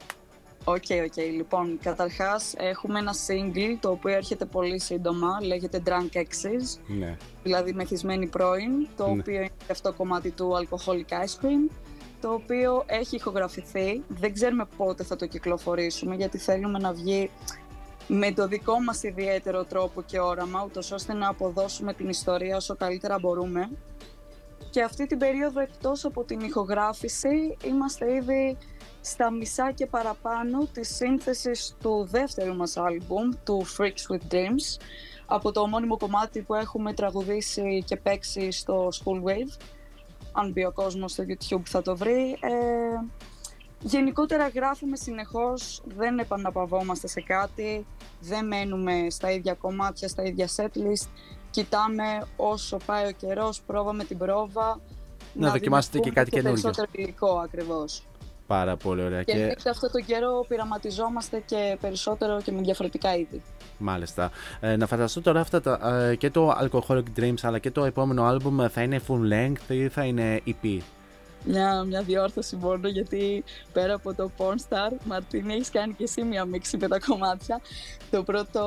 OK, 0.65 0.85
OK. 1.07 1.17
Λοιπόν, 1.37 1.79
καταρχάς 1.83 2.55
έχουμε 2.57 2.99
ένα 2.99 3.13
single 3.27 3.77
το 3.81 3.91
οποίο 3.91 4.15
έρχεται 4.15 4.45
πολύ 4.45 4.81
σύντομα, 4.81 5.29
λέγεται 5.43 5.83
Drunk 5.87 6.17
Exes, 6.17 6.79
Ναι. 6.99 7.17
δηλαδή 7.43 7.73
μεθυσμένοι 7.73 8.27
πρώην, 8.27 8.71
το 8.97 9.07
Ναι. 9.07 9.11
οποίο 9.21 9.35
είναι 9.35 9.47
και 9.67 9.73
αυτό 9.73 9.93
κομμάτι 9.93 10.31
του 10.31 10.53
Alcoholic 10.59 11.13
Ice 11.13 11.45
Cream, 11.45 11.71
το 12.21 12.33
οποίο 12.33 12.83
έχει 12.87 13.17
ηχογραφηθεί. 13.17 14.03
Δεν 14.09 14.33
ξέρουμε 14.35 14.67
πότε 14.77 15.05
θα 15.05 15.17
το 15.17 15.27
κυκλοφορήσουμε, 15.27 16.15
γιατί 16.15 16.39
θέλουμε 16.39 16.79
να 16.79 16.93
βγει 16.93 17.31
με 18.09 18.33
το 18.33 18.47
δικό 18.49 18.81
μας 18.81 19.03
ιδιαίτερο 19.03 19.65
τρόπο 19.65 20.03
και 20.03 20.21
όραμα, 20.21 20.63
ούτως 20.65 20.93
ώστε 20.93 21.13
να 21.13 21.29
αποδώσουμε 21.29 21.93
την 21.95 22.09
ιστορία 22.09 22.57
όσο 22.57 22.77
καλύτερα 22.77 23.19
μπορούμε. 23.19 23.71
Και 24.71 24.83
αυτή 24.83 25.07
την 25.07 25.19
περίοδο 25.19 25.61
εκτός 25.61 26.05
από 26.05 26.25
την 26.25 26.41
ηχογράφηση 26.41 27.57
είμαστε 27.65 28.15
ήδη 28.15 28.57
στα 29.01 29.31
μισά 29.31 29.73
και 29.73 29.87
παραπάνω 29.87 30.69
της 30.73 30.95
σύνθεσης 30.95 31.77
του 31.81 32.07
δεύτερου 32.11 32.55
μας 32.55 32.77
άλμπουμ, 32.77 33.29
του 33.45 33.67
Freaks 33.67 34.13
with 34.13 34.35
Dreams, 34.35 34.81
από 35.27 35.53
το 35.53 35.61
ομώνυμο 35.61 35.97
κομμάτι 35.97 36.43
που 36.43 36.55
έχουμε 36.55 36.93
τραγουδήσει 36.93 37.85
και 37.87 37.97
παίξει 37.97 38.51
στο 38.51 38.89
School 38.89 39.29
Wave. 39.29 39.61
Αν 40.33 40.53
μπει 40.53 40.65
ο 40.65 40.73
κόσμος 40.73 41.13
στο 41.13 41.25
YouTube 41.29 41.63
θα 41.65 41.83
το 41.83 41.97
βρει. 41.97 42.37
Ε, 42.41 42.51
γενικότερα 43.81 44.49
γράφουμε 44.49 44.97
συνεχώς, 44.97 45.83
δεν 45.97 46.19
επαναπαυόμαστε 46.19 47.09
σε 47.09 47.21
κάτι, 47.21 47.87
δεν 48.21 48.47
μένουμε 48.47 49.07
στα 49.11 49.31
ίδια 49.31 49.55
κομμάτια, 49.55 50.09
στα 50.09 50.23
ίδια 50.23 50.49
setlist. 50.57 51.09
Κοιτάμε 51.51 52.23
όσο 52.37 52.77
πάει 52.87 53.07
ο 53.07 53.11
καιρός, 53.11 53.61
πρόβα 53.67 53.93
με 53.93 54.05
την 54.05 54.19
πρόβα. 54.19 54.81
Να 55.33 55.51
δοκιμάσετε 55.51 55.99
και 55.99 56.11
δημιουργούμε 56.11 56.15
κάτι 56.15 56.31
καινούργιο. 56.31 56.63
περισσότερο 56.63 56.89
υλικό 56.93 57.39
ακριβώς. 57.39 58.05
Πάρα 58.47 58.77
πολύ 58.77 59.03
ωραία. 59.03 59.23
Και 59.23 59.33
Και, 59.33 59.39
εννοείται 59.39 59.71
αυτό 59.71 59.91
το 59.91 60.01
καιρό 60.01 60.45
πειραματιζόμαστε 60.49 61.43
και 61.47 61.77
περισσότερο 61.81 62.41
και 62.41 62.53
με 62.53 62.61
διαφορετικά 62.61 63.17
είδη. 63.17 63.43
μάλιστα. 63.79 64.31
Ε, 64.61 64.77
να 64.77 64.87
φανταστώ 64.87 65.21
τώρα 65.21 65.41
αυτά 65.41 65.61
τα, 65.61 65.97
ε, 66.11 66.15
και 66.15 66.31
το 66.31 66.51
Alcoholic 66.51 67.03
Dreams 67.17 67.39
αλλά 67.43 67.59
και 67.59 67.71
το 67.71 67.85
επόμενο 67.85 68.25
άλμπουμ 68.25 68.67
θα 68.69 68.83
είναι 68.83 69.01
full 69.09 69.33
length 69.33 69.69
ή 69.75 69.89
θα 69.89 70.05
είναι 70.05 70.41
EP. 70.47 70.79
Μια, 71.45 71.83
μια 71.85 72.03
διόρθωση 72.03 72.57
μόνο 72.57 72.89
γιατί 72.89 73.45
πέρα 73.73 73.95
από 73.95 74.15
το 74.15 74.31
Pornstar, 74.39 74.93
Μαρτίνη, 75.05 75.53
έχεις 75.55 75.71
κάνει 75.71 75.93
και 75.93 76.03
εσύ 76.05 76.23
μια 76.23 76.45
μίξη 76.45 76.77
με 76.77 76.89
τα 76.89 76.99
κομμάτια. 77.07 77.61
Το 78.11 78.23
πρώτο 78.23 78.61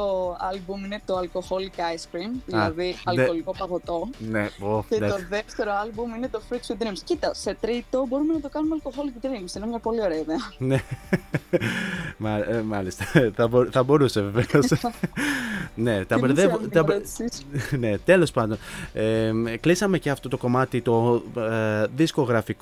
άλμπουμ 0.52 0.84
είναι 0.84 1.02
το 1.06 1.20
Alcoholic 1.20 1.80
Ice 1.80 2.16
Cream, 2.16 2.42
δηλαδή 2.46 2.96
δε- 3.06 3.22
αλκοολικό 3.22 3.56
παγωτό. 3.58 4.10
Ναι, 4.30 4.50
ω, 4.62 4.84
Και 4.90 5.00
ναι. 5.00 5.08
το 5.10 5.16
δεύτερο 5.30 5.72
άλμπουμ 5.84 6.14
είναι 6.16 6.28
το 6.28 6.42
Freaks 6.50 6.72
with 6.74 6.84
Dreams. 6.84 7.00
Κοίτα, 7.04 7.34
σε 7.34 7.58
τρίτο 7.62 8.06
μπορούμε 8.08 8.34
να 8.34 8.40
το 8.40 8.50
κάνουμε 8.50 8.76
Alcoholic 8.84 9.26
Dreams. 9.26 9.56
Είναι 9.56 9.68
μια 9.68 9.80
πολύ 9.80 10.02
ωραία 10.02 10.18
ιδέα. 10.20 10.38
Ναι. 10.58 10.82
Μα, 12.18 12.30
ε, 12.38 12.62
μάλιστα. 12.62 13.06
θα, 13.36 13.48
μπο- 13.48 13.66
θα 13.72 13.84
μπορούσε 13.84 14.22
βεβαίως. 14.22 14.68
ναι, 15.76 16.06
τα 16.06 16.16
Τι 16.16 16.22
μπερδεύω. 16.22 16.58
νησιά 16.58 16.70
τα 16.70 16.80
είναι 16.80 16.82
μπε- 16.82 16.90
η 16.90 17.14
ερώτησή 17.24 17.28
σου; 17.70 17.78
ναι, 17.80 17.98
τέλος 17.98 18.32
πάντων. 18.32 18.58
Ε, 18.94 19.32
κλείσαμε 19.60 19.98
και 19.98 20.10
αυτό 20.10 20.30
το 20.30 20.38
κομμάτι 20.38 20.82
το 20.82 21.24
ε, 21.38 21.86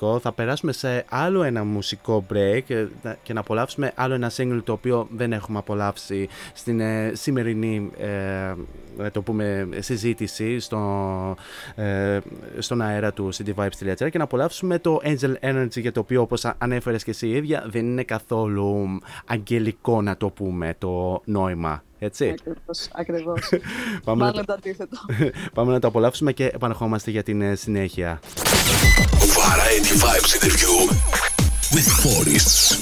δισκογραφικό. 0.02 0.18
Θα 0.18 0.32
περάσουμε 0.32 0.72
σε 0.72 1.04
άλλο 1.08 1.42
ένα 1.42 1.64
μουσικό 1.64 2.26
break 2.32 2.60
ε, 2.66 2.86
να- 3.02 3.16
και 3.22 3.32
να 3.32 3.40
απολαύσουμε 3.40 3.92
άλλο 3.94 4.14
ένα 4.14 4.30
single 4.36 4.60
το 4.64 4.72
οποίο 4.72 5.08
δεν 5.16 5.32
έχουμε 5.32 5.58
απολαύσει 5.58 6.28
στην 6.54 6.80
ε, 6.80 7.12
σημερινή 7.14 7.90
ε, 7.98 8.54
να 8.96 9.10
το 9.10 9.22
πούμε, 9.22 9.68
συζήτηση 9.78 10.58
στο, 10.60 10.78
ε, 11.74 12.18
στον 12.58 12.80
αέρα 12.82 13.12
του 13.12 13.28
cityvibes.gr 13.34 14.10
και 14.10 14.18
να 14.18 14.24
απολαύσουμε 14.24 14.78
το 14.78 15.00
Angel 15.04 15.34
Energy 15.40 15.80
για 15.80 15.92
το 15.92 16.00
οποίο 16.00 16.20
όπως 16.22 16.44
α- 16.44 16.54
ανέφερες 16.58 17.04
και 17.04 17.10
εσύ 17.10 17.26
η 17.26 17.30
ίδια 17.32 17.64
δεν 17.66 17.84
είναι 17.86 18.02
καθόλου 18.02 18.98
αγγελικό 19.26 20.02
να 20.02 20.16
το 20.16 20.28
πούμε 20.28 20.74
το 20.78 21.22
νόημα. 21.24 21.82
Έτσι. 22.04 22.28
Ακριβώς, 22.28 22.88
ακριβώς. 22.92 23.40
Πάμε 24.04 24.24
να 24.24 24.30
Μάλλον 24.30 24.32
το- 24.32 24.44
το 24.44 24.52
αντίθετο. 24.52 24.96
Πάμε 25.54 25.72
να 25.72 25.78
το 25.78 25.86
απολαύσουμε 25.88 26.32
και 26.32 26.44
επαναρχόμαστε 26.46 27.10
για 27.10 27.22
την 27.22 27.42
ε, 27.42 27.54
συνέχεια. 27.54 28.20
Variety 29.18 29.94
Vibes 30.02 30.32
interview 30.38 30.90
with 31.74 31.88
Forests. 32.02 32.78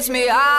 gets 0.00 0.08
me. 0.08 0.49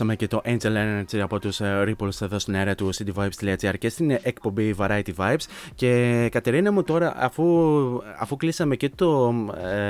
Απολαύσαμε 0.00 0.16
και 0.16 0.26
το 0.26 0.40
Angel 0.44 0.76
Energy 0.76 1.18
από 1.18 1.38
τους 1.38 1.60
ε, 1.60 1.84
Ripples 1.98 2.20
εδώ 2.22 2.38
στην 2.38 2.54
αέρα 2.56 2.74
του 2.74 2.90
cityvibes.gr 2.94 3.74
και 3.78 3.88
στην 3.88 4.10
ε, 4.10 4.20
εκπομπή 4.22 4.74
Variety 4.78 5.14
Vibes 5.16 5.44
και 5.74 6.28
Κατερίνα 6.32 6.72
μου 6.72 6.82
τώρα 6.82 7.14
αφού, 7.16 7.44
αφού 8.18 8.36
κλείσαμε 8.36 8.76
και 8.76 8.90
το 8.94 9.34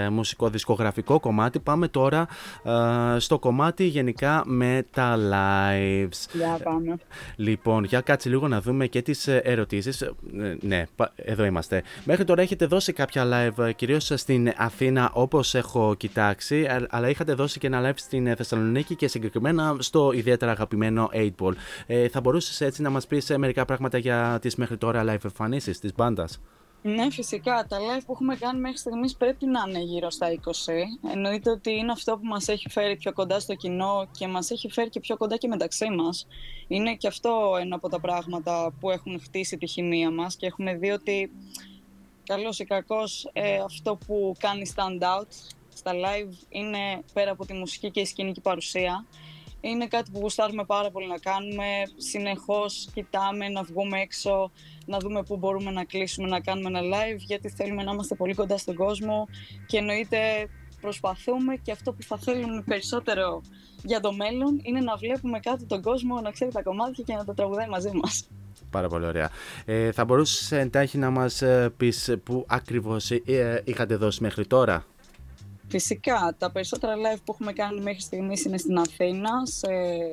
ε, 0.05 0.09
μουσικό 0.09 0.49
δισκογραφικό 0.49 1.21
κομμάτι 1.21 1.59
πάμε 1.59 1.89
τώρα 1.89 2.29
ε, 2.65 3.19
στο 3.19 3.39
κομμάτι 3.39 3.85
γενικά 3.85 4.43
με 4.47 4.85
τα 4.91 5.17
lives. 5.17 6.27
Για 6.33 6.59
πάμε. 6.63 6.97
Λοιπόν, 7.37 7.85
για 7.85 8.01
κάτσε 8.01 8.29
λίγο 8.29 8.49
να 8.49 8.61
δούμε 8.61 8.87
και 8.87 9.03
τις 9.03 9.27
ε, 9.27 9.41
ερωτήσεις. 9.45 10.01
Ε, 10.03 10.13
Ναι, 10.61 10.85
πα- 10.97 11.13
εδώ 11.17 11.45
είμαστε. 11.45 11.83
Μέχρι 12.05 12.25
τώρα 12.25 12.43
έχετε 12.43 12.67
δώσει 12.67 12.93
κάποια 12.93 13.25
live, 13.27 13.65
ε, 13.65 13.73
κυρίως 13.73 14.13
στην 14.15 14.53
Αθήνα 14.57 15.11
όπως 15.13 15.55
έχω 15.55 15.95
κοιτάξει, 15.99 16.65
α- 16.65 16.87
αλλά 16.91 17.09
είχατε 17.09 17.35
δώσει 17.35 17.59
και 17.59 17.67
ένα 17.67 17.91
live 17.91 17.95
στην 17.99 18.27
ε, 18.27 18.35
Θεσσαλονίκη 18.35 18.95
και 18.95 19.09
συγκεκριμένα 19.09 19.77
στο 19.79 19.96
ιδιαίτερα 20.15 20.51
αγαπημένο 20.51 21.11
8-Ball. 21.13 21.53
Ε, 21.87 22.09
θα 22.09 22.21
μπορούσες 22.21 22.61
έτσι 22.61 22.83
να 22.83 22.91
μας 22.91 23.07
πεις 23.07 23.31
ε, 23.31 23.39
μερικά 23.39 23.65
πράγματα 23.65 23.99
για 23.99 24.39
τις 24.41 24.57
μέχρι 24.57 24.77
τώρα 24.77 25.03
live 25.03 25.25
εμφανίσεις 25.25 25.79
της 25.79 25.95
μπάντας; 25.95 26.41
Ναι, 26.83 27.11
φυσικά. 27.11 27.67
Τα 27.69 27.79
live 27.79 28.03
που 28.07 28.13
έχουμε 28.13 28.37
κάνει 28.37 28.61
μέχρι 28.61 28.79
στιγμής 28.79 29.17
πρέπει 29.17 29.47
να 29.47 29.65
είναι 29.69 29.81
γύρω 29.81 30.11
στα 30.11 30.27
20. 30.31 31.11
Εννοείται 31.13 31.51
ότι 31.51 31.71
είναι 31.71 31.93
αυτό 31.93 32.13
που 32.13 32.27
μας 32.27 32.49
έχει 32.49 32.69
φέρει 32.69 32.97
πιο 32.97 33.13
κοντά 33.13 33.41
στο 33.41 33.55
κοινό 33.55 34.09
και 34.19 34.27
μας 34.27 34.51
έχει 34.51 34.71
φέρει 34.71 34.89
και 34.89 35.01
πιο 35.01 35.17
κοντά 35.17 35.37
και 35.37 35.49
μεταξύ 35.49 35.91
μας. 35.91 36.27
Είναι 36.67 36.95
και 36.95 37.07
αυτό 37.07 37.57
ένα 37.61 37.75
από 37.77 37.89
τα 37.89 38.01
πράγματα 38.01 38.73
που 38.81 38.91
έχουν 38.91 39.21
χτίσει 39.21 39.57
τη 39.57 39.67
χημεία 39.67 40.11
μας 40.11 40.37
και 40.37 40.47
έχουμε 40.47 40.75
δει 40.75 40.91
ότι 40.91 41.31
καλός 42.27 42.59
ή 42.59 42.65
κακός 42.65 43.31
ε, 43.33 43.59
αυτό 43.59 43.99
που 44.07 44.35
κάνει 44.39 44.73
stand 44.75 45.03
out 45.03 45.29
στα 45.75 45.93
live 45.93 46.47
είναι 46.49 47.03
πέρα 47.13 47.31
από 47.31 47.47
τη 47.47 47.53
μουσική 47.53 47.91
και 47.91 48.01
η 48.01 48.05
σκηνική 48.05 48.41
παρουσία 48.41 49.05
Είναι 49.61 49.87
κάτι 49.87 50.11
που 50.11 50.19
γουστάρουμε 50.21 50.65
πάρα 50.65 50.91
πολύ 50.91 51.07
να 51.07 51.19
κάνουμε. 51.19 51.65
Συνεχώς 51.97 52.89
κοιτάμε 52.95 53.49
να 53.49 53.63
βγούμε 53.63 54.01
έξω, 54.01 54.51
να 54.87 54.99
δούμε 54.99 55.23
πού 55.23 55.37
μπορούμε 55.37 55.71
να 55.71 55.85
κλείσουμε, 55.85 56.29
να 56.29 56.41
κάνουμε 56.41 56.79
ένα 56.79 56.81
live, 56.81 57.19
γιατί 57.19 57.49
θέλουμε 57.49 57.83
να 57.83 57.93
είμαστε 57.93 58.15
πολύ 58.15 58.35
κοντά 58.35 58.59
στον 58.59 58.75
κόσμο 58.75 59.29
και 59.67 59.79
εννοείται 59.79 60.49
προσπαθούμε 60.81 61.57
και 61.57 61.73
αυτό 61.73 61.93
που 61.93 62.03
θα 62.03 62.17
θέλουμε 62.17 62.63
περισσότερο 62.67 63.43
για 63.83 64.01
το 64.01 64.13
μέλλον 64.13 64.61
είναι 64.63 64.81
να 64.81 64.97
βλέπουμε 64.97 65.39
κάτι 65.41 65.65
τον 65.65 65.83
κόσμο 65.83 66.21
να 66.21 66.31
ξέρει 66.31 66.53
τα 66.53 66.63
κομμάτια 66.63 67.05
και 67.07 67.15
να 67.15 67.25
τα 67.25 67.35
τραγουδάει 67.35 67.69
μαζί 67.69 67.91
μας. 67.95 68.29
Πάρα 68.71 68.89
πολύ 68.89 69.07
ωραία. 69.07 69.31
Ε, 69.65 69.93
θα 69.93 70.05
μπορούσες 70.05 70.53
εντάχει 70.53 70.99
να 70.99 71.11
μας 71.11 71.43
ε, 71.43 71.73
πεις 71.77 72.17
πού 72.23 72.45
ακριβώς 72.49 73.11
ε, 73.11 73.23
ε, 73.27 73.61
είχατε 73.65 73.97
δώσει 73.97 74.23
μέχρι 74.23 74.47
τώρα; 74.47 74.85
Φυσικά, 75.79 76.35
τα 76.39 76.51
περισσότερα 76.51 76.95
live 76.95 77.21
που 77.25 77.33
έχουμε 77.33 77.53
κάνει 77.53 77.81
μέχρι 77.81 78.01
στιγμής 78.01 78.45
είναι 78.45 78.59
στην 78.59 78.79
Αθήνα, 78.79 79.31
σε 79.43 79.69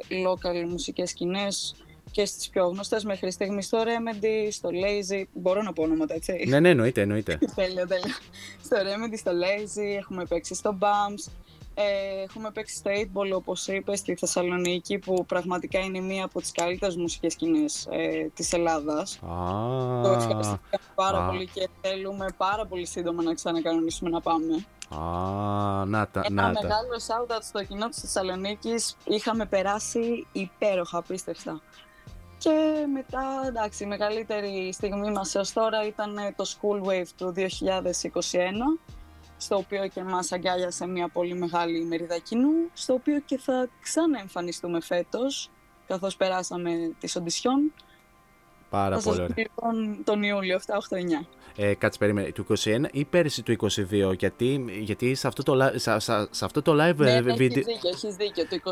local 0.09 0.69
μουσικές 0.69 1.09
σκηνές 1.09 1.75
και 2.11 2.25
στις 2.25 2.49
πιο 2.49 2.67
γνωστές 2.67 3.03
μέχρι 3.03 3.31
στιγμής 3.31 3.65
στο 3.65 3.83
Remedy, 3.83 4.47
στο 4.51 4.69
Lazy, 4.69 5.23
μπορώ 5.33 5.61
να 5.61 5.73
πω 5.73 5.83
ονόματα 5.83 6.13
έτσι. 6.13 6.45
ναι, 6.47 6.59
ναι, 6.59 6.69
εννοείται, 6.69 7.01
εννοείται. 7.01 7.39
τέλεια, 7.55 7.87
τέλεια. 7.87 8.17
Στο 8.63 8.77
Remedy, 8.77 9.17
στο 9.17 9.31
Lazy, 9.31 9.97
έχουμε 9.97 10.25
παίξει 10.25 10.53
στο 10.55 10.77
Bumps, 10.81 11.31
ε, 11.73 11.83
έχουμε 12.23 12.51
παίξει 12.51 12.75
στο 12.75 12.91
8 12.93 13.17
Ball, 13.17 13.31
όπως 13.35 13.67
είπες, 13.67 13.99
στη 13.99 14.15
Θεσσαλονίκη, 14.15 14.97
που 14.97 15.25
πραγματικά 15.25 15.79
είναι 15.79 15.99
μία 15.99 16.25
από 16.25 16.39
τις 16.39 16.51
καλύτερες 16.51 16.95
μουσικές 16.95 17.33
σκηνές 17.33 17.87
ε, 17.91 18.29
της 18.33 18.53
Ελλάδας. 18.53 19.19
Το 19.21 20.09
Α, 20.09 20.13
ευχαριστούμε 20.13 20.59
πάρα 20.95 21.17
α. 21.17 21.29
πολύ 21.29 21.49
και 21.53 21.69
θέλουμε 21.81 22.25
πάρα 22.37 22.65
πολύ 22.65 22.85
σύντομα 22.85 23.23
να 23.23 23.33
ξανακανονίσουμε 23.33 24.09
να 24.09 24.21
πάμε. 24.21 24.65
Α, 24.99 25.85
να 25.85 26.07
τα, 26.07 26.21
Ένα 26.23 26.47
να 26.47 26.53
τα. 26.53 26.61
μεγάλο 26.61 26.99
shout-out 27.07 27.41
στο 27.41 27.63
κοινό 27.63 27.89
της 27.89 27.99
Θεσσαλονίκης. 27.99 28.97
Είχαμε 29.03 29.45
περάσει 29.45 30.27
υπέροχα, 30.31 30.97
απίστευτα. 30.97 31.61
Και 32.37 32.85
μετά, 32.93 33.43
εντάξει, 33.47 33.83
η 33.83 33.87
μεγαλύτερη 33.87 34.73
στιγμή 34.73 35.11
μας 35.11 35.35
έως 35.35 35.53
τώρα 35.53 35.85
ήταν 35.87 36.15
το 36.35 36.45
School 36.47 36.87
Wave 36.87 37.07
του 37.17 37.33
2021, 37.35 38.79
στο 39.37 39.55
οποίο 39.55 39.87
και 39.87 40.03
μας 40.03 40.31
αγκάλιασε 40.31 40.87
μια 40.87 41.07
πολύ 41.07 41.33
μεγάλη 41.33 41.85
μερίδα 41.85 42.17
κοινού, 42.17 42.51
στο 42.73 42.93
οποίο 42.93 43.19
και 43.19 43.37
θα 43.37 43.69
ξαναεμφανιστούμε 43.81 44.81
φέτος, 44.81 45.49
καθώς 45.87 46.15
περάσαμε 46.15 46.71
τις 46.99 47.15
οντισιόν. 47.15 47.73
Πάρα 48.73 48.95
θα 48.95 49.01
σας 49.01 49.03
πολύ 49.17 49.21
ωραία. 49.21 49.47
πω 49.55 49.71
λοιπόν 49.71 49.97
τον 50.03 50.23
Ιούλιο, 50.23 50.59
7-8-9. 50.65 51.25
Ε, 51.55 51.73
κάτσε 51.73 51.99
περίμενε, 51.99 52.31
του 52.31 52.45
21 52.49 52.55
ή 52.91 53.05
πέρυσι 53.05 53.43
του 53.43 53.55
22, 54.11 54.13
γιατί, 54.17 54.65
γιατί 54.81 55.15
σε, 55.15 55.27
αυτό 55.27 55.43
το, 55.43 55.53
li- 55.55 55.71
σε, 55.79 55.99
σε- 55.99 56.27
σε 56.31 56.45
αυτό 56.45 56.61
το 56.61 56.71
live 56.71 56.95
Ναι, 56.95 57.11
ε, 57.11 57.21
ναι, 57.21 57.33
βίντεο... 57.33 57.63
έχεις 57.65 57.65
δίκιο, 57.65 57.89
έχεις 57.89 58.15
δίκιο. 58.15 58.43
Το 58.49 58.71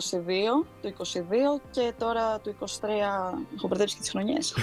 22, 0.62 0.66
το 0.82 0.94
22 0.98 1.62
και 1.72 1.92
τώρα 1.98 2.40
το 2.44 2.54
23 2.60 2.66
έχω 3.56 3.68
μπερδέψει 3.68 3.96
και 3.96 4.02
τις 4.02 4.10
χρονιές. 4.10 4.56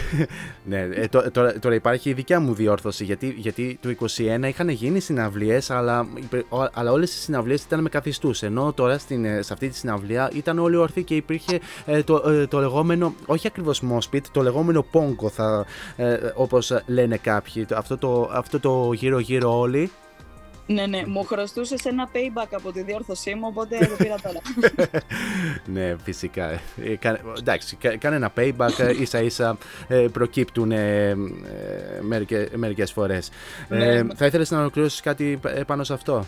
Ναι, 0.64 0.78
ε, 0.80 1.06
τω- 1.08 1.30
τώρα, 1.30 1.58
τώρα 1.58 1.74
υπάρχει 1.74 2.10
η 2.10 2.12
δικιά 2.12 2.40
μου 2.40 2.54
διόρθωση 2.54 3.04
γιατί, 3.04 3.34
γιατί 3.38 3.78
το 3.82 3.94
21 4.16 4.42
είχαν 4.48 4.68
γίνει 4.68 5.00
συναυλίες 5.00 5.70
αλλά, 5.70 6.06
υπε- 6.16 6.52
ο- 6.52 6.68
αλλά 6.72 6.92
όλες 6.92 7.14
οι 7.14 7.18
συναυλίες 7.18 7.62
ήταν 7.62 7.80
με 7.80 7.88
καθιστούς 7.88 8.42
ενώ 8.42 8.72
τώρα 8.72 8.98
στην, 8.98 9.24
ε, 9.24 9.42
σε 9.42 9.52
αυτή 9.52 9.68
τη 9.68 9.76
συναυλία 9.76 10.30
ήταν 10.34 10.58
όλοι 10.58 10.76
ορθοί 10.76 11.02
και 11.04 11.14
υπήρχε 11.16 11.60
ε, 11.86 12.02
το, 12.02 12.30
ε, 12.30 12.46
το 12.46 12.58
λεγόμενο, 12.60 13.14
όχι 13.26 13.46
ακριβώς 13.46 13.82
mospit, 13.92 14.20
το 14.32 14.42
λεγόμενο 14.42 14.82
πόγκο 15.28 15.64
θα, 15.96 16.04
ε, 16.04 16.18
όπως 16.34 16.82
λένε 16.86 17.16
κάποιοι, 17.16 17.64
το- 17.64 17.76
αυτό 17.76 17.98
το, 17.98 18.30
αυτό 18.32 18.60
το 18.60 18.92
γύρω 18.92 19.18
γύρω 19.18 19.58
όλοι 19.58 19.90
ναι, 20.70 20.86
ναι, 20.86 21.02
μου 21.06 21.24
χρωστούσες 21.24 21.84
ένα 21.84 22.08
payback 22.12 22.48
από 22.50 22.72
τη 22.72 22.82
διόρθωσή 22.82 23.34
μου, 23.34 23.42
οπότε 23.44 23.78
το 23.78 23.94
πήρα 23.98 24.14
τώρα. 24.22 24.38
ναι, 25.74 25.96
φυσικά. 26.04 26.50
Ε, 26.84 26.96
κα- 26.98 27.20
εντάξει, 27.38 27.76
κα- 27.76 27.96
κάνε 27.96 28.16
ένα 28.16 28.32
payback, 28.36 28.78
ε, 28.78 29.00
ίσα 29.00 29.22
ίσα 29.22 29.56
ε, 29.88 30.06
προκύπτουν 30.12 30.72
ε, 30.72 31.08
ε, 31.08 31.16
μερικές, 32.00 32.48
μερικές 32.54 32.92
φορές. 32.92 33.30
Ναι, 33.68 33.84
Ε, 33.84 34.02
ναι. 34.02 34.14
θα 34.14 34.26
ήθελες 34.26 34.50
να 34.50 34.58
ολοκληρώσεις 34.60 35.00
κάτι 35.00 35.40
ε, 35.46 35.62
πάνω 35.66 35.84
σε 35.84 35.92
αυτό; 35.92 36.24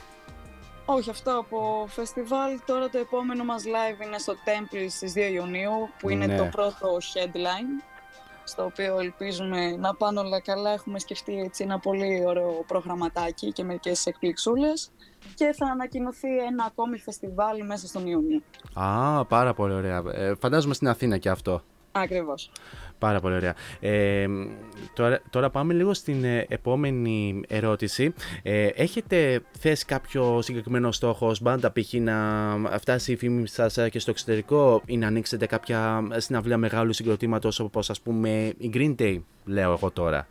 Όχι, 0.84 1.10
αυτό 1.10 1.30
από 1.38 1.86
φεστιβάλ. 1.88 2.50
Τώρα 2.66 2.88
το 2.88 2.98
επόμενο 2.98 3.44
μας 3.44 3.62
live 3.64 4.04
είναι 4.06 4.18
στο 4.18 4.32
Temple 4.44 4.86
στις 4.90 5.12
2 5.16 5.18
Ιουνίου, 5.34 5.70
που 5.98 6.10
είναι 6.10 6.26
Ναι. 6.26 6.36
το 6.36 6.44
πρώτο 6.44 6.96
headline, 7.14 7.84
στο 8.50 8.64
οποίο 8.64 8.98
ελπίζουμε 8.98 9.76
να 9.76 9.94
πάνε 9.94 10.20
όλα 10.20 10.40
καλά. 10.40 10.70
Έχουμε 10.70 10.98
σκεφτεί 10.98 11.38
έτσι 11.38 11.64
ένα 11.64 11.78
πολύ 11.78 12.24
ωραίο 12.26 12.64
προγραμματάκι 12.66 13.52
και 13.52 13.64
μερικές 13.64 14.06
εκπληξούλες 14.06 14.90
και 15.34 15.54
θα 15.58 15.66
ανακοινωθεί 15.66 16.38
ένα 16.38 16.64
ακόμη 16.64 16.98
φεστιβάλ 16.98 17.64
μέσα 17.64 17.86
στον 17.86 18.06
Ιούνιο. 18.06 18.40
Α, 18.74 19.24
πάρα 19.24 19.54
πολύ 19.54 19.72
ωραία. 19.72 20.02
Ε, 20.12 20.34
φαντάζομαι 20.34 20.74
στην 20.74 20.88
Αθήνα 20.88 21.18
και 21.18 21.28
αυτό. 21.28 21.62
Ακριβώς. 21.92 22.50
Πάρα 22.98 23.20
πολύ 23.20 23.34
ωραία. 23.34 23.54
Ε, 23.80 24.26
τώρα, 24.94 25.20
τώρα 25.30 25.50
πάμε 25.50 25.74
λίγο 25.74 25.94
στην 25.94 26.24
ε, 26.24 26.46
επόμενη 26.48 27.42
ερώτηση. 27.48 28.14
Ε, 28.42 28.66
έχετε 28.66 29.42
θέσει 29.58 29.84
κάποιο 29.84 30.42
συγκεκριμένο 30.42 30.92
στόχο 30.92 31.26
ως 31.26 31.40
μπάντα 31.40 31.72
π.χ. 31.72 31.92
να 31.92 32.16
φτάσει 32.78 33.12
η 33.12 33.16
φήμη 33.16 33.48
σας 33.48 33.76
ε, 33.76 33.88
και 33.88 33.98
στο 33.98 34.10
εξωτερικό 34.10 34.82
ή 34.86 34.96
να 34.96 35.06
ανοίξετε 35.06 35.46
κάποια 35.46 36.08
συναυλία 36.16 36.56
μεγάλου 36.56 36.92
συγκροτήματος 36.92 37.60
όπως 37.60 37.90
ας 37.90 38.00
πούμε 38.00 38.52
η 38.58 38.70
Green 38.74 38.94
Day, 38.98 39.22
λέω 39.44 39.72
εγώ 39.72 39.90
τώρα; 39.90 40.28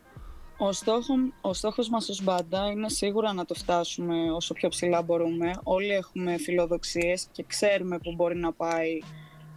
Ο, 0.58 0.72
στόχο, 0.72 1.14
ο 1.40 1.52
στόχος 1.54 1.88
μας 1.88 2.08
ως 2.08 2.22
μπάντα 2.22 2.70
είναι 2.70 2.88
σίγουρα 2.88 3.32
να 3.32 3.44
το 3.44 3.54
φτάσουμε 3.54 4.30
όσο 4.32 4.54
πιο 4.54 4.68
ψηλά 4.68 5.02
μπορούμε. 5.02 5.50
Όλοι 5.62 5.90
έχουμε 5.90 6.36
φιλοδοξίες 6.36 7.26
και 7.32 7.44
ξέρουμε 7.46 7.98
που 7.98 8.14
μπορεί 8.14 8.36
να 8.36 8.52
πάει 8.52 8.98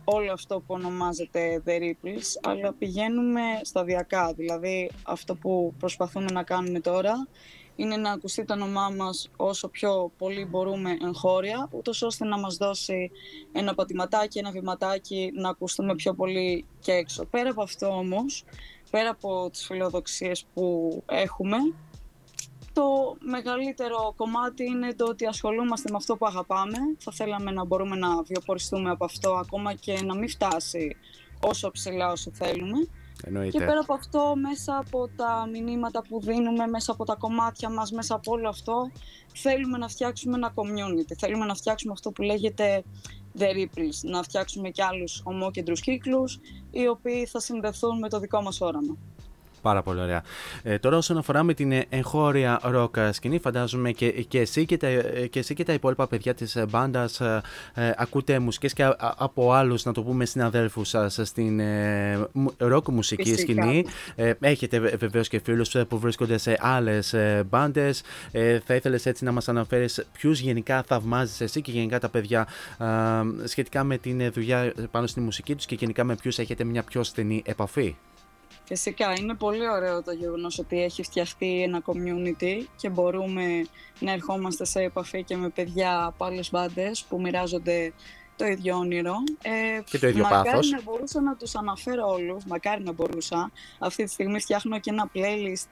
όλο 0.03 0.31
αυτό 0.31 0.59
που 0.59 0.65
ονομάζεται 0.73 1.63
The 1.65 1.80
Ripples, 1.81 2.39
αλλά 2.41 2.73
πηγαίνουμε 2.73 3.41
σταδιακά. 3.61 4.34
Δηλαδή 4.34 4.91
αυτό 5.03 5.35
που 5.35 5.73
προσπαθούμε 5.80 6.31
να 6.31 6.43
κάνουμε 6.43 6.80
τώρα 6.80 7.27
είναι 7.75 7.97
να 7.97 8.11
ακουστεί 8.11 8.45
το 8.45 8.53
όνομά 8.53 8.89
μας 8.89 9.30
όσο 9.38 9.67
πιο 9.67 10.11
πολύ 10.17 10.45
μπορούμε 10.45 10.97
εγχώρια, 11.01 11.69
ούτως 11.71 12.01
ώστε 12.01 12.25
να 12.25 12.39
μας 12.39 12.55
δώσει 12.55 13.11
ένα 13.51 13.73
πατηματάκι, 13.75 14.39
ένα 14.39 14.51
βηματάκι, 14.51 15.31
να 15.35 15.49
ακουστούμε 15.49 15.95
πιο 15.95 16.13
πολύ 16.13 16.65
και 16.80 16.91
έξω. 16.91 17.25
Πέρα 17.25 17.49
από 17.49 17.61
αυτό 17.61 17.88
όμως, 17.88 18.43
πέρα 18.89 19.09
από 19.09 19.49
τις 19.51 19.65
φιλοδοξίες 19.65 20.45
που 20.53 21.03
έχουμε, 21.05 21.57
το 22.73 23.15
μεγαλύτερο 23.19 24.13
κομμάτι 24.15 24.63
είναι 24.63 24.93
το 24.93 25.05
ότι 25.05 25.25
ασχολούμαστε 25.25 25.89
με 25.91 25.97
αυτό 25.97 26.17
που 26.17 26.25
αγαπάμε. 26.25 26.77
Θα 26.97 27.11
θέλαμε 27.11 27.51
να 27.51 27.65
μπορούμε 27.65 27.95
να 27.95 28.21
βιοποριστούμε 28.23 28.89
από 28.89 29.05
αυτό 29.05 29.31
ακόμα 29.31 29.73
και 29.73 30.01
να 30.03 30.15
μην 30.15 30.29
φτάσει 30.29 30.95
όσο 31.41 31.71
ψηλά 31.71 32.11
όσο 32.11 32.31
θέλουμε. 32.33 32.87
Εννοείται. 33.25 33.57
Και 33.57 33.65
πέρα 33.65 33.79
από 33.79 33.93
αυτό, 33.93 34.33
μέσα 34.35 34.77
από 34.77 35.09
τα 35.15 35.47
μηνύματα 35.51 36.01
που 36.09 36.21
δίνουμε, 36.21 36.67
μέσα 36.67 36.91
από 36.91 37.05
τα 37.05 37.15
κομμάτια 37.15 37.69
μας, 37.69 37.91
μέσα 37.91 38.15
από 38.15 38.31
όλο 38.31 38.49
αυτό, 38.49 38.91
θέλουμε 39.33 39.77
να 39.77 39.87
φτιάξουμε 39.87 40.35
ένα 40.35 40.53
community. 40.55 41.13
Θέλουμε 41.17 41.45
να 41.45 41.55
φτιάξουμε 41.55 41.93
αυτό 41.93 42.11
που 42.11 42.21
λέγεται 42.21 42.83
The 43.39 43.43
Ripples, 43.43 43.99
να 44.01 44.23
φτιάξουμε 44.23 44.69
και 44.69 44.83
άλλους 44.83 45.21
ομόκεντρους 45.23 45.81
κύκλους, 45.81 46.39
οι 46.71 46.87
οποίοι 46.87 47.25
θα 47.25 47.39
συνδεθούν 47.39 47.99
με 47.99 48.09
το 48.09 48.19
δικό 48.19 48.41
μας 48.41 48.61
όραμα. 48.61 48.97
Πάρα 49.64 49.81
πολύ 49.81 49.99
ωραία. 49.99 50.23
Ε, 50.64 50.77
τώρα 50.77 50.98
όσον 50.98 51.18
αφορά 51.18 51.44
με 51.44 51.53
την 51.53 51.72
ε, 51.72 51.85
εγχώρια 51.90 52.60
ροκ 52.64 52.95
σκηνή, 53.11 53.40
φαντάζομαι 53.40 53.91
και, 53.91 54.10
και, 54.11 54.40
εσύ 54.40 54.65
και, 54.65 54.77
τα, 54.77 54.88
ε, 54.88 55.27
και 55.30 55.40
εσύ 55.40 55.53
και 55.53 55.64
τα 55.64 55.73
υπόλοιπα 55.73 56.07
παιδιά 56.07 56.34
της 56.34 56.56
ε, 56.56 56.65
μπάντας 56.69 57.19
ε, 57.22 57.41
ε, 57.73 57.91
ακούτε 57.98 58.40
μουσικές 58.40 58.73
και 58.73 58.84
α- 58.84 58.95
α- 58.99 59.14
από 59.18 59.52
άλλους, 59.53 59.84
να 59.85 59.91
το 59.91 60.03
πούμε, 60.03 60.26
συναδέλφους 60.26 60.90
σας 60.90 61.19
στην 61.23 61.60
ε, 61.60 62.27
μου- 62.31 62.53
ροκ 62.57 62.88
μουσική 62.90 63.30
Φυσικά. 63.30 63.41
σκηνή. 63.64 63.85
Ε, 64.15 64.34
έχετε 64.40 64.80
βε- 64.80 64.98
βεβαίως 64.98 65.27
και 65.27 65.40
φίλους 65.44 65.76
ε, 65.76 65.84
που 65.85 65.99
βρίσκονται 65.99 66.38
σε 66.38 66.57
άλλες 66.60 67.14
ε, 67.14 67.44
μπάντες. 67.49 68.02
Ε, 68.31 68.60
θα 68.60 68.76
ήθελες 68.76 69.06
έτσι 69.06 69.23
να 69.23 69.31
μας 69.31 69.48
αναφέρεις 69.49 70.06
ποιους 70.11 70.40
γενικά 70.40 70.84
θαυμάζεις 70.88 71.41
εσύ 71.41 71.61
και 71.61 71.72
γενικά 71.72 71.99
τα 71.99 72.10
παιδιά 72.10 72.48
α, 72.77 72.88
σχετικά 73.44 73.84
με 73.84 73.98
την 73.98 74.22
ε, 74.22 74.30
δουλειά 74.30 74.73
πάνω 74.91 75.07
στη 75.07 75.19
μουσική 75.19 75.56
τους 75.56 75.65
και 75.65 75.76
γενικά 75.76 76.03
με 76.03 76.15
ποιους 76.15 76.40
έχετε 76.40 76.64
μια 76.64 76.84
πιο 76.84 77.03
στενή 77.03 77.41
επαφή; 77.45 77.95
Φυσικά, 78.65 79.14
είναι 79.19 79.34
πολύ 79.34 79.69
ωραίο 79.69 80.03
το 80.03 80.11
γεγονός 80.11 80.60
ότι 80.60 80.84
έχει 80.84 81.03
φτιαχτεί 81.03 81.61
ένα 81.61 81.81
community 81.85 82.65
και 82.76 82.90
μπορούμε 82.90 83.65
να 83.99 84.11
ερχόμαστε 84.11 84.65
σε 84.65 84.80
επαφή 84.81 85.23
και 85.23 85.35
με 85.38 85.49
παιδιά 85.49 86.06
από 86.06 86.26
άλλες 86.26 86.49
μπάντες 86.52 87.03
που 87.10 87.22
μοιράζονται 87.22 87.94
το 88.35 88.45
ίδιο 88.45 88.77
όνειρο. 88.77 89.14
Ε, 89.41 89.81
Και 89.85 89.99
το 89.99 90.07
ίδιο 90.07 90.23
μακάρι 90.23 90.45
πάθος. 90.49 90.69
να 90.69 90.81
μπορούσα 90.81 91.22
να 91.22 91.35
τους 91.35 91.56
αναφέρω 91.56 92.07
όλους, 92.07 92.45
μακάρι 92.45 92.84
να 92.84 92.91
μπορούσα. 92.91 93.52
Αυτή 93.80 94.03
τη 94.03 94.11
στιγμή 94.11 94.40
φτιάχνω 94.40 94.80
και 94.80 94.90
ένα 94.90 95.10
playlist 95.15 95.68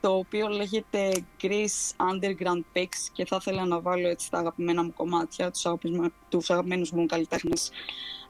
το 0.00 0.12
οποίο 0.16 0.48
λέγεται 0.48 1.24
Greece 1.42 1.96
Underground 2.12 2.62
Picks 2.78 3.08
και 3.12 3.24
θα 3.26 3.36
ήθελα 3.40 3.64
να 3.66 3.80
βάλω 3.80 4.08
έτσι 4.08 4.30
τα 4.30 4.38
αγαπημένα 4.38 4.82
μου 4.84 4.92
κομμάτια, 4.96 5.50
τους, 5.50 5.66
αγαπημέ- 5.66 6.12
τους 6.28 6.50
αγαπημένους 6.50 6.90
μου 6.90 7.06
καλλιτέχνες 7.06 7.70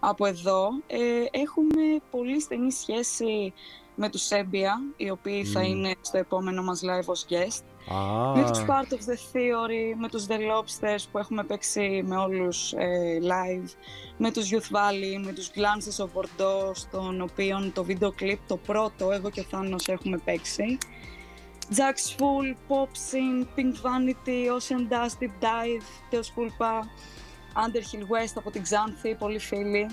από 0.00 0.26
εδώ. 0.26 0.68
Ε, 0.86 0.98
έχουμε 1.30 1.82
πολύ 2.10 2.40
στενή 2.40 2.72
σχέση 2.72 3.52
με 3.96 4.08
τους 4.10 4.22
Σέμπια, 4.22 4.74
οι 4.96 5.10
οποίοι 5.10 5.44
θα 5.44 5.60
Μμμ. 5.60 5.66
είναι 5.68 5.94
στο 6.00 6.18
επόμενο 6.18 6.62
μας 6.62 6.80
live 6.84 7.04
ως 7.06 7.26
guest. 7.28 7.94
Α, 7.94 8.34
Με 8.36 8.50
τους 8.50 8.58
Part 8.60 8.92
of 8.92 8.98
the 9.10 9.16
Theory, 9.32 9.94
με 9.98 10.08
τους 10.08 10.26
The 10.28 10.32
Lobsters 10.38 11.04
που 11.12 11.18
έχουμε 11.18 11.44
παίξει 11.44 12.02
με 12.06 12.16
όλους 12.16 12.72
ε, 12.72 13.18
live, 13.22 13.68
με 14.16 14.30
τους 14.32 14.48
Youth 14.52 14.76
Valley, 14.76 15.24
με 15.24 15.32
τους 15.32 15.50
Glances 15.54 16.04
of 16.04 16.08
Bordeaux, 16.08 16.70
στον 16.74 17.20
οποίον 17.20 17.72
το 17.72 17.84
βίντεο 17.84 18.12
κλιπ, 18.12 18.38
το 18.46 18.56
πρώτο, 18.56 19.10
εγώ 19.12 19.30
και 19.30 19.40
ο 19.40 19.44
Θάνος 19.50 19.88
έχουμε 19.88 20.18
παίξει. 20.24 20.78
Jack's 21.70 22.10
Full, 22.18 22.54
Pop 22.68 22.88
Scene, 22.88 23.46
Pink 23.56 23.74
Vanity, 23.86 24.40
Ocean 24.56 24.92
Dust, 24.92 25.18
Deep 25.20 25.34
Dive, 25.40 25.84
Teos 26.10 26.28
Pulpa, 26.36 26.74
Underhill 27.64 28.02
West 28.02 28.32
από 28.34 28.50
την 28.50 28.62
Xanthi, 28.62 29.14
πολλοί 29.18 29.38
φίλοι. 29.38 29.86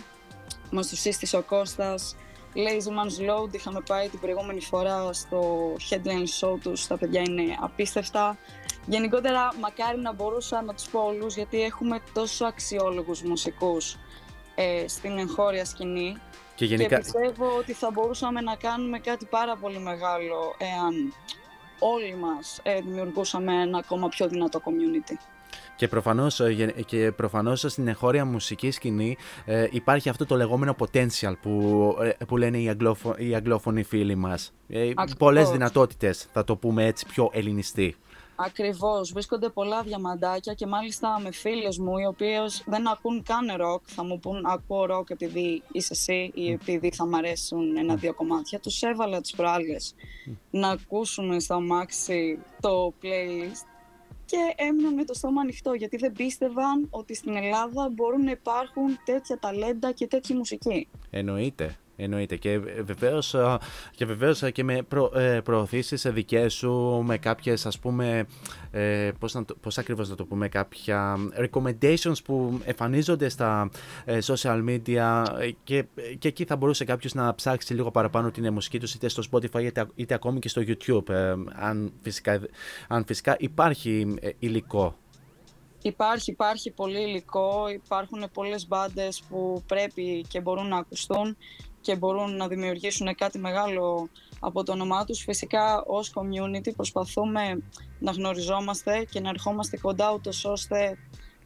Μας 0.72 0.88
τους 0.88 1.00
σύστησε 1.00 1.38
ο 1.38 1.42
Κώστας. 1.42 2.16
Lazy 2.56 2.90
Man's 2.90 3.30
Load, 3.30 3.54
είχαμε 3.54 3.82
πάει 3.88 4.10
την 4.10 4.20
προηγούμενη 4.20 4.62
φορά 4.62 5.14
στο 5.14 5.72
headline 5.90 6.48
show 6.48 6.58
τους, 6.62 6.88
τα 6.88 6.98
παιδιά 6.98 7.22
είναι 7.22 7.44
απίστευτα. 7.60 8.38
Γενικότερα, 8.86 9.54
μακάρι 9.60 10.00
να 10.00 10.14
μπορούσα 10.14 10.62
να 10.62 10.74
τους 10.74 10.88
πω 10.88 11.00
όλους, 11.00 11.36
γιατί 11.36 11.62
έχουμε 11.62 12.02
τόσο 12.14 12.46
αξιόλογους 12.46 13.22
μουσικούς 13.22 13.98
ε, 14.56 14.88
στην 14.88 15.18
εγχώρια 15.18 15.66
σκηνή. 15.66 16.18
και 16.56 16.66
γενικά. 16.66 16.96
Και 16.96 17.02
πιστεύω 17.02 17.58
ότι 17.58 17.74
θα 17.74 17.92
μπορούσαμε 17.92 18.42
να 18.42 18.56
κάνουμε 18.56 19.00
κάτι 19.00 19.26
πάρα 19.26 19.56
πολύ 19.56 19.80
μεγάλο 19.80 20.56
εάν 20.58 21.14
όλοι 21.80 22.16
μας 22.16 22.60
ε, 22.64 22.82
δημιουργούσαμε 22.82 23.62
ένα 23.62 23.78
ακόμα 23.78 24.10
πιο 24.10 24.28
δυνατό 24.28 24.62
community. 24.66 25.33
Και 25.76 25.88
προφανώς, 25.88 26.40
ε, 26.40 26.50
γεν- 26.50 26.86
και 26.86 27.12
προφανώς 27.12 27.66
στην 27.68 27.88
εγχώρια 27.88 28.26
μουσική 28.26 28.72
σκηνή 28.72 29.18
ε, 29.46 29.68
υπάρχει 29.72 30.10
αυτό 30.10 30.26
το 30.26 30.36
λεγόμενο 30.36 30.76
potential 30.80 31.34
που, 31.42 31.96
ε, 32.02 32.26
που 32.26 32.38
λένε 32.38 32.58
οι, 32.58 32.70
αγγλόφω, 32.70 33.16
οι 33.18 33.36
αγγλόφωνοι 33.36 33.84
φίλοι 33.84 34.16
μας. 34.16 34.54
Ε, 34.68 34.82
Ακριβώς. 34.82 35.16
πολλές 35.18 35.50
δυνατότητες, 35.50 36.28
θα 36.32 36.44
το 36.44 36.56
πούμε 36.56 36.86
έτσι 36.86 37.06
πιο 37.06 37.30
ελληνιστή. 37.34 37.96
Ακριβώς, 38.36 39.12
βρίσκονται 39.12 39.50
πολλά 39.50 39.82
διαμαντάκια 39.82 40.54
και 40.54 40.68
μάλιστα 40.68 41.20
με 41.24 41.32
φίλες 41.32 41.78
μου 41.78 41.98
οι 41.98 42.06
οποίες 42.06 42.64
δεν 42.66 42.88
ακούν 42.88 43.24
καν 43.24 43.58
ροκ, 43.58 43.82
θα 43.86 44.04
μου 44.04 44.20
πούν 44.20 44.46
ακούω 44.46 44.86
ροκ 44.86 45.10
επειδή 45.10 45.64
είσαι 45.72 45.94
εσύ 45.94 46.32
ή 46.34 46.52
επειδή 46.52 46.92
θα 46.96 47.06
μ' 47.06 47.16
αρέσουν 47.16 47.78
ένα-δύο 47.78 48.14
κομμάτια. 48.14 48.60
Τους 48.60 48.82
έβαλα 48.82 49.22
τις 49.22 49.32
προάλλες 49.36 49.96
να 50.50 50.70
ακούσουν 50.70 51.40
στο 51.40 51.54
αμάξι 51.54 52.40
το 52.60 52.94
playlist 53.02 53.68
και 54.26 54.54
έμειναν 54.56 54.94
με 54.94 55.04
το 55.04 55.14
στόμα 55.14 55.42
ανοιχτό 55.42 55.74
γιατί 55.74 55.98
δεν 55.98 56.12
πίστευαν 56.12 56.88
ότι 56.90 57.16
στην 57.16 57.36
Ελλάδα 57.36 57.90
μπορούν 57.90 58.24
να 58.24 58.32
υπάρχουν 58.32 59.00
τέτοια 59.06 59.40
ταλέντα 59.40 59.92
και 59.92 60.08
τέτοια 60.08 60.36
μουσική. 60.36 60.88
Εννοείται. 61.10 61.78
Εννοείται. 61.96 62.36
Και 62.36 62.60
βεβαίως 62.84 63.36
και, 63.92 64.06
βεβαίως 64.06 64.44
και 64.52 64.64
με 64.64 64.82
προ, 64.82 65.12
ε, 65.16 65.42
προωθήσεις 65.44 66.02
δικές 66.08 66.54
σου, 66.54 67.02
με 67.06 67.18
κάποιες 67.18 67.66
ας 67.66 67.80
πούμε. 67.80 68.26
Ε, 68.72 69.12
πώς, 69.20 69.34
να 69.34 69.46
το- 69.46 69.56
πώς 69.62 69.78
ακριβώς 69.78 70.10
να 70.10 70.16
το 70.16 70.26
πούμε, 70.26 70.48
κάποια 70.50 71.16
recommendations 71.38 72.24
που 72.24 72.60
εμφανίζονται 72.64 73.30
στα 73.30 73.70
ε, 74.06 74.18
social 74.24 74.64
media 74.70 75.26
ε, 75.40 75.50
και, 75.64 75.86
και 76.20 76.28
εκεί 76.28 76.46
θα 76.46 76.56
μπορούσε 76.56 76.86
κάποιος 76.86 77.14
να 77.14 77.36
ψάξει 77.36 77.74
λίγο 77.74 77.92
παραπάνω 77.92 78.32
την 78.32 78.54
μουσική 78.54 78.80
τους 78.80 78.94
είτε 78.94 79.08
στο 79.08 79.24
Spotify 79.32 79.64
είτε, 79.64 79.86
είτε 79.96 80.14
ακόμη 80.14 80.40
και 80.40 80.50
στο 80.50 80.62
YouTube. 80.66 81.10
ε, 81.10 81.34
αν, 81.54 81.94
φυσικά, 82.02 82.42
αν 82.88 83.06
φυσικά 83.06 83.36
υπάρχει 83.40 84.16
ε, 84.22 84.30
υλικό. 84.40 84.96
Υπάρχει, 85.86 86.32
υπάρχει 86.32 86.72
πολύ 86.72 87.02
υλικό, 87.02 87.68
υπάρχουν 87.74 88.26
πολλές 88.34 88.68
μπάντες 88.68 89.24
που 89.30 89.64
πρέπει 89.68 90.26
και 90.28 90.42
μπορούν 90.42 90.68
να 90.68 90.78
ακουστούν 90.78 91.38
και 91.84 91.96
μπορούν 91.96 92.36
να 92.36 92.48
δημιουργήσουν 92.48 93.16
κάτι 93.16 93.40
μεγάλο 93.40 94.10
από 94.40 94.64
το 94.64 94.72
όνομά 94.72 95.06
τους. 95.06 95.20
Φυσικά 95.20 95.84
ως 95.86 96.14
community 96.16 96.76
προσπαθούμε 96.76 97.62
να 98.00 98.12
γνωριζόμαστε 98.12 99.06
και 99.10 99.20
να 99.20 99.30
ερχόμαστε 99.30 99.78
κοντά 99.78 100.14
ούτως 100.14 100.46
ώστε 100.46 100.98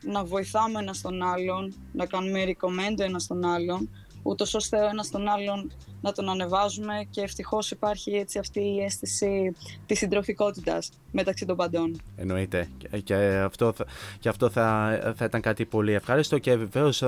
να 0.02 0.24
βοηθάμε 0.26 0.80
ένα 0.80 0.94
τον 1.02 1.24
άλλον, 1.24 1.74
να 1.94 2.06
κάνουμε 2.06 2.44
recommend 2.46 3.00
ένα 3.00 3.20
τον 3.28 3.46
άλλον, 3.46 3.90
ούτως 4.28 4.54
ώστε 4.54 4.78
ο 4.78 4.88
ένας 4.88 5.10
τον 5.10 5.28
άλλον 5.28 5.72
να 6.02 6.12
τον 6.12 6.30
ανεβάζουμε 6.30 7.08
και 7.10 7.22
ευτυχώς 7.22 7.72
υπάρχει 7.72 8.12
έτσι 8.12 8.40
αυτή 8.40 8.60
η 8.60 8.84
αίσθηση 8.84 9.56
της 9.86 9.98
συντροφικότητας 9.98 10.90
μεταξύ 11.12 11.46
των 11.46 11.56
παντών. 11.56 12.02
Εννοείται. 12.16 12.70
Και, 12.78 12.98
και 12.98 13.16
αυτό, 13.16 13.74
θα, 13.74 13.86
και 14.20 14.30
αυτό 14.30 14.50
θα, 14.50 15.00
θα 15.18 15.26
ήταν 15.26 15.42
κάτι 15.42 15.66
πολύ 15.66 15.94
ευχάριστο 15.94 16.38
και 16.38 16.56
βεβαίως 16.56 17.04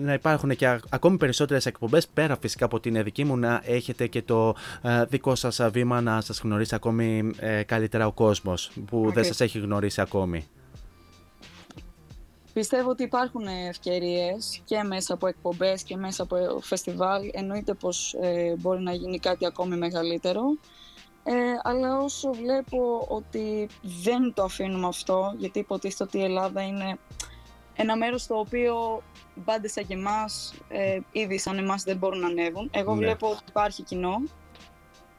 να 0.00 0.12
υπάρχουν 0.12 0.56
και 0.56 0.66
α- 0.68 0.80
ακόμη 0.88 1.16
περισσότερες 1.16 1.66
εκπομπές 1.66 2.06
πέρα 2.06 2.36
φυσικά 2.40 2.64
από 2.64 2.80
την 2.80 3.02
δική 3.02 3.24
μου 3.24 3.36
να 3.36 3.62
έχετε 3.64 4.06
και 4.06 4.22
το 4.22 4.54
ε, 4.82 5.04
δικό 5.04 5.34
σας 5.34 5.60
βήμα 5.72 6.00
να 6.00 6.20
σας 6.20 6.40
γνωρίσει 6.40 6.74
ακόμη 6.74 7.30
ε, 7.38 7.62
καλύτερα 7.62 8.06
ο 8.06 8.12
κόσμος 8.12 8.70
που 8.86 8.98
δεν 8.98 9.08
Ακριβώς. 9.08 9.26
σας 9.26 9.40
έχει 9.40 9.58
γνωρίσει 9.58 10.00
ακόμη. 10.00 10.46
Πιστεύω 12.52 12.90
ότι 12.90 13.02
υπάρχουν 13.02 13.46
ευκαιρίες 13.46 14.60
και 14.64 14.82
μέσα 14.82 15.14
από 15.14 15.26
εκπομπές 15.26 15.82
και 15.82 15.96
μέσα 15.96 16.22
από 16.22 16.36
φεστιβάλ. 16.60 17.30
Εννοείται 17.32 17.74
πως 17.74 18.14
ε, 18.20 18.54
μπορεί 18.58 18.82
να 18.82 18.92
γίνει 18.92 19.18
κάτι 19.18 19.46
ακόμη 19.46 19.76
μεγαλύτερο. 19.76 20.42
Ε, 21.24 21.32
αλλά 21.62 21.98
όσο 21.98 22.32
βλέπω 22.32 23.06
ότι 23.08 23.68
δεν 23.82 24.32
το 24.34 24.42
αφήνουμε 24.42 24.86
αυτό, 24.86 25.34
γιατί 25.38 25.58
υποτίθεται 25.58 26.04
ότι 26.04 26.18
η 26.18 26.22
Ελλάδα 26.24 26.62
είναι 26.62 26.98
ένα 27.76 27.96
μέρος 27.96 28.22
στο 28.22 28.38
οποίο 28.38 29.02
μπάντε 29.34 29.68
σαν 29.68 29.86
και 29.86 29.94
εμάς, 29.94 30.54
ε, 30.68 30.98
ήδη 31.12 31.38
σαν 31.38 31.58
εμάς 31.58 31.82
δεν 31.82 31.96
μπορούν 31.96 32.18
να 32.18 32.26
ανέβουν. 32.26 32.70
Εγώ 32.72 32.94
Ναι. 32.94 32.98
βλέπω 32.98 33.28
ότι 33.28 33.44
υπάρχει 33.48 33.82
κοινό, 33.82 34.22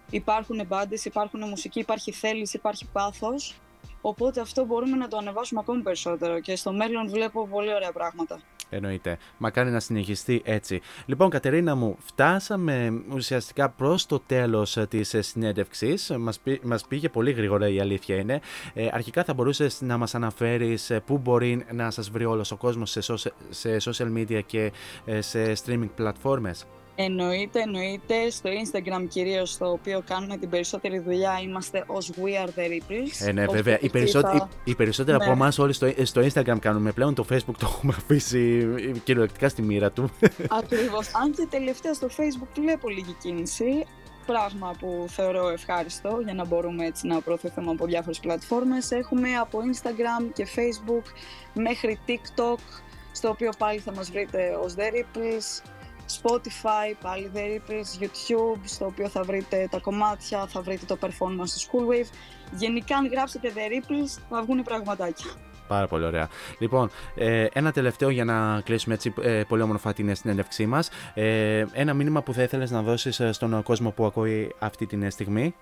υπάρχουν 0.09 0.65
μπάντες, 0.67 1.05
υπάρχουν 1.05 1.47
μουσική, 1.47 1.79
υπάρχει 1.79 2.11
θέληση, 2.11 2.57
υπάρχει 2.57 2.87
πάθος. 2.91 3.55
Οπότε 4.01 4.41
αυτό 4.41 4.65
μπορούμε 4.65 4.97
να 4.97 5.07
το 5.07 5.17
ανεβάσουμε 5.17 5.59
ακόμη 5.63 5.81
περισσότερο 5.81 6.39
και 6.39 6.55
στο 6.55 6.71
μέλλον 6.73 7.09
βλέπω 7.09 7.47
πολύ 7.47 7.73
ωραία 7.73 7.91
πράγματα. 7.91 8.39
Εννοείται. 8.69 9.17
Μακάρι 9.37 9.69
να 9.69 9.79
συνεχιστεί 9.79 10.41
έτσι. 10.45 10.81
Λοιπόν, 11.05 11.29
Κατερίνα 11.29 11.75
μου, 11.75 11.97
φτάσαμε 11.99 13.01
ουσιαστικά 13.13 13.69
προς 13.69 14.05
το 14.05 14.19
τέλος 14.19 14.77
ε, 14.77 14.85
της 14.85 15.13
ε, 15.13 15.21
συνέντευξης. 15.21 16.11
Μας, 16.19 16.39
πή- 16.39 16.63
μας 16.63 16.85
πήγε 16.87 17.09
πολύ 17.09 17.31
γρήγορα 17.31 17.67
η 17.69 17.79
αλήθεια 17.79 18.15
είναι. 18.15 18.41
Ε, 18.73 18.87
αρχικά 18.91 19.23
θα 19.23 19.33
μπορούσες 19.33 19.81
να 19.81 19.97
μας 19.97 20.15
αναφέρεις 20.15 20.89
ε, 20.89 20.99
πού 20.99 21.17
μπορεί 21.17 21.65
να 21.71 21.91
σας 21.91 22.09
βρει 22.09 22.25
όλος 22.25 22.51
ο 22.51 22.55
κόσμος 22.57 22.91
σε, 22.91 22.99
socia- 23.07 23.33
σε 23.49 23.77
social 23.81 24.17
media 24.17 24.41
και 24.45 24.71
ε, 25.05 25.21
σε 25.21 25.53
streaming 25.65 25.89
πλατφόρμες. 25.95 26.65
Εννοείται, 26.95 27.59
εννοείται. 27.61 28.29
Στο 28.29 28.49
Instagram 28.49 29.05
κυρίως, 29.09 29.49
στο 29.51 29.71
οποίο 29.71 30.01
κάνουμε 30.07 30.37
την 30.37 30.49
περισσότερη 30.49 30.99
δουλειά, 30.99 31.39
είμαστε 31.43 31.83
ως 31.87 32.11
We 32.15 32.45
Are 32.45 32.49
The 32.59 32.61
Ripples. 32.71 33.27
Ε, 33.27 33.31
ναι, 33.31 33.45
Ως 33.45 33.53
βέβαια. 33.53 33.73
Οι, 33.73 33.77
εκεί 33.81 33.89
περισσότε- 33.89 34.37
θα- 34.37 34.49
οι, 34.63 34.71
οι 34.71 34.75
περισσότεροι 34.75 35.17
Ναι. 35.17 35.23
από 35.23 35.33
εμάς 35.33 35.59
όλοι 35.59 35.73
στο, 35.73 35.87
στο 36.03 36.21
Instagram 36.21 36.57
κάνουμε 36.59 36.91
πλέον. 36.91 37.13
Το 37.15 37.25
Facebook 37.31 37.55
το 37.59 37.65
έχουμε 37.77 37.93
αφήσει 37.97 38.67
ε, 38.95 38.97
κυριολεκτικά 38.99 39.49
στη 39.49 39.61
μοίρα 39.61 39.91
του. 39.91 40.09
Ακριβώς. 40.61 41.11
Αν 41.23 41.31
και 41.31 41.47
τελευταία 41.49 41.93
στο 41.93 42.07
Facebook 42.17 42.47
βλέπω 42.61 42.89
λίγη 42.89 43.15
κίνηση, 43.21 43.85
πράγμα 44.25 44.73
που 44.79 45.05
θεωρώ 45.09 45.49
ευχάριστο 45.49 46.19
για 46.23 46.33
να 46.33 46.45
μπορούμε 46.45 46.85
έτσι 46.85 47.07
να 47.07 47.21
προωθηθούμε 47.21 47.71
από 47.71 47.85
διάφορες 47.85 48.19
πλατφόρμες. 48.19 48.91
Έχουμε 48.91 49.29
από 49.35 49.59
Instagram 49.73 50.29
και 50.33 50.47
Facebook 50.55 51.03
μέχρι 51.53 51.99
TikTok, 52.07 52.59
στο 53.11 53.29
οποίο 53.29 53.49
πάλι 53.57 53.79
θα 53.79 53.93
μας 53.93 54.11
βρείτε 54.11 54.57
ως 54.63 54.73
The 54.77 54.81
Ripples, 54.81 55.63
Spotify, 56.21 56.95
πάλι 57.01 57.31
The 57.33 57.39
Ripples, 57.39 58.03
YouTube, 58.03 58.59
στο 58.63 58.85
οποίο 58.85 59.09
θα 59.09 59.23
βρείτε 59.23 59.67
τα 59.71 59.79
κομμάτια, 59.79 60.47
θα 60.47 60.61
βρείτε 60.61 60.85
το 60.85 60.97
performance 61.01 61.49
του 61.49 61.61
Schoolwave. 61.67 62.09
Γενικά, 62.51 62.97
αν 62.97 63.07
γράψετε 63.07 63.51
The 63.55 63.71
Ripples, 63.73 64.21
θα 64.29 64.41
βγουν 64.41 64.63
πραγματάκια. 64.63 65.31
Πάρα 65.67 65.87
πολύ 65.87 66.05
ωραία. 66.05 66.29
Λοιπόν, 66.59 66.89
ε, 67.15 67.47
ένα 67.53 67.71
τελευταίο 67.71 68.09
για 68.09 68.25
να 68.25 68.61
κλείσουμε 68.61 68.93
έτσι 68.93 69.13
ε, 69.21 69.43
πολύ 69.47 69.61
όμορφα 69.61 69.93
την 69.93 70.15
συνέντευξή 70.15 70.65
μας. 70.65 70.89
Ε, 71.13 71.65
ένα 71.71 71.93
μήνυμα 71.93 72.21
που 72.21 72.33
θα 72.33 72.43
ήθελες 72.43 72.71
να 72.71 72.81
δώσεις 72.81 73.19
ε, 73.19 73.31
στον 73.31 73.63
κόσμο 73.63 73.91
που 73.91 74.05
ακούει 74.05 74.55
αυτή 74.59 74.85
την 74.85 75.11
στιγμή; 75.11 75.55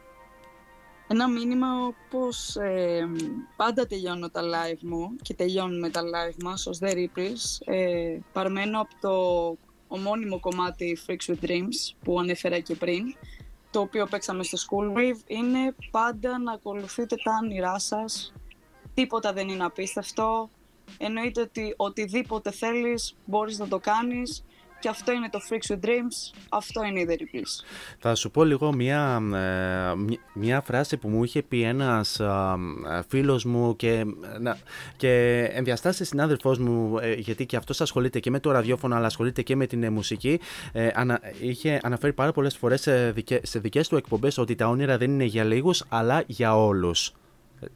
Ένα 1.08 1.30
μήνυμα 1.30 1.68
πως 2.10 2.56
ε, 2.56 3.08
πάντα 3.56 3.86
τελειώνω 3.86 4.30
τα 4.30 4.42
live 4.42 4.82
μου 4.82 5.16
και 5.22 5.34
τελειώνουμε 5.34 5.90
τα 5.90 6.02
live 6.02 6.44
μας 6.44 6.68
ως 6.68 6.80
The 6.82 6.94
Ripples. 6.94 7.74
Ε, 7.74 8.18
παραμένω 8.34 8.82
από 8.82 8.96
το 9.02 9.12
ομώνυμο 9.92 10.40
κομμάτι 10.40 10.98
Freaks 11.08 11.32
with 11.32 11.46
Dreams 11.46 11.96
που 12.04 12.20
ανέφερα 12.20 12.60
και 12.60 12.76
πριν, 12.76 13.16
το 13.72 13.80
οποίο 13.80 14.06
παίξαμε 14.06 14.44
στο 14.44 14.58
Schoolwave, 14.58 15.20
είναι 15.28 15.76
πάντα 15.92 16.40
να 16.40 16.52
ακολουθείτε 16.52 17.16
τα 17.24 17.40
όνειρά 17.44 17.80
σας. 17.80 18.34
Τίποτα 18.94 19.34
δεν 19.34 19.50
είναι 19.50 19.64
απίστευτο. 19.64 20.50
Εννοείται 20.98 21.42
ότι 21.42 21.74
οτιδήποτε 21.78 22.52
θέλεις 22.52 23.16
μπορείς 23.26 23.58
να 23.60 23.68
το 23.68 23.80
κάνεις 23.80 24.44
και 24.82 24.90
αυτό 24.90 25.12
είναι 25.12 25.30
το 25.30 25.40
Freaks 25.50 25.72
with 25.74 25.86
Dreams, 25.86 26.36
αυτό 26.50 26.84
είναι 26.84 27.00
η 27.00 27.08
The 27.10 27.14
Ripples. 27.14 27.66
Θα 28.00 28.16
σου 28.16 28.32
πω 28.32 28.44
λίγο 28.44 28.74
μια, 28.74 29.22
ε, 29.34 29.96
μ- 29.96 30.20
μια 30.34 30.62
φράση 30.62 30.98
που 30.98 31.10
μου 31.10 31.24
είχε 31.24 31.42
πει 31.42 31.62
ένας 31.64 32.20
α, 32.20 32.58
ε, 32.92 33.02
φίλος 33.08 33.46
μου 33.46 33.76
και, 33.76 33.90
ε, 33.90 34.06
να- 34.40 34.58
και 34.98 35.44
ενδιαστάσει 35.54 36.06
συνάδελφός 36.06 36.58
μου 36.58 36.98
ε, 36.98 37.14
γιατί 37.14 37.46
και 37.46 37.56
αυτός 37.56 37.82
ασχολείται 37.82 38.20
και 38.20 38.30
με 38.30 38.40
το 38.40 38.52
ραδιόφωνο 38.52 38.96
αλλά 38.96 39.06
ασχολείται 39.06 39.42
και 39.42 39.56
με 39.56 39.66
την 39.68 39.84
ε, 39.84 39.90
μουσική 39.90 40.40
ε, 40.74 40.90
ανα, 40.94 41.20
είχε 41.42 41.80
αναφέρει 41.84 42.14
πάρα 42.14 42.32
πολλές 42.32 42.58
φορές 42.58 42.82
σε, 42.82 43.12
δικέ, 43.12 43.40
σε 43.44 43.60
δικές 43.60 43.88
του 43.88 43.96
εκπομπές 43.96 44.38
ότι 44.38 44.56
τα 44.56 44.68
όνειρα 44.68 44.98
δεν 44.98 45.12
είναι 45.12 45.24
για 45.24 45.44
λίγους 45.44 45.84
αλλά 45.90 46.24
για 46.28 46.58
όλους. 46.58 47.14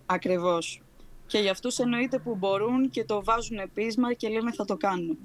Ακριβώς. 0.06 0.82
Και 1.27 1.38
για 1.38 1.52
αυτούς 1.52 1.80
εννοείται 1.80 2.19
που 2.19 2.36
μπορούν 2.36 2.90
και 2.90 3.03
το 3.03 3.23
βάζουν 3.23 3.57
πείσμα 3.73 4.14
και 4.14 4.30
λένε 4.30 4.52
θα 4.53 4.65
το 4.65 4.77
κάνουν. 4.77 5.18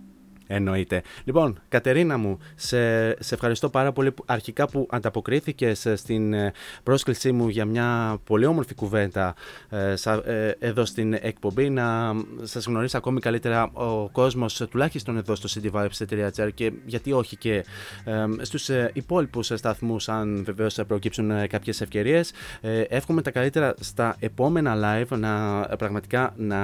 Εννοείται. 0.53 1.03
Λοιπόν, 1.25 1.59
Κατερίνα 1.69 2.19
μου, 2.19 2.39
σε, 2.55 3.11
σε 3.23 3.35
ευχαριστώ 3.35 3.69
πάρα 3.69 3.93
πολύ 3.93 4.13
που, 4.13 4.23
αρχικά 4.27 4.69
που 4.69 4.87
ανταποκρίθηκες 4.91 5.87
ε, 5.87 5.97
στην 5.97 6.33
ε, 6.33 6.53
πρόσκλησή 6.83 7.33
μου 7.33 7.49
για 7.49 7.65
μια 7.65 8.19
πολύ 8.25 8.47
όμορφη 8.47 8.75
κουβέντα 8.75 9.35
ε, 9.69 9.97
σα- 9.97 10.13
ε, 10.15 10.57
εδώ 10.59 10.85
στην 10.85 11.13
εκπομπή. 11.21 11.71
Να 11.71 12.13
σας 12.43 12.65
γνωρίσει 12.65 12.97
ακόμη 12.97 13.21
καλύτερα 13.21 13.71
ο 13.73 14.09
κόσμος, 14.13 14.61
ε, 14.61 14.67
τουλάχιστον 14.67 15.17
εδώ 15.17 15.35
στο 15.35 15.49
cityvibes.gr 15.63 16.49
και 16.55 16.73
γιατί 16.87 17.13
όχι 17.13 17.37
και 17.37 17.65
ε, 18.05 18.25
στους 18.41 18.69
ε, 18.69 18.91
υπόλοιπους 18.95 19.47
σταθμούς 19.55 20.09
αν 20.09 20.43
βεβαίως 20.45 20.75
θα 20.75 20.85
προκύψουν 20.85 21.31
ε, 21.31 21.47
κάποιες 21.47 21.81
ευκαιρίες. 21.81 22.33
Ε, 22.61 22.81
εύχομαι 22.81 23.23
τα 23.23 23.31
καλύτερα 23.31 23.75
στα 23.81 24.17
επόμενα 24.19 24.75
live 24.77 25.19
να 25.19 25.61
ε, 25.71 25.77
πραγματικά 25.77 26.33
να, 26.37 26.61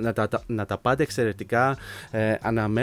να, 0.00 0.12
τα, 0.12 0.28
τα- 0.28 0.42
να 0.46 0.66
τα 0.66 0.78
πάτε 0.78 1.02
εξαιρετικά. 1.02 1.76
Ε, 2.10 2.34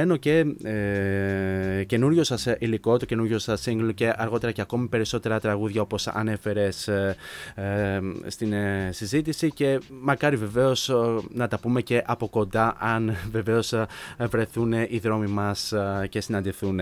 αναμένω 0.08 0.18
και 0.18 0.68
ε, 0.70 1.84
καινούριο 1.84 2.24
σας 2.24 2.46
υλικό, 2.60 2.98
το 2.98 3.06
καινούριο 3.06 3.40
σας 3.40 3.64
single 3.66 3.92
και 3.96 4.14
αργότερα 4.16 4.52
και 4.52 4.62
ακόμη 4.62 4.88
περισσότερα 4.88 5.40
τραγούδια 5.40 5.82
όπως 5.82 6.08
ανέφερες 6.08 6.88
ε, 6.88 7.16
ε, 7.56 8.00
στην 8.28 8.54
ε, 8.54 8.90
συζήτηση 8.94 9.52
και 9.52 9.80
μακάρι 9.90 10.36
βεβαίως 10.36 10.90
ε, 10.90 10.96
να 11.30 11.48
τα 11.48 11.60
πούμε 11.60 11.82
και 11.82 12.04
από 12.06 12.28
κοντά 12.28 12.76
αν 12.80 13.16
βεβαίως 13.32 13.74
ε, 13.74 13.88
βρεθούν 14.18 14.72
οι 14.74 15.00
δρόμοι 15.04 15.28
μας 15.28 15.72
ε, 15.72 16.08
και 16.10 16.22
συναντηθούν. 16.22 16.80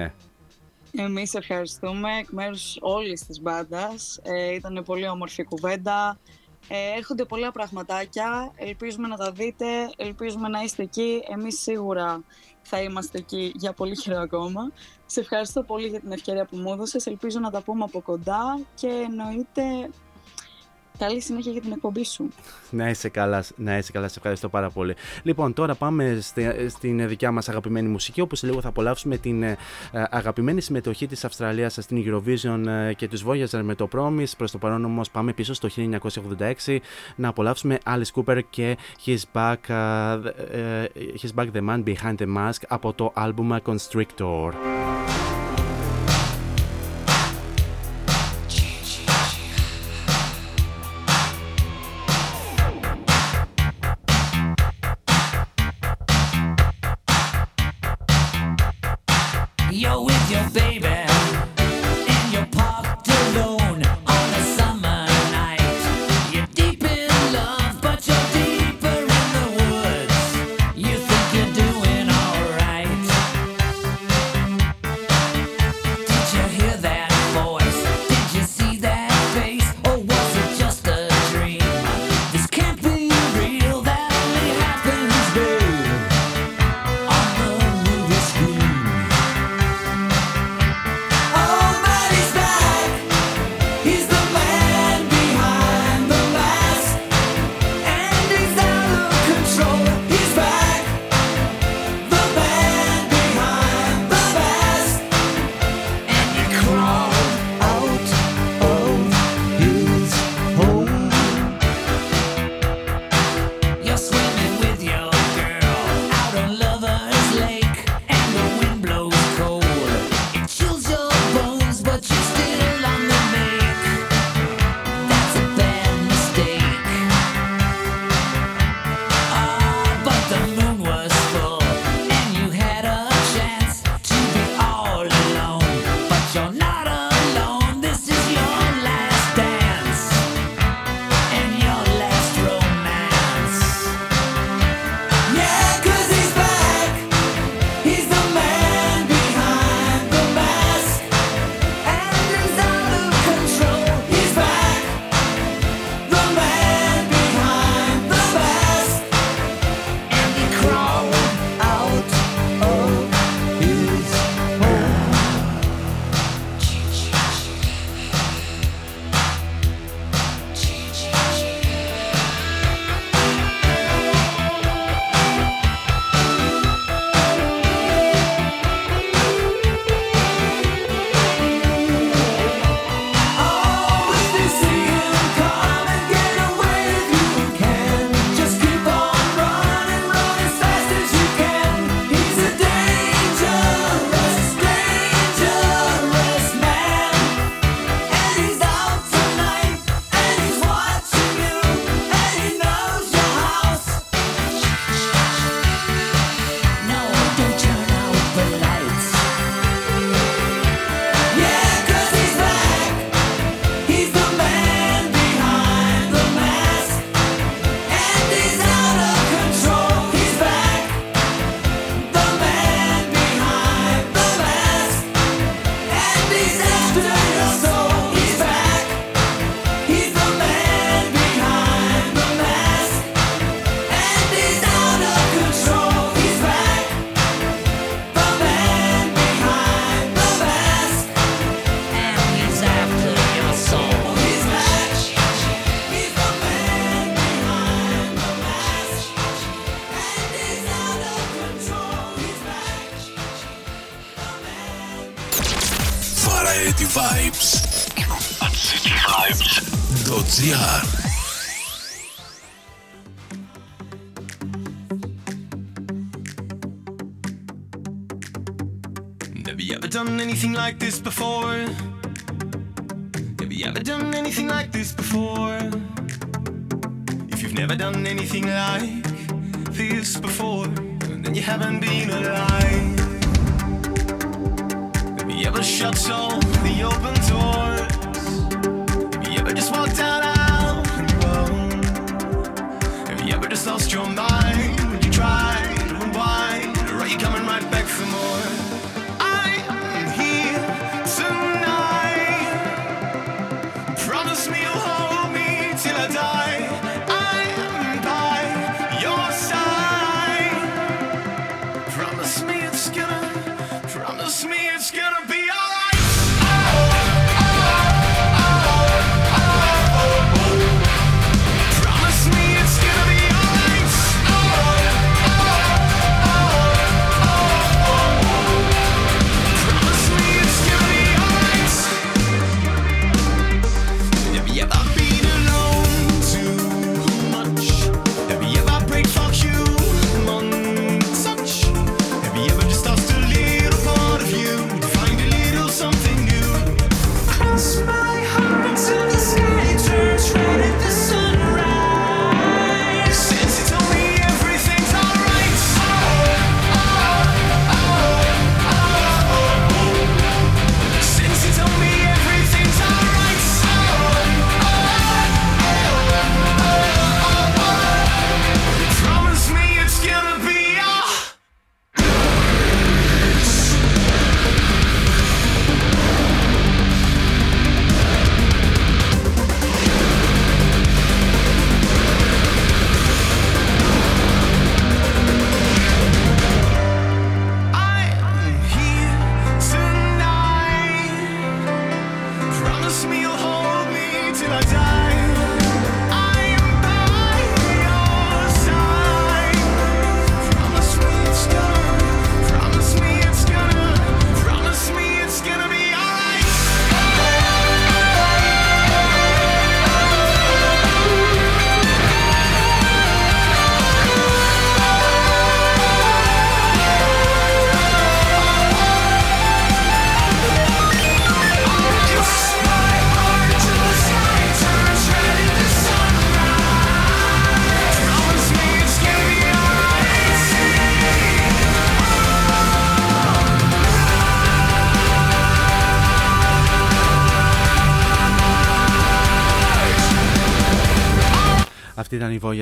Εμείς 0.97 1.33
ευχαριστούμε 1.33 2.09
εκ 2.19 2.29
μέρους 2.29 2.77
όλης 2.79 3.25
της 3.25 3.41
μπάντας. 3.41 4.19
Ε, 4.23 4.53
ήταν 4.53 4.83
πολύ 4.85 5.07
όμορφη 5.07 5.43
κουβέντα. 5.43 6.17
Ε, 6.67 6.97
έρχονται 6.97 7.25
πολλά 7.25 7.51
πραγματάκια. 7.51 8.51
Ελπίζουμε 8.55 9.07
να 9.07 9.15
τα 9.15 9.31
δείτε. 9.31 9.65
Ελπίζουμε 9.97 10.47
να 10.47 10.61
είστε 10.61 10.83
εκεί. 10.83 11.21
Εμείς 11.37 11.59
σίγουρα 11.59 12.23
θα 12.67 12.81
είμαστε 12.81 13.17
εκεί 13.17 13.51
για 13.55 13.73
πολύ 13.73 13.95
καιρό 13.95 14.19
ακόμα. 14.19 14.71
Σε 15.05 15.19
ευχαριστώ 15.19 15.63
πολύ 15.63 15.87
για 15.87 15.99
την 15.99 16.11
ευκαιρία 16.11 16.45
που 16.45 16.57
μου 16.57 16.71
έδωσες. 16.73 17.05
Ελπίζω 17.05 17.39
να 17.39 17.51
τα 17.51 17.61
πούμε 17.61 17.83
από 17.83 18.01
κοντά 18.01 18.59
και 18.75 18.87
εννοείται 18.87 19.89
καλή 20.97 21.21
συνέχεια 21.21 21.51
για 21.51 21.61
την 21.61 21.71
εκπομπή 21.71 22.05
σου. 22.05 22.29
Να 22.69 22.89
είσαι 22.89 23.09
καλά, 23.09 23.43
να 23.55 23.77
είσαι 23.77 23.91
καλά, 23.91 24.07
σε 24.07 24.13
ευχαριστώ 24.17 24.49
πάρα 24.49 24.69
πολύ. 24.69 24.95
Λοιπόν, 25.23 25.53
τώρα 25.53 25.75
πάμε 25.75 26.17
στη- 26.21 26.69
στην 26.69 27.07
δικιά 27.07 27.31
μας 27.31 27.49
αγαπημένη 27.49 27.87
μουσική, 27.87 28.21
όπου 28.21 28.35
σε 28.35 28.45
λίγο 28.47 28.61
θα 28.61 28.67
απολαύσουμε 28.67 29.17
την 29.17 29.43
ε, 29.43 29.57
αγαπημένη 29.91 30.61
συμμετοχή 30.61 31.07
της 31.07 31.25
Αυστραλίας 31.25 31.77
στην 31.81 32.03
Eurovision 32.05 32.67
ε, 32.67 32.93
και 32.93 33.07
τους 33.07 33.23
Voyager 33.27 33.59
με 33.63 33.75
το 33.75 33.87
Promise. 33.95 34.31
Προς 34.37 34.51
το 34.51 34.57
παρόν 34.57 34.85
όμως 34.85 35.09
πάμε 35.11 35.33
πίσω 35.33 35.53
στο 35.53 35.69
1986 36.65 36.77
να 37.15 37.27
απολαύσουμε 37.27 37.77
Alice 37.85 38.21
Cooper 38.23 38.39
και 38.49 38.77
His 39.05 39.17
Back, 39.33 39.55
ε, 39.67 40.81
ε, 40.81 40.87
His 41.21 41.29
Back 41.41 41.47
The 41.53 41.69
Man 41.69 41.83
Behind 41.83 42.15
the 42.17 42.35
Mask 42.37 42.61
από 42.67 42.93
το 42.93 43.11
άλμπουμ 43.15 43.55
Constrictor. 43.65 44.53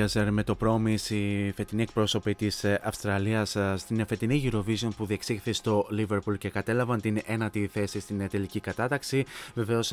Voyager 0.04 0.28
με 0.30 0.42
το 0.42 0.56
Promise, 0.60 1.10
η 1.10 1.52
φετινή 1.52 1.82
εκπρόσωπη 1.82 2.34
της 2.34 2.64
Αυστραλίας 2.82 3.56
στην 3.76 4.06
φετινή 4.06 4.50
Eurovision 4.52 4.88
που 4.96 5.06
διεξήχθη 5.06 5.52
στο 5.52 5.86
Liverpool 5.98 6.38
και 6.38 6.48
κατέλαβαν 6.48 7.00
την 7.00 7.20
ένατη 7.26 7.66
θέση 7.72 8.00
στην 8.00 8.20
ε, 8.20 8.28
τελική 8.28 8.60
κατάταξη. 8.60 9.24
Βεβαίως, 9.54 9.92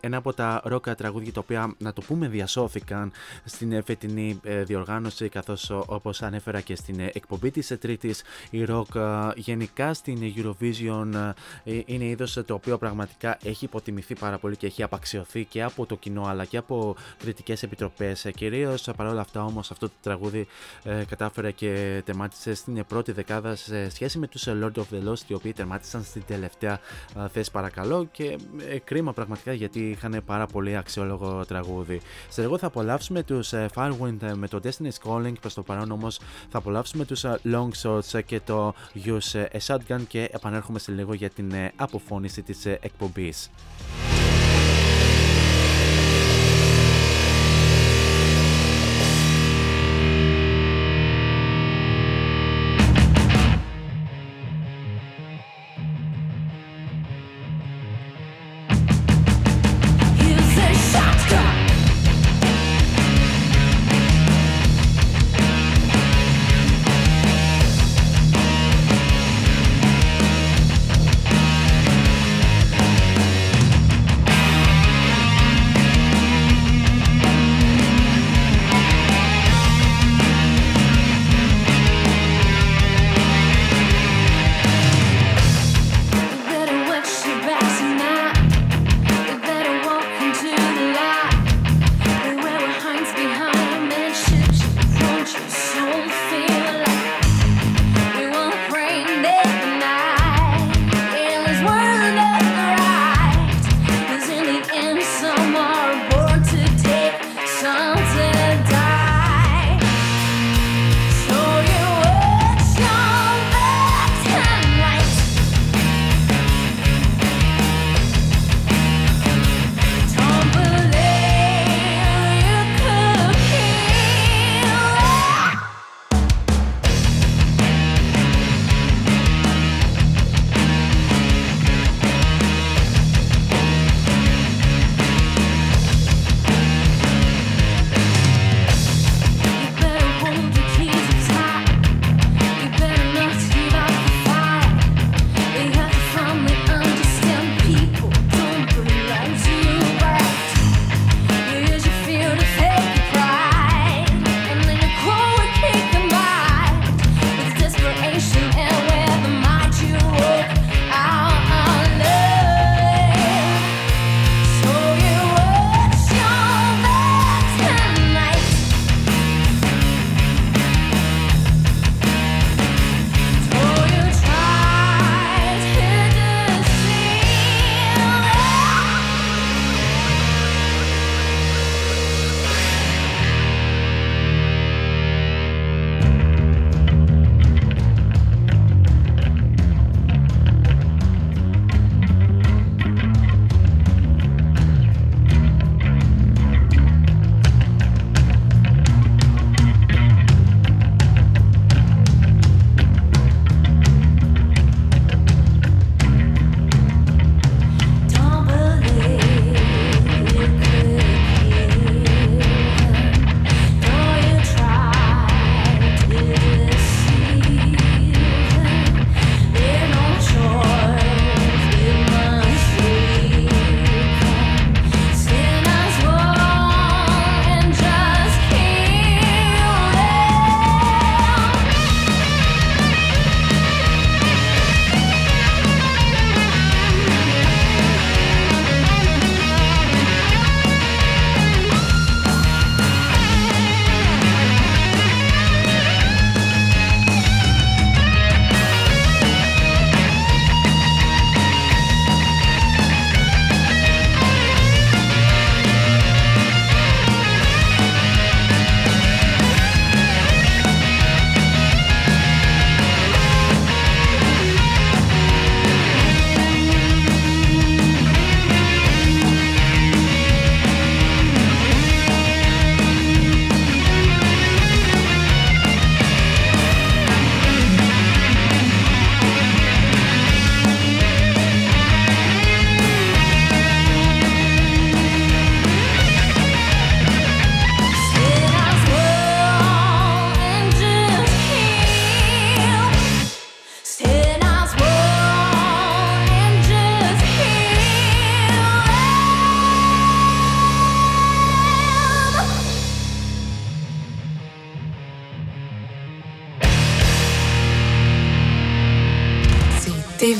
ένα 0.00 0.16
από 0.16 0.32
τα 0.32 0.60
ρόκα 0.64 0.94
τραγούδια 0.94 1.32
τα 1.32 1.40
οποία, 1.40 1.74
να 1.78 1.92
το 1.92 2.02
πούμε, 2.02 2.28
διασώθηκαν 2.28 3.12
στην 3.44 3.72
ε, 3.72 3.82
φετινή 3.82 4.40
ε, 4.42 4.62
διοργάνωση, 4.62 5.28
καθώς 5.28 5.70
όπως 5.70 6.22
ανέφερα 6.22 6.60
και 6.60 6.76
στην 6.76 7.00
ε, 7.00 7.10
εκπομπή 7.12 7.50
της 7.50 7.72
Τρίτης, 7.80 8.22
η 8.50 8.64
ροκ 8.64 8.88
γενικά 9.36 9.94
στην 9.94 10.18
Eurovision 10.36 11.32
ε, 11.64 11.80
είναι 11.86 12.04
είδος 12.04 12.32
το 12.46 12.54
οποίο 12.54 12.78
πραγματικά 12.78 13.38
έχει 13.42 13.64
υποτιμηθεί 13.64 14.14
πάρα 14.14 14.38
πολύ 14.38 14.56
και 14.56 14.66
έχει 14.66 14.82
απαξιωθεί 14.82 15.44
και 15.44 15.62
από 15.62 15.86
το 15.86 15.96
κοινό 15.96 16.24
αλλά 16.24 16.44
και 16.44 16.56
από 16.56 16.96
κριτικές 17.18 17.62
επιτροπές. 17.62 18.26
Κυρίως 18.34 18.88
παρόλα 18.96 19.20
αυτά 19.20 19.44
όμως 19.46 19.70
αυτό 19.70 19.88
το 19.88 19.94
τραγούδι 20.02 20.46
ε, 20.82 21.04
κατάφερε 21.08 21.50
και 21.50 22.02
τερμάτισε 22.04 22.54
στην 22.54 22.84
πρώτη 22.86 23.12
δεκάδα 23.12 23.56
σε 23.56 23.90
σχέση 23.90 24.18
με 24.18 24.26
τους 24.26 24.44
Lord 24.48 24.72
of 24.74 24.84
the 24.92 25.08
Lost 25.08 25.20
οι 25.26 25.34
οποίοι 25.34 25.52
τερμάτισαν 25.52 26.02
στην 26.02 26.22
τελευταία 26.26 26.80
ε, 27.16 27.28
θέση 27.28 27.50
παρακαλώ 27.50 28.08
και 28.12 28.38
ε, 28.68 28.78
κρίμα 28.78 29.12
πραγματικά 29.12 29.52
γιατί 29.52 29.90
είχαν 29.90 30.22
πάρα 30.26 30.46
πολύ 30.46 30.76
αξιόλογο 30.76 31.44
τραγούδι. 31.46 32.00
Σε 32.28 32.40
λίγο 32.40 32.58
θα 32.58 32.66
απολαύσουμε 32.66 33.22
τους 33.22 33.52
Firewind 33.74 34.22
ε, 34.22 34.34
με 34.34 34.48
το 34.48 34.60
Destiny's 34.64 35.10
Calling 35.10 35.34
προς 35.40 35.54
το 35.54 35.62
παρόν 35.62 35.90
όμως 35.90 36.20
θα 36.50 36.58
απολαύσουμε 36.58 37.04
τους 37.04 37.24
Long 37.44 37.68
Shots 37.82 38.24
και 38.24 38.40
το 38.40 38.74
Use 39.04 39.46
a 39.52 39.58
Shotgun 39.66 40.00
και 40.08 40.28
επανέρχομαι 40.32 40.78
σε 40.78 40.92
λίγο 40.92 41.14
για 41.14 41.30
την 41.30 41.52
ε, 41.52 41.72
αποφώνηση 41.76 42.42
της 42.42 42.66
εκπομπής. 42.66 43.50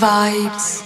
Vibes. 0.07 0.86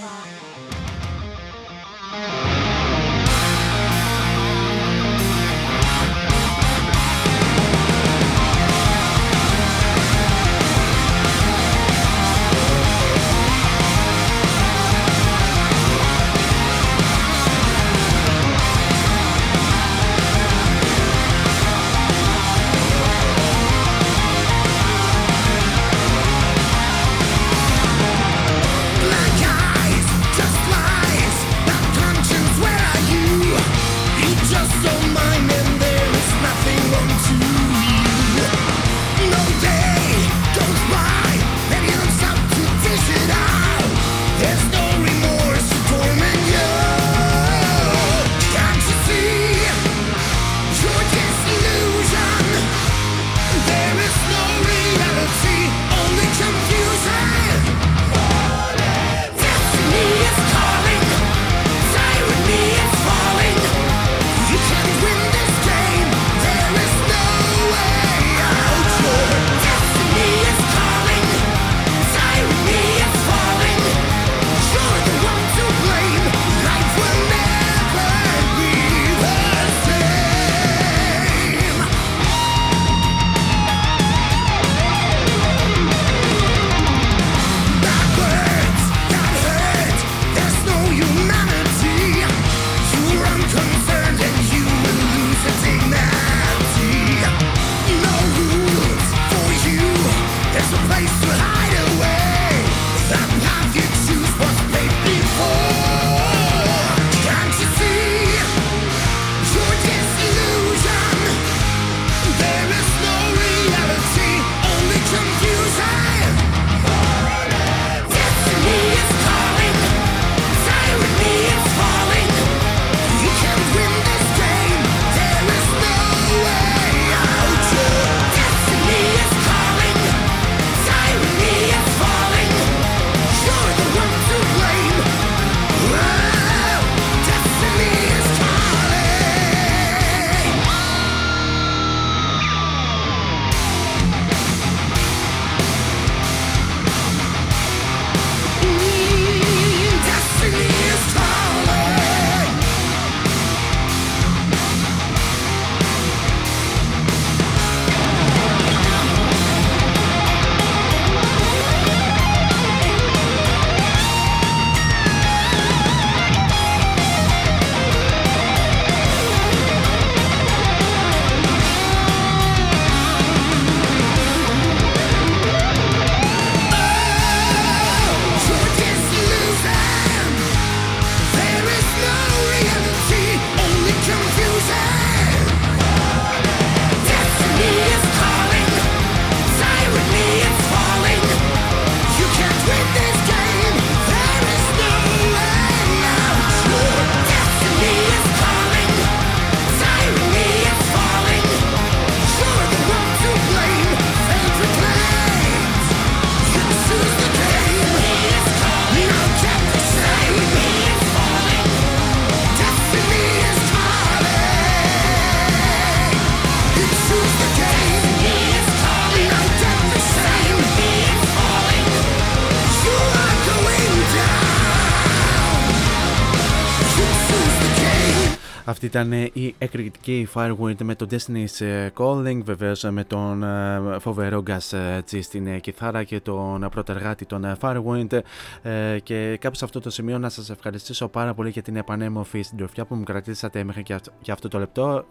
Ήταν 228.91 229.13
ε, 229.13 229.31
η 229.33 229.55
εκρηκτική 229.59 230.29
Firewind 230.35 230.83
με 230.83 230.95
το 230.95 231.07
Destiny's 231.11 231.65
ε, 231.67 231.89
Calling, 231.97 232.41
βεβαίως 232.45 232.83
με 232.83 233.05
τον 233.05 233.43
ε, 233.43 233.81
φοβερό 233.99 234.43
Gas 234.47 234.77
ε, 234.79 234.99
G 235.11 235.19
στην 235.23 235.47
ε, 235.47 235.59
κιθάρα 235.59 236.03
και 236.05 236.21
τον 236.21 236.63
ε, 236.63 236.69
πρωτεργάτη 236.69 237.27
τον 237.27 237.45
ε, 237.45 237.57
Firewind. 237.61 238.19
Ε, 238.63 238.99
Και 239.03 239.37
κάπου 239.41 239.55
σε 239.55 239.65
αυτό 239.65 239.81
το 239.81 239.91
σημείο 239.91 240.19
να 240.19 240.29
σας 240.29 240.51
ευχαριστήσω 240.51 241.09
πάρα 241.09 241.35
πολύ 241.35 241.51
για 241.51 241.63
την 241.63 241.77
επανέμορφη 241.77 242.43
συντροφιά 242.43 242.85
που 242.85 242.95
μου 242.95 243.03
κρατήσατε 243.03 243.65
μέχρι 243.65 243.83
και 243.83 243.95
αυτ- 243.95 244.09
για 244.21 244.33
αυτό 244.33 244.49
το 244.49 244.59
λεπτό. 244.59 245.05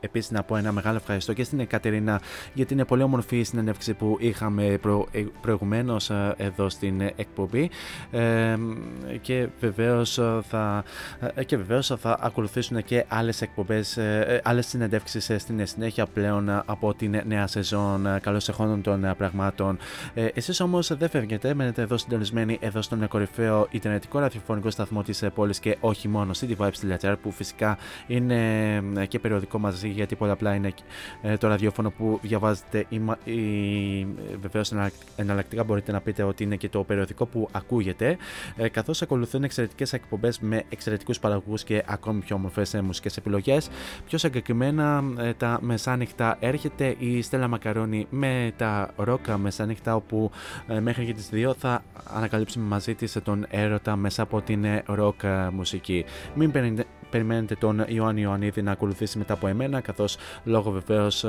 Επίσης, 0.00 0.30
να 0.30 0.42
πω 0.42 0.56
ένα 0.56 0.72
μεγάλο 0.72 0.96
ευχαριστώ 0.96 1.32
και 1.32 1.44
στην 1.44 1.60
Εκατερίνα 1.60 2.20
για 2.54 2.66
την 2.66 2.84
πολύ 2.86 3.02
όμορφη 3.02 3.42
συνέντευξη 3.42 3.94
που 3.94 4.16
είχαμε 4.20 4.78
προ, 4.82 5.06
προηγουμένως 5.40 6.10
εδώ 6.36 6.68
στην 6.68 7.00
ε, 7.00 7.12
εκπομπή. 7.16 7.70
Ε, 8.10 8.56
και 9.20 9.48
βεβαίως 9.60 10.20
θα, 10.48 10.84
ε, 11.34 11.44
και 11.44 11.56
βεβαίως 11.56 11.86
θα 11.98 12.18
ακολουθήσουν 12.20 12.84
και 12.84 13.04
άλλες 13.26 13.40
εκπομπές, 13.42 13.96
ε, 13.96 14.40
άλλες 14.44 14.66
συνεντεύξεις 14.66 15.30
ε, 15.30 15.38
στην 15.38 15.66
συνέχεια 15.66 16.06
πλέον 16.06 16.48
ε, 16.48 16.62
από 16.66 16.94
την 16.94 17.22
νέα 17.26 17.46
σεζόν 17.46 18.06
ε, 18.06 18.18
καλώς 18.22 18.48
εχόντων 18.48 18.82
των 18.82 19.04
ε, 19.04 19.14
πραγμάτων. 19.14 19.78
Ε, 20.14 20.26
εσείς 20.34 20.60
όμως 20.60 20.96
δεν 20.96 21.08
φεύγετε, 21.08 21.54
μένετε 21.54 21.82
εδώ 21.82 21.96
συντονισμένοι 21.96 22.58
εδώ 22.60 22.82
στον 22.82 23.08
κορυφαίο 23.08 23.66
ιντερνετικό 23.70 24.18
ραδιοφωνικό 24.18 24.70
σταθμό 24.70 25.02
της 25.02 25.22
ε, 25.22 25.28
πόλης 25.30 25.58
και 25.58 25.76
όχι 25.80 26.08
μόνο 26.08 26.32
cityvibes.gr 26.40 27.14
που 27.22 27.30
φυσικά 27.30 27.78
είναι 28.06 28.36
ε, 28.96 29.06
και 29.06 29.18
περιοδικό 29.18 29.58
μαζί 29.58 29.88
γιατί 29.88 30.16
πολλαπλά 30.16 30.54
είναι 30.54 30.72
ε, 31.22 31.36
το 31.36 31.48
ραδιόφωνο 31.48 31.90
που 31.90 32.18
διαβάζετε 32.22 32.86
ή, 32.88 32.98
μα- 32.98 33.18
ή 33.24 33.40
ε, 34.00 34.06
βεβαίως 34.40 34.72
εναλλακ- 34.72 35.02
εναλλακτικά 35.16 35.64
μπορείτε 35.64 35.92
να 35.92 36.00
πείτε 36.00 36.22
ότι 36.22 36.42
είναι 36.42 36.56
και 36.56 36.68
το 36.68 36.84
περιοδικό 36.84 37.26
που 37.26 37.48
ακούγεται 37.52 38.16
ε, 38.56 38.68
καθώς 38.68 39.02
ακολουθούν 39.02 39.44
εξαιρετικές 39.44 39.92
εκπομπές 39.92 40.38
με 40.40 40.62
εξαιρετικούς 40.68 41.18
παραγωγούς 41.18 41.64
και 41.64 41.82
ακόμη 41.86 42.20
πιο 42.20 42.36
όμορφες 42.36 42.74
ε, 42.74 42.80
μουσικές 42.82 43.06
μουσικές 43.06 43.15
επιλογές. 43.16 43.68
Πιο 44.06 44.18
συγκεκριμένα 44.18 45.04
ε, 45.18 45.32
τα 45.32 45.58
μεσάνυχτα 45.62 46.36
έρχεται 46.40 46.94
η 46.98 47.22
Στέλλα 47.22 47.48
Μακαρόνη 47.48 48.06
με 48.10 48.52
τα 48.56 48.90
ρόκα 48.96 49.38
μεσάνυχτα 49.38 49.94
όπου 49.94 50.30
ε, 50.66 50.80
μέχρι 50.80 51.04
και 51.04 51.12
τις 51.12 51.28
2 51.32 51.52
θα 51.58 51.82
ανακαλύψουμε 52.14 52.64
μαζί 52.66 52.94
της 52.94 53.16
τον 53.24 53.46
έρωτα 53.48 53.96
μέσα 53.96 54.22
από 54.22 54.40
την 54.40 54.64
ροκ 54.86 55.20
μουσική. 55.52 56.04
Μην 56.34 56.50
περι- 56.50 56.86
περιμένετε 57.10 57.54
τον 57.54 57.84
Ιωάννη 57.88 58.20
Ιωαννίδη 58.20 58.62
να 58.62 58.72
ακολουθήσει 58.72 59.18
μετά 59.18 59.32
από 59.32 59.46
εμένα 59.46 59.80
καθώς 59.80 60.16
λόγω 60.44 60.70
βεβαίως, 60.70 61.24
ε, 61.24 61.28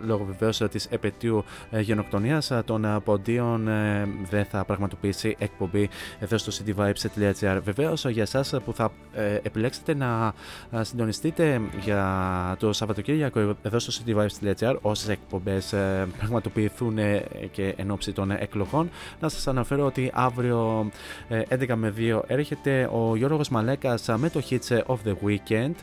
λόγω 0.00 0.24
βεβαίως 0.24 0.62
της 0.70 0.86
επαιτίου 0.86 1.44
ε, 1.70 1.80
γενοκτονίας 1.80 2.50
ε, 2.50 2.62
των 2.64 2.84
ε, 2.84 3.00
ποντίων 3.04 3.68
ε, 3.68 4.08
δεν 4.30 4.44
θα 4.44 4.64
πραγματοποιήσει 4.64 5.36
εκπομπή 5.38 5.88
εδώ 6.18 6.38
στο 6.38 6.52
cityvibes.gr. 6.52 7.60
Βεβαίως 7.62 8.04
για 8.06 8.22
εσάς 8.22 8.54
που 8.64 8.72
θα 8.72 8.92
ε, 9.14 9.34
επιλέξετε 9.34 9.94
να 9.94 10.32
ε, 10.70 10.82
συντονιστείτε 10.96 11.60
για 11.80 12.56
το 12.58 12.72
Σαββατοκύριακο 12.72 13.56
εδώ 13.62 13.78
στο 13.78 14.02
cityvibes.gr 14.06 14.76
όσες 14.80 15.08
εκπομπές 15.08 15.72
ε, 15.72 16.08
πραγματοποιηθούν 16.18 16.98
ε, 16.98 17.24
και 17.50 17.74
εν 17.76 17.90
ώψη 17.90 18.12
των 18.12 18.30
εκλογών. 18.30 18.90
Να 19.20 19.28
σας 19.28 19.46
αναφέρω 19.46 19.86
ότι 19.86 20.10
αύριο 20.14 20.90
ε, 21.28 21.42
11 21.48 21.74
με 21.74 21.94
2 21.96 22.20
έρχεται 22.26 22.90
ο 22.92 23.16
Γιώργος 23.16 23.48
Μαλέκας 23.48 24.08
με 24.16 24.30
το 24.30 24.42
Hits 24.50 24.78
of 24.86 24.96
the 25.04 25.14
Weekend. 25.26 25.74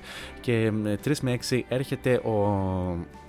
Και 0.42 0.72
ε, 0.86 0.98
3 1.06 1.18
με 1.22 1.38
6 1.50 1.60
έρχεται 1.68 2.14
ο 2.16 2.58
ε, 3.02 3.23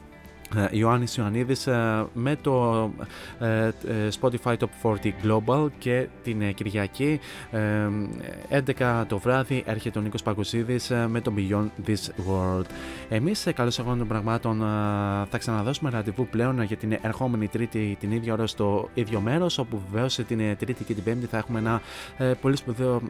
Ιωάννης 0.71 1.17
Ιωαννίδης 1.17 1.67
ε, 1.67 2.07
με 2.13 2.37
το 2.43 2.91
ε, 3.39 3.67
ε, 3.67 3.73
Spotify 4.21 4.57
Top 4.57 4.67
40 4.83 4.95
Global 5.25 5.69
και 5.79 6.07
την 6.23 6.43
ε, 6.43 6.53
Κυριακή 6.53 7.21
ε, 7.51 8.61
11 8.79 9.05
το 9.09 9.19
βράδυ 9.19 9.63
έρχεται 9.67 9.99
ο 9.99 10.03
Νίκος 10.03 10.23
Παγκοσίδης 10.23 10.91
ε, 10.91 11.07
με 11.09 11.21
το 11.21 11.33
Beyond 11.37 11.89
This 11.89 12.31
World. 12.31 12.65
Εμείς 13.09 13.47
ε, 13.47 13.53
καλώς 13.53 13.79
αγώνων 13.79 13.99
των 13.99 14.09
πραγμάτων 14.09 14.63
ε, 14.63 14.65
θα 15.31 15.39
ξαναδώσουμε 15.39 15.91
ραντεβού 15.91 16.27
πλέον 16.27 16.63
για 16.63 16.77
την 16.77 16.99
ερχόμενη 17.03 17.49
Τρίτη 17.49 17.97
την 18.01 18.13
ίδια 18.13 18.33
ώρα 18.33 18.47
στο 18.47 18.89
ίδιο 18.95 19.21
μέρος 19.21 19.59
όπου 19.59 19.83
βεβαίως 19.91 20.15
την 20.15 20.41
ε, 20.41 20.55
Τρίτη 20.55 20.85
και 20.85 20.95
την 20.95 21.03
Πέμπτη 21.03 21.27
θα 21.27 21.37
έχουμε 21.37 21.59
ένα 21.59 21.81
ε, 22.19 22.33
πολύ 22.41 22.57
σπουδαίο 22.57 23.03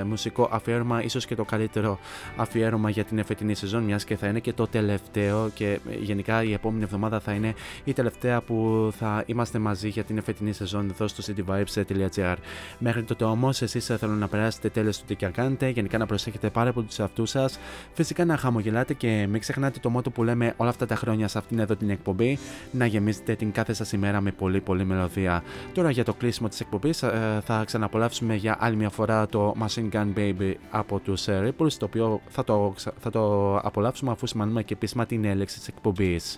ε, 0.00 0.02
μουσικό 0.02 0.48
αφιέρωμα 0.52 1.02
ίσως 1.02 1.26
και 1.26 1.34
το 1.34 1.44
καλύτερο 1.44 1.98
αφιέρωμα 2.36 2.90
για 2.90 3.04
την 3.04 3.24
φετινή 3.24 3.54
σεζόν 3.54 3.82
μιας 3.82 4.04
και 4.04 4.16
θα 4.16 4.26
είναι 4.26 4.40
και 4.40 4.52
το 4.52 4.66
τελευταίο 4.66 5.50
και 5.54 5.80
ε, 5.90 5.96
γενικά 6.32 6.50
η 6.50 6.52
επόμενη 6.52 6.82
εβδομάδα 6.82 7.20
θα 7.20 7.32
είναι 7.32 7.54
η 7.84 7.92
τελευταία 7.92 8.40
που 8.40 8.88
θα 8.98 9.22
είμαστε 9.26 9.58
μαζί 9.58 9.88
για 9.88 10.04
την 10.04 10.22
φετινή 10.22 10.52
σεζόν 10.52 10.90
εδώ 10.90 11.08
στο 11.08 11.22
cityvibes.gr. 11.26 12.34
Μέχρι 12.78 13.02
τότε 13.02 13.24
όμως, 13.24 13.62
εσείς 13.62 13.86
θέλω 13.86 14.12
να 14.12 14.28
περάσετε 14.28 14.68
τέλο 14.68 14.90
του 14.90 15.02
τι 15.06 15.14
και 15.16 15.24
αν 15.24 15.32
κάνετε, 15.32 15.68
γενικά 15.68 15.98
να 15.98 16.06
προσέχετε 16.06 16.50
πάρα 16.50 16.72
πολύ 16.72 16.86
τους 16.86 16.98
εαυτούς 16.98 17.30
σας, 17.30 17.58
φυσικά 17.92 18.24
να 18.24 18.36
χαμογελάτε 18.36 18.94
και 18.94 19.26
μην 19.30 19.40
ξεχνάτε 19.40 19.78
το 19.78 19.90
μότο 19.90 20.10
που 20.10 20.24
λέμε 20.24 20.54
όλα 20.56 20.70
αυτά 20.70 20.86
τα 20.86 20.94
χρόνια 20.94 21.28
σε 21.28 21.38
αυτήν 21.38 21.58
εδώ 21.58 21.76
την 21.76 21.90
εκπομπή, 21.90 22.38
να 22.70 22.86
γεμίζετε 22.86 23.34
την 23.34 23.52
κάθε 23.52 23.72
σας 23.72 23.92
ημέρα 23.92 24.20
με 24.20 24.30
πολύ 24.30 24.60
πολύ 24.60 24.84
μελωδία. 24.84 25.42
Τώρα 25.74 25.90
για 25.90 26.04
το 26.04 26.14
κλείσιμο 26.14 26.48
της 26.48 26.60
εκπομπής 26.60 26.98
θα 27.44 27.62
ξαναπολαύσουμε 27.66 28.34
για 28.34 28.56
άλλη 28.60 28.76
μια 28.76 28.90
φορά 28.90 29.26
το 29.26 29.54
Machine 29.60 29.88
Gun 29.92 30.06
Baby 30.16 30.54
από 30.70 30.98
τους 30.98 31.24
Ripples, 31.28 31.72
το 31.78 31.84
οποίο 31.84 32.20
θα 32.28 32.44
το, 32.44 32.72
ξα- 32.76 32.92
θα 33.00 33.10
το 33.10 33.56
απολαύσουμε 33.56 34.10
αφού 34.10 34.26
σημανούμε 34.26 34.62
και 34.62 34.74
επίσημα 34.74 35.06
την 35.06 35.24
έλεξη 35.24 35.58
της 35.58 35.68
εκπομπής. 35.68 36.21
He's 36.21 36.37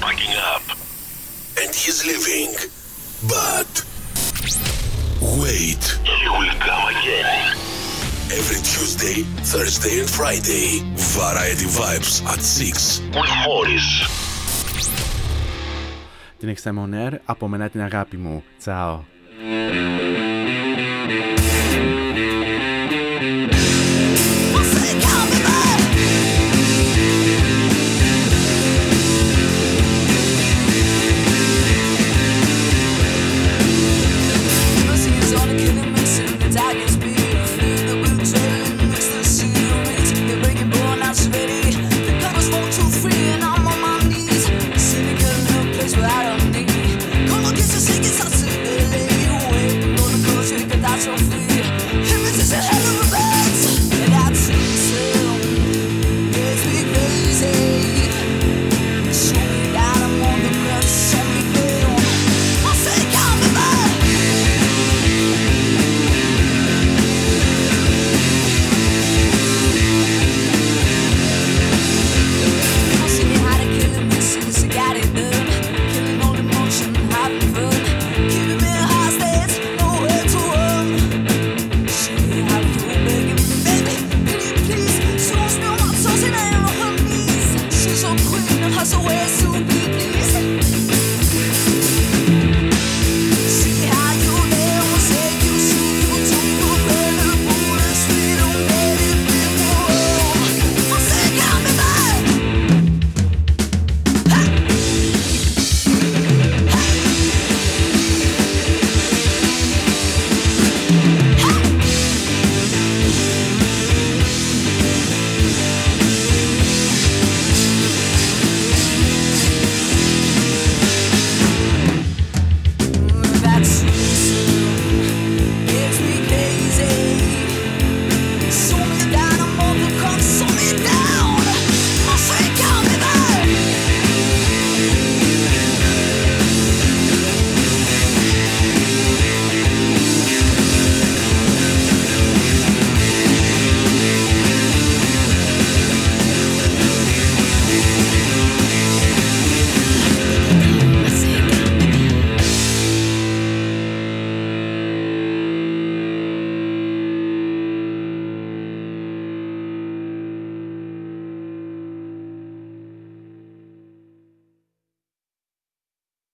packing 0.00 0.34
up 0.52 0.62
and 1.60 1.74
he's 1.74 1.98
leaving. 2.06 2.54
But 3.34 3.72
wait, 5.40 5.84
he 6.04 6.28
will 6.28 6.54
come 6.66 6.84
again. 6.94 7.56
Every 8.38 8.60
Tuesday, 8.72 9.24
Thursday, 9.52 9.98
and 10.00 10.08
Friday, 10.08 10.68
Variety 11.16 11.66
Vibes 11.78 12.24
at 12.32 12.40
6 12.40 13.00
with 13.14 13.32
Morris. 13.46 13.88
Την 16.38 16.48
έχεις 16.48 16.64
on 16.66 16.94
air, 16.94 17.12
από 17.24 17.48
μένα 17.48 17.68
την 17.68 17.82
αγάπη 17.82 18.16
μου. 18.16 18.44
Τσάω. 18.58 19.04